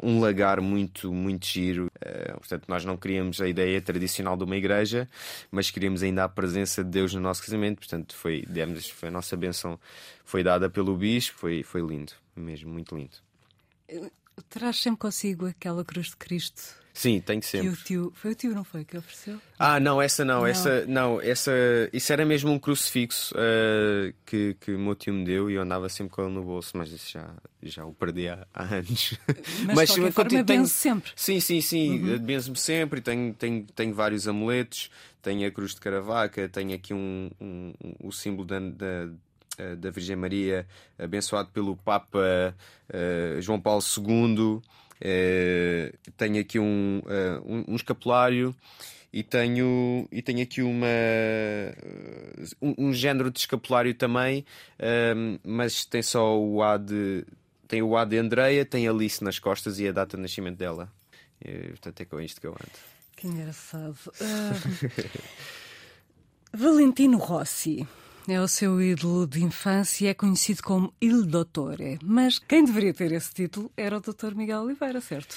um 0.00 0.20
lagar 0.20 0.60
muito, 0.60 1.12
muito 1.12 1.46
giro. 1.46 1.90
portanto, 2.34 2.64
nós 2.68 2.84
não 2.84 2.96
queríamos 2.96 3.40
a 3.40 3.48
ideia 3.48 3.80
tradicional 3.80 4.36
de 4.36 4.44
uma 4.44 4.56
igreja, 4.56 5.08
mas 5.50 5.70
queríamos 5.70 6.02
ainda 6.02 6.24
a 6.24 6.28
presença 6.28 6.84
de 6.84 6.90
Deus 6.90 7.12
no 7.14 7.20
nosso 7.20 7.42
casamento. 7.42 7.78
Portanto, 7.78 8.14
foi, 8.14 8.44
demos, 8.48 8.88
foi 8.88 9.08
a 9.08 9.12
nossa 9.12 9.36
benção 9.36 9.78
foi 10.24 10.42
dada 10.42 10.70
pelo 10.70 10.96
bispo, 10.96 11.38
foi, 11.38 11.62
foi 11.62 11.80
lindo, 11.82 12.12
mesmo, 12.34 12.72
muito 12.72 12.96
lindo. 12.96 13.16
Traz 14.48 14.80
sempre 14.80 15.00
consigo 15.00 15.46
aquela 15.46 15.84
cruz 15.84 16.08
de 16.08 16.16
Cristo. 16.16 16.84
Sim, 16.94 17.20
tenho 17.20 17.42
sempre. 17.42 17.70
o 17.70 17.76
tio, 17.76 18.12
foi 18.14 18.30
o 18.30 18.34
tio, 18.36 18.54
não 18.54 18.62
foi, 18.62 18.84
que 18.84 18.96
ofereceu? 18.96 19.40
Ah, 19.58 19.80
não, 19.80 20.00
essa 20.00 20.24
não, 20.24 20.38
não. 20.38 20.46
essa 20.46 20.86
não, 20.86 21.20
essa 21.20 21.50
isso 21.92 22.12
era 22.12 22.24
mesmo 22.24 22.52
um 22.52 22.58
crucifixo 22.58 23.34
uh, 23.34 24.14
que, 24.24 24.56
que 24.60 24.72
o 24.72 24.78
meu 24.78 24.94
tio 24.94 25.12
me 25.12 25.24
deu 25.24 25.50
e 25.50 25.54
eu 25.54 25.62
andava 25.62 25.88
sempre 25.88 26.14
com 26.14 26.22
ele 26.22 26.32
no 26.32 26.44
bolso, 26.44 26.76
mas 26.76 26.92
isso 26.92 27.10
já, 27.10 27.34
já 27.60 27.84
o 27.84 27.92
perdi 27.92 28.28
há, 28.28 28.46
há 28.54 28.62
anos. 28.76 29.18
Mas, 29.66 29.76
mas 29.76 30.14
forma, 30.14 30.44
tenho, 30.44 30.66
sempre. 30.66 31.10
Sim, 31.16 31.40
sim, 31.40 31.60
sim, 31.60 32.00
uhum. 32.00 32.18
benzo-me 32.18 32.56
sempre, 32.56 33.00
tenho, 33.00 33.34
tenho, 33.34 33.66
tenho 33.74 33.92
vários 33.92 34.28
amuletos, 34.28 34.88
tenho 35.20 35.48
a 35.48 35.50
cruz 35.50 35.74
de 35.74 35.80
Caravaca, 35.80 36.48
tenho 36.48 36.74
aqui 36.74 36.94
um, 36.94 37.28
um, 37.40 37.72
um 37.82 38.08
o 38.08 38.12
símbolo 38.12 38.46
da, 38.46 38.60
da 38.60 39.10
da 39.78 39.90
Virgem 39.90 40.16
Maria, 40.16 40.66
abençoado 40.98 41.48
pelo 41.50 41.76
Papa 41.76 42.54
uh, 42.88 43.40
João 43.40 43.60
Paulo 43.60 43.82
II. 43.82 44.40
Uh, 44.44 44.62
eh, 45.00 45.92
tenho 46.16 46.40
aqui 46.40 46.58
um, 46.58 47.00
uh, 47.00 47.64
um, 47.68 47.74
escapulário 47.74 48.54
e 49.12 49.22
tenho, 49.22 50.08
e 50.10 50.22
tenho 50.22 50.42
aqui 50.42 50.62
uma, 50.62 50.86
um, 52.62 52.88
um 52.88 52.92
género 52.92 53.30
de 53.30 53.40
escapulário 53.40 53.94
também, 53.94 54.44
mas 55.44 55.84
tem 55.84 56.02
só 56.02 56.38
o 56.38 56.62
A 56.62 56.76
de. 56.76 57.24
Tem 57.68 57.82
o 57.82 57.96
A 57.96 58.04
de 58.04 58.18
Andreia, 58.18 58.64
tem 58.64 58.86
Alice 58.88 59.22
nas 59.22 59.38
costas 59.38 59.78
e 59.78 59.88
a 59.88 59.92
data 59.92 60.16
de 60.16 60.22
nascimento 60.22 60.58
dela. 60.58 60.92
E, 61.44 61.68
portanto, 61.68 62.00
é 62.00 62.04
com 62.04 62.20
isto 62.20 62.40
que 62.40 62.46
eu 62.46 62.52
ando. 62.52 62.70
Que 63.16 63.26
engraçado. 63.26 63.98
Valentino 66.52 67.18
Rossi 67.18 67.86
é 68.28 68.40
o 68.40 68.48
seu 68.48 68.80
ídolo 68.80 69.26
de 69.26 69.42
infância 69.42 70.06
e 70.06 70.08
é 70.08 70.14
conhecido 70.14 70.62
como 70.62 70.92
Il 71.00 71.26
Dottore. 71.26 71.98
Mas 72.02 72.38
quem 72.38 72.64
deveria 72.64 72.94
ter 72.94 73.12
esse 73.12 73.32
título 73.32 73.70
era 73.76 73.96
o 73.96 74.00
Dr. 74.00 74.34
Miguel 74.34 74.62
Oliveira, 74.62 75.00
certo? 75.00 75.36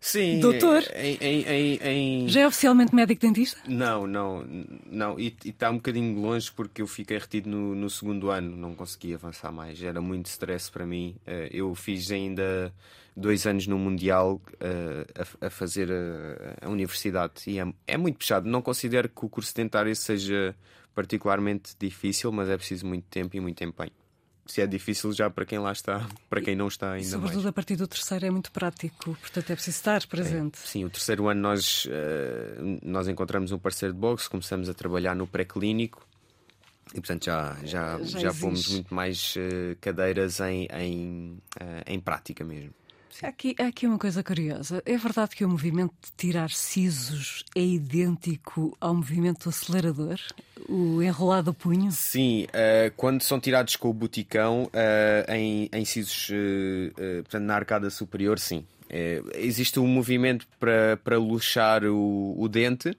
Sim. 0.00 0.38
Doutor? 0.38 0.82
Em, 0.94 1.16
em, 1.16 1.78
em. 1.82 2.28
Já 2.28 2.42
é 2.42 2.46
oficialmente 2.46 2.94
médico-dentista? 2.94 3.58
Não, 3.66 4.06
não, 4.06 4.44
não. 4.84 5.18
E 5.18 5.34
está 5.46 5.70
um 5.70 5.76
bocadinho 5.76 6.20
longe 6.20 6.52
porque 6.52 6.82
eu 6.82 6.86
fiquei 6.86 7.16
retido 7.16 7.48
no, 7.48 7.74
no, 7.74 7.88
segundo 7.88 8.30
ano, 8.30 8.54
não 8.54 8.74
consegui 8.74 9.14
avançar 9.14 9.50
mais. 9.50 9.82
Era 9.82 10.02
muito 10.02 10.26
stress 10.26 10.70
para 10.70 10.84
mim. 10.84 11.16
Eh, 11.26 11.48
eu 11.52 11.74
fiz 11.74 12.10
ainda 12.10 12.70
dois 13.16 13.46
anos 13.46 13.66
no 13.66 13.78
Mundial 13.78 14.42
uh, 14.54 15.36
a, 15.40 15.46
a, 15.46 15.50
fazer 15.50 15.90
a, 15.90 16.66
a 16.66 16.68
universidade 16.68 17.32
e 17.46 17.58
é, 17.58 17.66
é, 17.86 17.96
muito 17.96 18.18
puxado. 18.18 18.48
Não 18.48 18.60
considero 18.60 19.08
que 19.08 19.24
o 19.24 19.28
curso 19.28 19.54
dentário 19.54 19.94
seja 19.94 20.54
particularmente 20.94 21.74
difícil, 21.78 22.30
mas 22.30 22.48
é 22.48 22.56
preciso 22.56 22.86
muito 22.86 23.04
tempo 23.08 23.36
e 23.36 23.40
muito 23.40 23.62
empenho. 23.64 23.92
Se 24.46 24.60
é 24.60 24.66
difícil 24.66 25.10
já 25.12 25.30
para 25.30 25.46
quem 25.46 25.58
lá 25.58 25.72
está, 25.72 26.06
para 26.28 26.40
quem 26.40 26.54
não 26.54 26.68
está 26.68 26.92
ainda 26.92 27.08
Sobretudo 27.08 27.36
mais. 27.36 27.46
a 27.46 27.52
partir 27.52 27.76
do 27.76 27.88
terceiro 27.88 28.26
é 28.26 28.30
muito 28.30 28.52
prático, 28.52 29.16
portanto 29.16 29.50
é 29.50 29.54
preciso 29.54 29.76
estar 29.76 30.06
presente. 30.06 30.58
É, 30.62 30.66
sim, 30.66 30.84
o 30.84 30.90
terceiro 30.90 31.28
ano 31.28 31.40
nós, 31.40 31.86
uh, 31.86 32.80
nós 32.82 33.08
encontramos 33.08 33.52
um 33.52 33.58
parceiro 33.58 33.94
de 33.94 34.00
boxe, 34.00 34.28
começamos 34.28 34.68
a 34.68 34.74
trabalhar 34.74 35.14
no 35.16 35.26
pré-clínico 35.26 36.06
e 36.92 37.00
portanto 37.00 37.24
já, 37.24 37.56
já, 37.64 37.98
já, 38.02 38.18
já 38.18 38.32
fomos 38.34 38.68
muito 38.68 38.94
mais 38.94 39.34
uh, 39.36 39.76
cadeiras 39.80 40.40
em, 40.40 40.68
em, 40.72 41.38
uh, 41.60 41.82
em 41.86 41.98
prática 41.98 42.44
mesmo. 42.44 42.74
Aqui, 43.22 43.54
aqui 43.58 43.86
uma 43.86 43.98
coisa 43.98 44.22
curiosa. 44.22 44.82
É 44.84 44.96
verdade 44.96 45.36
que 45.36 45.44
o 45.44 45.48
movimento 45.48 45.92
de 46.02 46.10
tirar 46.16 46.50
sisos 46.50 47.44
é 47.54 47.60
idêntico 47.60 48.76
ao 48.80 48.94
movimento 48.94 49.44
do 49.44 49.50
acelerador? 49.50 50.18
O 50.68 51.02
enrolado 51.02 51.52
do 51.52 51.54
punho? 51.54 51.92
Sim, 51.92 52.44
uh, 52.44 52.92
quando 52.96 53.22
são 53.22 53.38
tirados 53.38 53.76
com 53.76 53.88
o 53.90 53.92
boticão 53.92 54.64
uh, 54.64 55.32
em, 55.32 55.68
em 55.72 55.84
sisos, 55.84 56.28
uh, 56.30 57.22
portanto, 57.22 57.44
na 57.44 57.54
arcada 57.54 57.90
superior, 57.90 58.38
sim. 58.38 58.64
existe 59.34 59.78
um 59.78 59.86
movimento 59.86 60.46
para, 60.58 60.96
para 61.02 61.18
luxar 61.18 61.84
o, 61.84 62.34
o 62.36 62.48
dente 62.48 62.96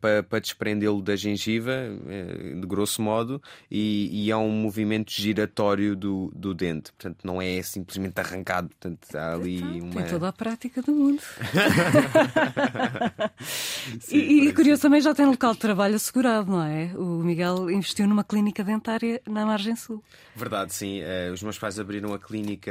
para, 0.00 0.22
para 0.22 0.38
desprendê-lo 0.38 1.02
da 1.02 1.16
gengiva, 1.16 1.72
uh, 1.72 2.60
de 2.60 2.66
grosso 2.66 3.02
modo, 3.02 3.42
e, 3.70 4.26
e, 4.26 4.32
há 4.32 4.38
um 4.38 4.50
movimento 4.50 5.12
giratório 5.12 5.94
do, 5.94 6.32
do 6.34 6.54
dente. 6.54 6.92
Portanto, 6.92 7.18
não 7.24 7.40
é 7.40 7.60
simplesmente 7.62 8.18
arrancado. 8.18 8.68
Portanto, 8.68 9.14
há 9.14 9.34
ali 9.34 9.56
então, 9.56 9.88
uma... 9.90 10.02
Tem 10.02 10.06
toda 10.06 10.28
a 10.28 10.32
prática 10.32 10.82
do 10.82 10.92
mundo. 10.92 11.22
sim, 14.00 14.16
e, 14.18 14.48
e 14.48 14.52
curioso, 14.52 14.82
também 14.82 15.00
já 15.00 15.14
tem 15.14 15.26
local 15.26 15.52
de 15.52 15.60
trabalho 15.60 15.96
assegurado, 15.96 16.50
não 16.50 16.62
é? 16.62 16.92
O 16.96 17.22
Miguel 17.22 17.70
investiu 17.70 18.06
numa 18.06 18.24
clínica 18.24 18.64
dentária 18.64 19.20
na 19.26 19.44
margem 19.44 19.76
sul. 19.76 20.02
Verdade, 20.34 20.72
sim. 20.72 21.00
Uh, 21.00 21.32
os 21.32 21.42
meus 21.42 21.58
pais 21.58 21.78
abriram 21.78 22.14
a 22.14 22.18
clínica 22.18 22.70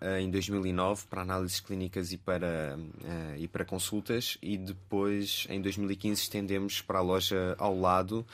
uh, 0.00 0.18
em 0.18 0.30
2009 0.30 1.06
para 1.08 1.22
análises 1.22 1.60
clínicas 1.60 2.12
e 2.12 2.18
para, 2.18 2.78
uh, 2.78 3.36
e 3.36 3.48
para 3.48 3.64
consultas 3.64 4.38
e 4.42 4.56
depois, 4.56 5.46
em 5.50 5.60
2015, 5.60 6.22
estendemos 6.38 6.80
para 6.80 6.98
a 6.98 7.02
loja 7.02 7.54
ao 7.58 7.78
lado 7.78 8.24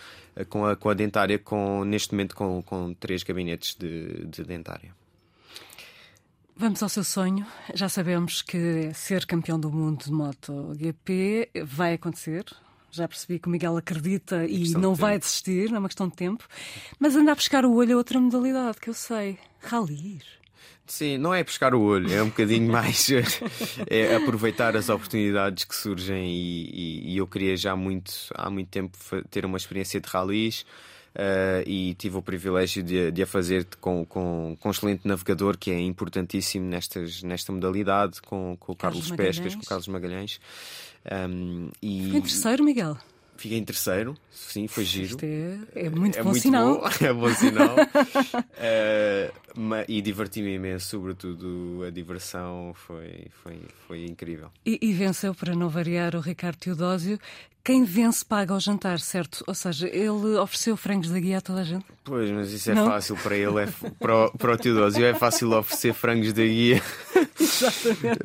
com, 0.48 0.66
a, 0.66 0.76
com 0.76 0.88
a 0.88 0.94
dentária, 0.94 1.38
com, 1.38 1.84
neste 1.84 2.12
momento 2.12 2.34
com, 2.34 2.62
com 2.62 2.92
três 2.94 3.22
gabinetes 3.22 3.74
de, 3.74 4.26
de 4.26 4.44
dentária. 4.44 4.94
Vamos 6.56 6.82
ao 6.82 6.88
seu 6.88 7.02
sonho. 7.02 7.44
Já 7.74 7.88
sabemos 7.88 8.40
que 8.40 8.92
ser 8.94 9.26
campeão 9.26 9.58
do 9.58 9.72
mundo 9.72 10.04
de 10.04 10.12
MotoGP 10.12 11.50
vai 11.64 11.94
acontecer. 11.94 12.44
Já 12.92 13.08
percebi 13.08 13.40
que 13.40 13.48
o 13.48 13.50
Miguel 13.50 13.76
acredita 13.76 14.46
e 14.46 14.68
não 14.70 14.92
de 14.92 15.00
vai 15.00 15.18
desistir, 15.18 15.68
não 15.68 15.76
é 15.76 15.78
uma 15.80 15.88
questão 15.88 16.08
de 16.08 16.14
tempo. 16.14 16.46
Mas 16.96 17.16
anda 17.16 17.32
a 17.32 17.36
pescar 17.36 17.64
o 17.64 17.74
olho 17.74 17.94
a 17.94 17.98
outra 17.98 18.20
modalidade 18.20 18.78
que 18.78 18.88
eu 18.88 18.94
sei: 18.94 19.36
rallyr. 19.58 20.22
Sim, 20.86 21.16
não 21.16 21.32
é 21.32 21.42
pescar 21.42 21.74
o 21.74 21.80
olho, 21.80 22.12
é 22.12 22.22
um 22.22 22.28
bocadinho 22.28 22.70
mais 22.70 23.08
é 23.86 24.16
aproveitar 24.16 24.76
as 24.76 24.88
oportunidades 24.88 25.64
que 25.64 25.74
surgem 25.74 26.26
e, 26.26 26.70
e, 26.72 27.12
e, 27.14 27.16
eu 27.16 27.26
queria 27.26 27.56
já 27.56 27.74
muito, 27.74 28.12
há 28.34 28.50
muito 28.50 28.68
tempo 28.68 28.96
ter 29.30 29.44
uma 29.46 29.56
experiência 29.56 30.00
de 30.00 30.08
rallies. 30.08 30.64
Uh, 31.14 31.62
e 31.64 31.94
tive 31.94 32.16
o 32.16 32.22
privilégio 32.22 32.82
de, 32.82 33.12
de 33.12 33.22
a 33.22 33.26
fazer 33.26 33.64
com, 33.80 34.04
com, 34.04 34.56
com 34.58 34.68
um 34.68 34.72
excelente 34.72 35.06
navegador 35.06 35.56
que 35.56 35.70
é 35.70 35.78
importantíssimo 35.78 36.66
nestas, 36.66 37.22
nesta 37.22 37.52
modalidade, 37.52 38.20
com, 38.20 38.56
com 38.58 38.72
o 38.72 38.74
Carlos, 38.74 39.12
Carlos 39.12 39.16
Pescas, 39.16 39.54
com 39.54 39.62
o 39.62 39.64
Carlos 39.64 39.86
Magalhães. 39.86 40.40
Um, 41.30 41.70
e... 41.80 42.16
em 42.16 42.20
terceiro, 42.20 42.64
Miguel. 42.64 42.98
Fiquei 43.36 43.58
em 43.58 43.64
terceiro, 43.64 44.16
sim, 44.30 44.68
foi 44.68 44.84
giro. 44.84 45.06
Isto 45.06 45.24
é, 45.24 45.86
é 45.86 45.90
muito 45.90 46.18
é 46.18 46.22
bom 46.22 46.30
muito 46.30 46.42
sinal. 46.42 46.80
Bom, 46.80 46.88
é 47.04 47.12
bom 47.12 47.34
sinal. 47.34 47.76
uh, 47.76 49.84
e 49.88 50.00
diverti-me 50.00 50.54
imenso, 50.54 50.88
sobretudo 50.88 51.82
a 51.86 51.90
diversão 51.90 52.72
foi, 52.74 53.26
foi, 53.42 53.60
foi 53.86 54.04
incrível. 54.04 54.50
E, 54.64 54.78
e, 54.80 54.92
venceu, 54.92 55.34
para 55.34 55.54
não 55.54 55.68
variar, 55.68 56.14
o 56.14 56.20
Ricardo 56.20 56.58
Teodósio, 56.58 57.18
quem 57.64 57.82
vence 57.82 58.22
paga 58.22 58.54
o 58.54 58.60
jantar, 58.60 59.00
certo? 59.00 59.42
Ou 59.46 59.54
seja, 59.54 59.88
ele 59.88 60.36
ofereceu 60.36 60.76
frangos 60.76 61.08
da 61.08 61.18
guia 61.18 61.38
a 61.38 61.40
toda 61.40 61.62
a 61.62 61.64
gente? 61.64 61.86
Pois, 62.04 62.30
mas 62.30 62.52
isso 62.52 62.70
é 62.70 62.74
Não? 62.74 62.86
fácil 62.86 63.16
para 63.16 63.34
ele, 63.34 63.62
é, 63.62 63.68
para, 63.98 64.26
o, 64.26 64.30
para 64.36 64.52
o 64.52 64.56
Teodósio 64.58 65.02
é 65.02 65.14
fácil 65.14 65.50
oferecer 65.52 65.94
frangos 65.94 66.34
da 66.34 66.44
guia. 66.44 66.82
Exatamente. 67.40 68.04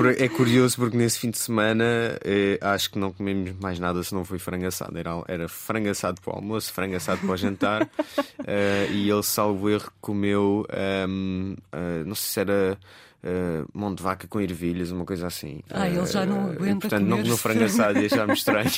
Uh, 0.00 0.08
é 0.18 0.28
curioso 0.28 0.76
porque 0.76 0.96
nesse 0.96 1.18
fim 1.18 1.30
de 1.30 1.38
semana 1.38 1.84
uh, 1.84 2.66
acho 2.66 2.90
que 2.90 2.98
não 2.98 3.12
comemos 3.12 3.52
mais 3.60 3.78
nada 3.78 4.02
se 4.02 4.14
não 4.14 4.24
foi 4.24 4.38
frango 4.38 4.66
assado. 4.66 4.96
Era, 4.96 5.22
era 5.28 5.48
frango 5.48 5.88
assado 5.90 6.20
para 6.20 6.32
o 6.32 6.36
almoço, 6.36 6.72
frango 6.72 6.96
assado 6.96 7.20
para 7.20 7.30
o 7.30 7.36
jantar. 7.36 7.82
uh, 7.82 8.92
e 8.92 9.10
ele, 9.10 9.22
salvo 9.22 9.68
erro, 9.68 9.92
comeu, 10.00 10.66
um, 11.08 11.56
ehm, 11.72 12.04
não 12.06 12.14
sei 12.14 12.32
se 12.32 12.40
era 12.40 12.78
uh, 13.24 13.68
mão 13.72 13.94
de 13.94 14.02
vaca 14.02 14.26
com 14.26 14.40
ervilhas, 14.40 14.90
uma 14.90 15.04
coisa 15.04 15.26
assim. 15.26 15.60
Ah, 15.70 15.88
ele 15.88 16.06
já 16.06 16.24
não 16.24 16.48
eh, 16.48 16.52
aguenta. 16.52 16.80
portanto, 16.80 17.00
comer 17.00 17.10
não 17.10 17.18
comeu 17.18 17.36
frango 17.36 17.64
assado 17.64 17.98
e 17.98 18.06
achar-me 18.06 18.32
estranho. 18.34 18.70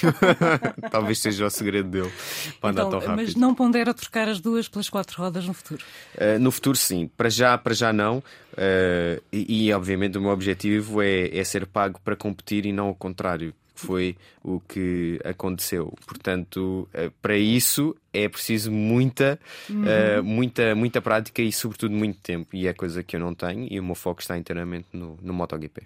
Talvez 0.90 1.18
seja 1.20 1.47
o 1.47 1.51
segredo 1.51 1.88
dele 1.88 2.12
para 2.61 2.70
então, 2.70 2.86
andar 2.86 2.99
tão 2.99 3.09
rápido. 3.09 3.26
Mas 3.26 3.34
não 3.34 3.55
pondera 3.55 3.95
trocar 3.95 4.28
as 4.28 4.40
duas 4.40 4.68
pelas 4.68 4.88
quatro 4.88 5.20
rodas 5.22 5.47
no 5.47 5.55
futuro? 5.55 5.84
Uh, 6.14 6.38
no 6.38 6.51
futuro, 6.51 6.76
sim. 6.76 7.11
Para 7.16 7.28
já, 7.28 7.57
para 7.57 7.74
já 7.74 7.93
não. 7.93 8.18
Uh, 8.18 9.22
e, 9.32 9.68
e, 9.68 9.72
obviamente, 9.72 10.18
o 10.18 10.20
meu 10.20 10.30
objetivo 10.30 11.01
é, 11.01 11.36
é 11.36 11.45
ser 11.45 11.66
pago 11.66 12.01
para 12.05 12.16
competir 12.16 12.66
e 12.66 12.72
não 12.72 12.90
o 12.90 12.95
contrário 12.95 13.55
foi 13.87 14.16
o 14.43 14.61
que 14.61 15.20
aconteceu. 15.24 15.93
Portanto, 16.07 16.89
eh, 16.93 17.11
para 17.20 17.37
isso 17.37 17.97
é 18.12 18.28
preciso 18.28 18.70
muita, 18.70 19.39
uhum. 19.68 19.83
uh, 19.83 20.24
muita, 20.24 20.74
muita 20.74 21.01
prática 21.01 21.43
e, 21.43 21.53
sobretudo, 21.53 21.95
muito 21.95 22.18
tempo. 22.20 22.55
E 22.55 22.66
é 22.66 22.72
coisa 22.72 23.03
que 23.03 23.16
eu 23.16 23.20
não 23.20 23.35
tenho 23.35 23.66
e 23.70 23.78
o 23.80 23.85
meu 23.85 23.95
foco 23.95 24.20
está 24.20 24.37
inteiramente 24.37 24.87
no, 24.93 25.18
no 25.22 25.33
MotoGP. 25.33 25.83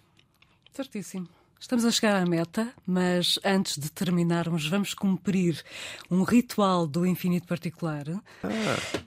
Certíssimo. 0.73 1.29
Estamos 1.59 1.87
a 1.87 1.91
chegar 1.91 2.23
à 2.23 2.27
meta, 2.27 2.73
mas 2.87 3.39
antes 3.43 3.79
de 3.79 3.91
terminarmos, 3.91 4.69
vamos 4.69 4.93
cumprir 4.93 5.65
um 6.11 6.23
ritual 6.23 6.87
do 6.87 7.07
infinito 7.07 7.47
particular. 7.47 8.05
Ah. 8.45 8.49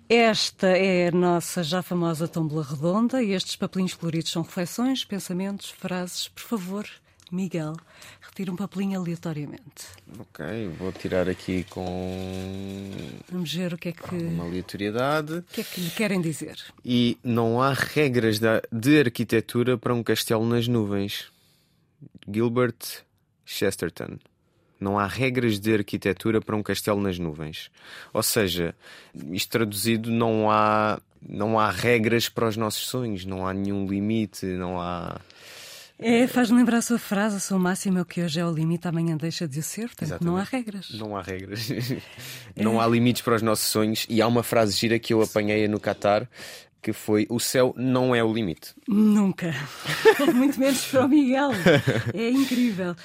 Esta 0.09 0.67
é 0.67 1.09
a 1.09 1.11
nossa 1.11 1.63
já 1.63 1.83
famosa 1.83 2.27
tómbola 2.27 2.63
redonda 2.63 3.21
e 3.21 3.33
estes 3.33 3.55
papelinhos 3.55 3.93
coloridos 3.93 4.31
são 4.31 4.41
reflexões, 4.41 5.05
pensamentos, 5.05 5.69
frases. 5.69 6.27
Por 6.27 6.41
favor, 6.41 6.89
Miguel, 7.31 7.75
retira 8.21 8.51
um 8.51 8.55
papelinho 8.55 8.99
aleatoriamente. 8.99 9.87
Ok, 10.19 10.69
vou 10.77 10.91
tirar 10.91 11.29
aqui 11.29 11.63
com. 11.65 12.91
Vamos 13.31 13.53
ver 13.53 13.73
o 13.73 13.77
que 13.77 13.89
é 13.89 13.91
que. 13.91 14.15
Uma 14.15 14.45
aleatoriedade. 14.45 15.33
O 15.33 15.43
que 15.43 15.61
é 15.61 15.63
que 15.63 15.81
lhe 15.81 15.89
querem 15.91 16.21
dizer? 16.21 16.57
E 16.83 17.17
não 17.23 17.61
há 17.61 17.73
regras 17.73 18.39
de 18.39 18.99
arquitetura 18.99 19.77
para 19.77 19.93
um 19.93 20.03
castelo 20.03 20.45
nas 20.45 20.67
nuvens. 20.67 21.31
Gilbert 22.31 23.03
Chesterton. 23.45 24.17
Não 24.79 24.97
há 24.97 25.05
regras 25.05 25.59
de 25.59 25.73
arquitetura 25.73 26.39
para 26.39 26.55
um 26.55 26.63
castelo 26.63 27.01
nas 27.01 27.19
nuvens. 27.19 27.69
Ou 28.13 28.23
seja, 28.23 28.73
isto 29.31 29.51
traduzido, 29.51 30.09
não 30.09 30.49
há, 30.49 31.01
não 31.21 31.59
há 31.59 31.69
regras 31.69 32.29
para 32.29 32.47
os 32.47 32.55
nossos 32.55 32.87
sonhos, 32.87 33.25
não 33.25 33.45
há 33.45 33.53
nenhum 33.53 33.85
limite, 33.85 34.45
não 34.45 34.79
há. 34.79 35.19
É, 36.01 36.25
faz-me 36.27 36.57
lembrar 36.57 36.77
a 36.77 36.81
sua 36.81 36.97
frase, 36.97 37.35
a 37.35 37.39
sua 37.41 37.59
máxima, 37.59 38.05
que 38.05 38.21
hoje 38.21 38.39
é 38.39 38.45
o 38.45 38.51
limite, 38.51 38.87
amanhã 38.87 39.17
deixa 39.17 39.45
de 39.45 39.61
ser. 39.61 39.87
Portanto, 39.87 40.23
não 40.23 40.37
há 40.37 40.43
regras. 40.43 40.89
Não 40.91 41.15
há 41.15 41.21
regras. 41.21 41.69
É. 42.55 42.63
Não 42.63 42.81
há 42.81 42.87
limites 42.87 43.21
para 43.21 43.35
os 43.35 43.41
nossos 43.41 43.67
sonhos. 43.67 44.05
E 44.09 44.21
há 44.21 44.27
uma 44.27 44.43
frase 44.43 44.75
gira 44.75 44.97
que 44.97 45.13
eu 45.13 45.21
apanhei 45.21 45.67
no 45.67 45.79
Qatar, 45.79 46.27
que 46.81 46.91
foi: 46.91 47.25
O 47.29 47.39
céu 47.39 47.73
não 47.77 48.13
é 48.13 48.23
o 48.23 48.33
limite. 48.33 48.73
Nunca. 48.87 49.53
Muito 50.33 50.59
menos 50.59 50.85
para 50.87 51.05
o 51.05 51.07
Miguel. 51.07 51.51
É 52.13 52.29
incrível. 52.29 52.95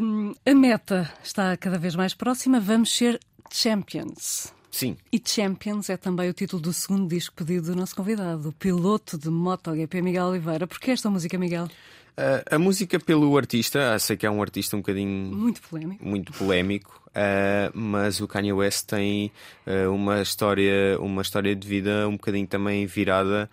Um, 0.00 0.34
a 0.44 0.54
meta 0.54 1.12
está 1.22 1.56
cada 1.56 1.78
vez 1.78 1.94
mais 1.94 2.14
próxima. 2.14 2.58
Vamos 2.58 2.96
ser 2.96 3.20
champions. 3.52 4.52
Sim. 4.74 4.96
E 5.12 5.22
Champions 5.24 5.88
é 5.88 5.96
também 5.96 6.28
o 6.28 6.32
título 6.32 6.60
do 6.60 6.72
segundo 6.72 7.08
disco 7.08 7.32
pedido 7.36 7.66
do 7.66 7.76
nosso 7.76 7.94
convidado, 7.94 8.48
o 8.48 8.52
piloto 8.52 9.16
de 9.16 9.30
MotoGP 9.30 10.02
Miguel 10.02 10.26
Oliveira. 10.26 10.66
Porquê 10.66 10.90
esta 10.90 11.08
música, 11.08 11.38
Miguel? 11.38 11.68
Uh, 12.16 12.54
a 12.54 12.58
música 12.60 13.00
pelo 13.00 13.36
artista, 13.36 13.98
sei 13.98 14.16
que 14.16 14.24
é 14.24 14.30
um 14.30 14.40
artista 14.40 14.76
um 14.76 14.80
bocadinho. 14.80 15.34
Muito 15.34 15.60
polémico. 15.62 16.04
Muito 16.06 16.32
polémico, 16.32 17.02
uh, 17.08 17.76
mas 17.76 18.20
o 18.20 18.28
Kanye 18.28 18.52
West 18.52 18.86
tem 18.86 19.32
uh, 19.66 19.92
uma, 19.92 20.22
história, 20.22 20.96
uma 21.00 21.22
história 21.22 21.56
de 21.56 21.66
vida 21.66 22.08
um 22.08 22.12
bocadinho 22.12 22.46
também 22.46 22.86
virada 22.86 23.50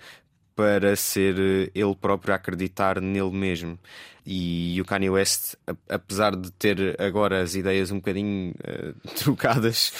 para 0.55 0.95
ser 0.95 1.71
ele 1.73 1.95
próprio 1.99 2.33
a 2.33 2.35
acreditar 2.35 3.01
nele 3.01 3.31
mesmo. 3.31 3.79
E 4.23 4.79
o 4.79 4.85
Kanye 4.85 5.09
West, 5.09 5.55
apesar 5.89 6.35
de 6.35 6.51
ter 6.51 7.01
agora 7.01 7.41
as 7.41 7.55
ideias 7.55 7.89
um 7.89 7.95
bocadinho 7.95 8.51
uh, 8.51 9.09
trocadas, 9.17 9.91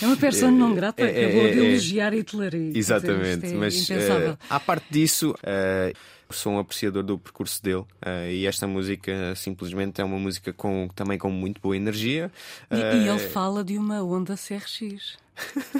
é 0.00 0.06
uma 0.06 0.16
pessoa 0.16 0.50
não 0.50 0.74
grata, 0.74 1.02
é, 1.04 1.26
acabou 1.26 1.46
é, 1.46 1.52
de 1.52 1.60
é, 1.60 1.64
elogiar 1.64 2.14
Hitler. 2.14 2.54
E, 2.54 2.78
exatamente, 2.78 3.42
dizer, 3.42 3.54
é 3.54 3.58
mas 3.58 3.90
uh, 3.90 4.38
à 4.48 4.58
parte 4.58 4.86
disso. 4.90 5.32
Uh, 5.32 5.94
sou 6.30 6.52
um 6.52 6.58
apreciador 6.58 7.02
do 7.02 7.18
percurso 7.18 7.62
dele 7.62 7.80
uh, 8.04 8.30
e 8.30 8.46
esta 8.46 8.66
música 8.66 9.34
simplesmente 9.34 10.00
é 10.00 10.04
uma 10.04 10.18
música 10.18 10.52
com, 10.52 10.88
também 10.94 11.18
com 11.18 11.30
muito 11.30 11.60
boa 11.60 11.76
energia. 11.76 12.30
E, 12.70 12.74
uh, 12.74 12.96
e 12.96 13.08
ele 13.08 13.18
fala 13.18 13.64
de 13.64 13.78
uma 13.78 14.02
onda 14.02 14.34
CRX, 14.34 15.16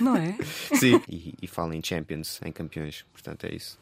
não 0.00 0.16
é? 0.16 0.36
Sim, 0.74 1.00
e, 1.08 1.34
e 1.42 1.46
fala 1.46 1.74
em 1.74 1.82
Champions, 1.82 2.40
em 2.44 2.52
campeões, 2.52 3.04
portanto 3.12 3.44
é 3.44 3.54
isso. 3.54 3.78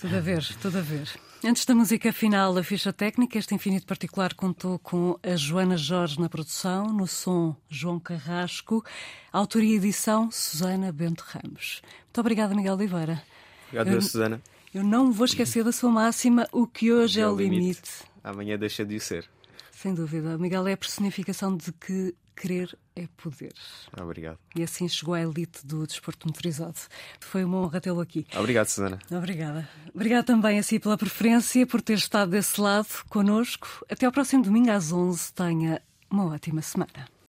Tudo 0.00 0.16
a 0.16 0.20
ver, 0.20 0.46
tudo 0.62 0.78
a 0.78 0.80
ver. 0.80 1.08
Antes 1.44 1.64
da 1.64 1.74
música 1.74 2.12
final, 2.12 2.56
a 2.56 2.62
ficha 2.62 2.92
técnica, 2.92 3.38
este 3.38 3.54
infinito 3.54 3.86
particular 3.86 4.34
contou 4.34 4.78
com 4.78 5.18
a 5.22 5.36
Joana 5.36 5.76
Jorge 5.76 6.20
na 6.20 6.28
produção, 6.28 6.92
no 6.92 7.06
som 7.06 7.56
João 7.68 7.98
Carrasco, 7.98 8.84
autoria 9.32 9.74
e 9.74 9.76
edição 9.76 10.30
Susana 10.30 10.92
Bento 10.92 11.24
Ramos. 11.26 11.82
Muito 12.04 12.20
obrigada, 12.20 12.54
Miguel 12.54 12.74
Oliveira. 12.74 13.22
Obrigado, 13.68 13.88
eu, 13.88 14.02
Susana. 14.02 14.40
Eu 14.72 14.84
não 14.84 15.10
vou 15.10 15.24
esquecer 15.24 15.64
da 15.64 15.72
sua 15.72 15.90
máxima, 15.90 16.46
o 16.52 16.64
que 16.64 16.92
hoje 16.92 17.18
é, 17.18 17.24
é 17.24 17.28
o 17.28 17.34
limite. 17.34 17.60
limite. 17.60 17.90
Amanhã 18.22 18.56
deixa 18.56 18.84
de 18.84 19.00
ser. 19.00 19.28
Sem 19.72 19.92
dúvida. 19.92 20.38
Miguel 20.38 20.68
é 20.68 20.74
a 20.74 20.76
personificação 20.76 21.56
de 21.56 21.72
que 21.72 22.14
querer 22.36 22.78
é 22.94 23.08
poder. 23.16 23.52
Obrigado. 24.00 24.38
E 24.54 24.62
assim 24.62 24.88
chegou 24.88 25.14
à 25.14 25.20
elite 25.20 25.66
do 25.66 25.86
desporto 25.86 26.28
motorizado. 26.28 26.78
Foi 27.18 27.42
uma 27.42 27.58
honra 27.58 27.80
tê-lo 27.80 28.00
aqui. 28.00 28.24
Obrigado, 28.36 28.68
Susana. 28.68 28.98
Obrigada. 29.10 29.68
Obrigada 29.92 30.22
também 30.22 30.58
a 30.58 30.62
si 30.62 30.78
pela 30.78 30.96
preferência, 30.96 31.66
por 31.66 31.82
ter 31.82 31.94
estado 31.94 32.30
desse 32.30 32.60
lado 32.60 32.88
conosco. 33.08 33.84
Até 33.90 34.06
ao 34.06 34.12
próximo 34.12 34.44
domingo 34.44 34.70
às 34.70 34.92
11. 34.92 35.32
Tenha 35.32 35.82
uma 36.08 36.26
ótima 36.26 36.62
semana. 36.62 37.08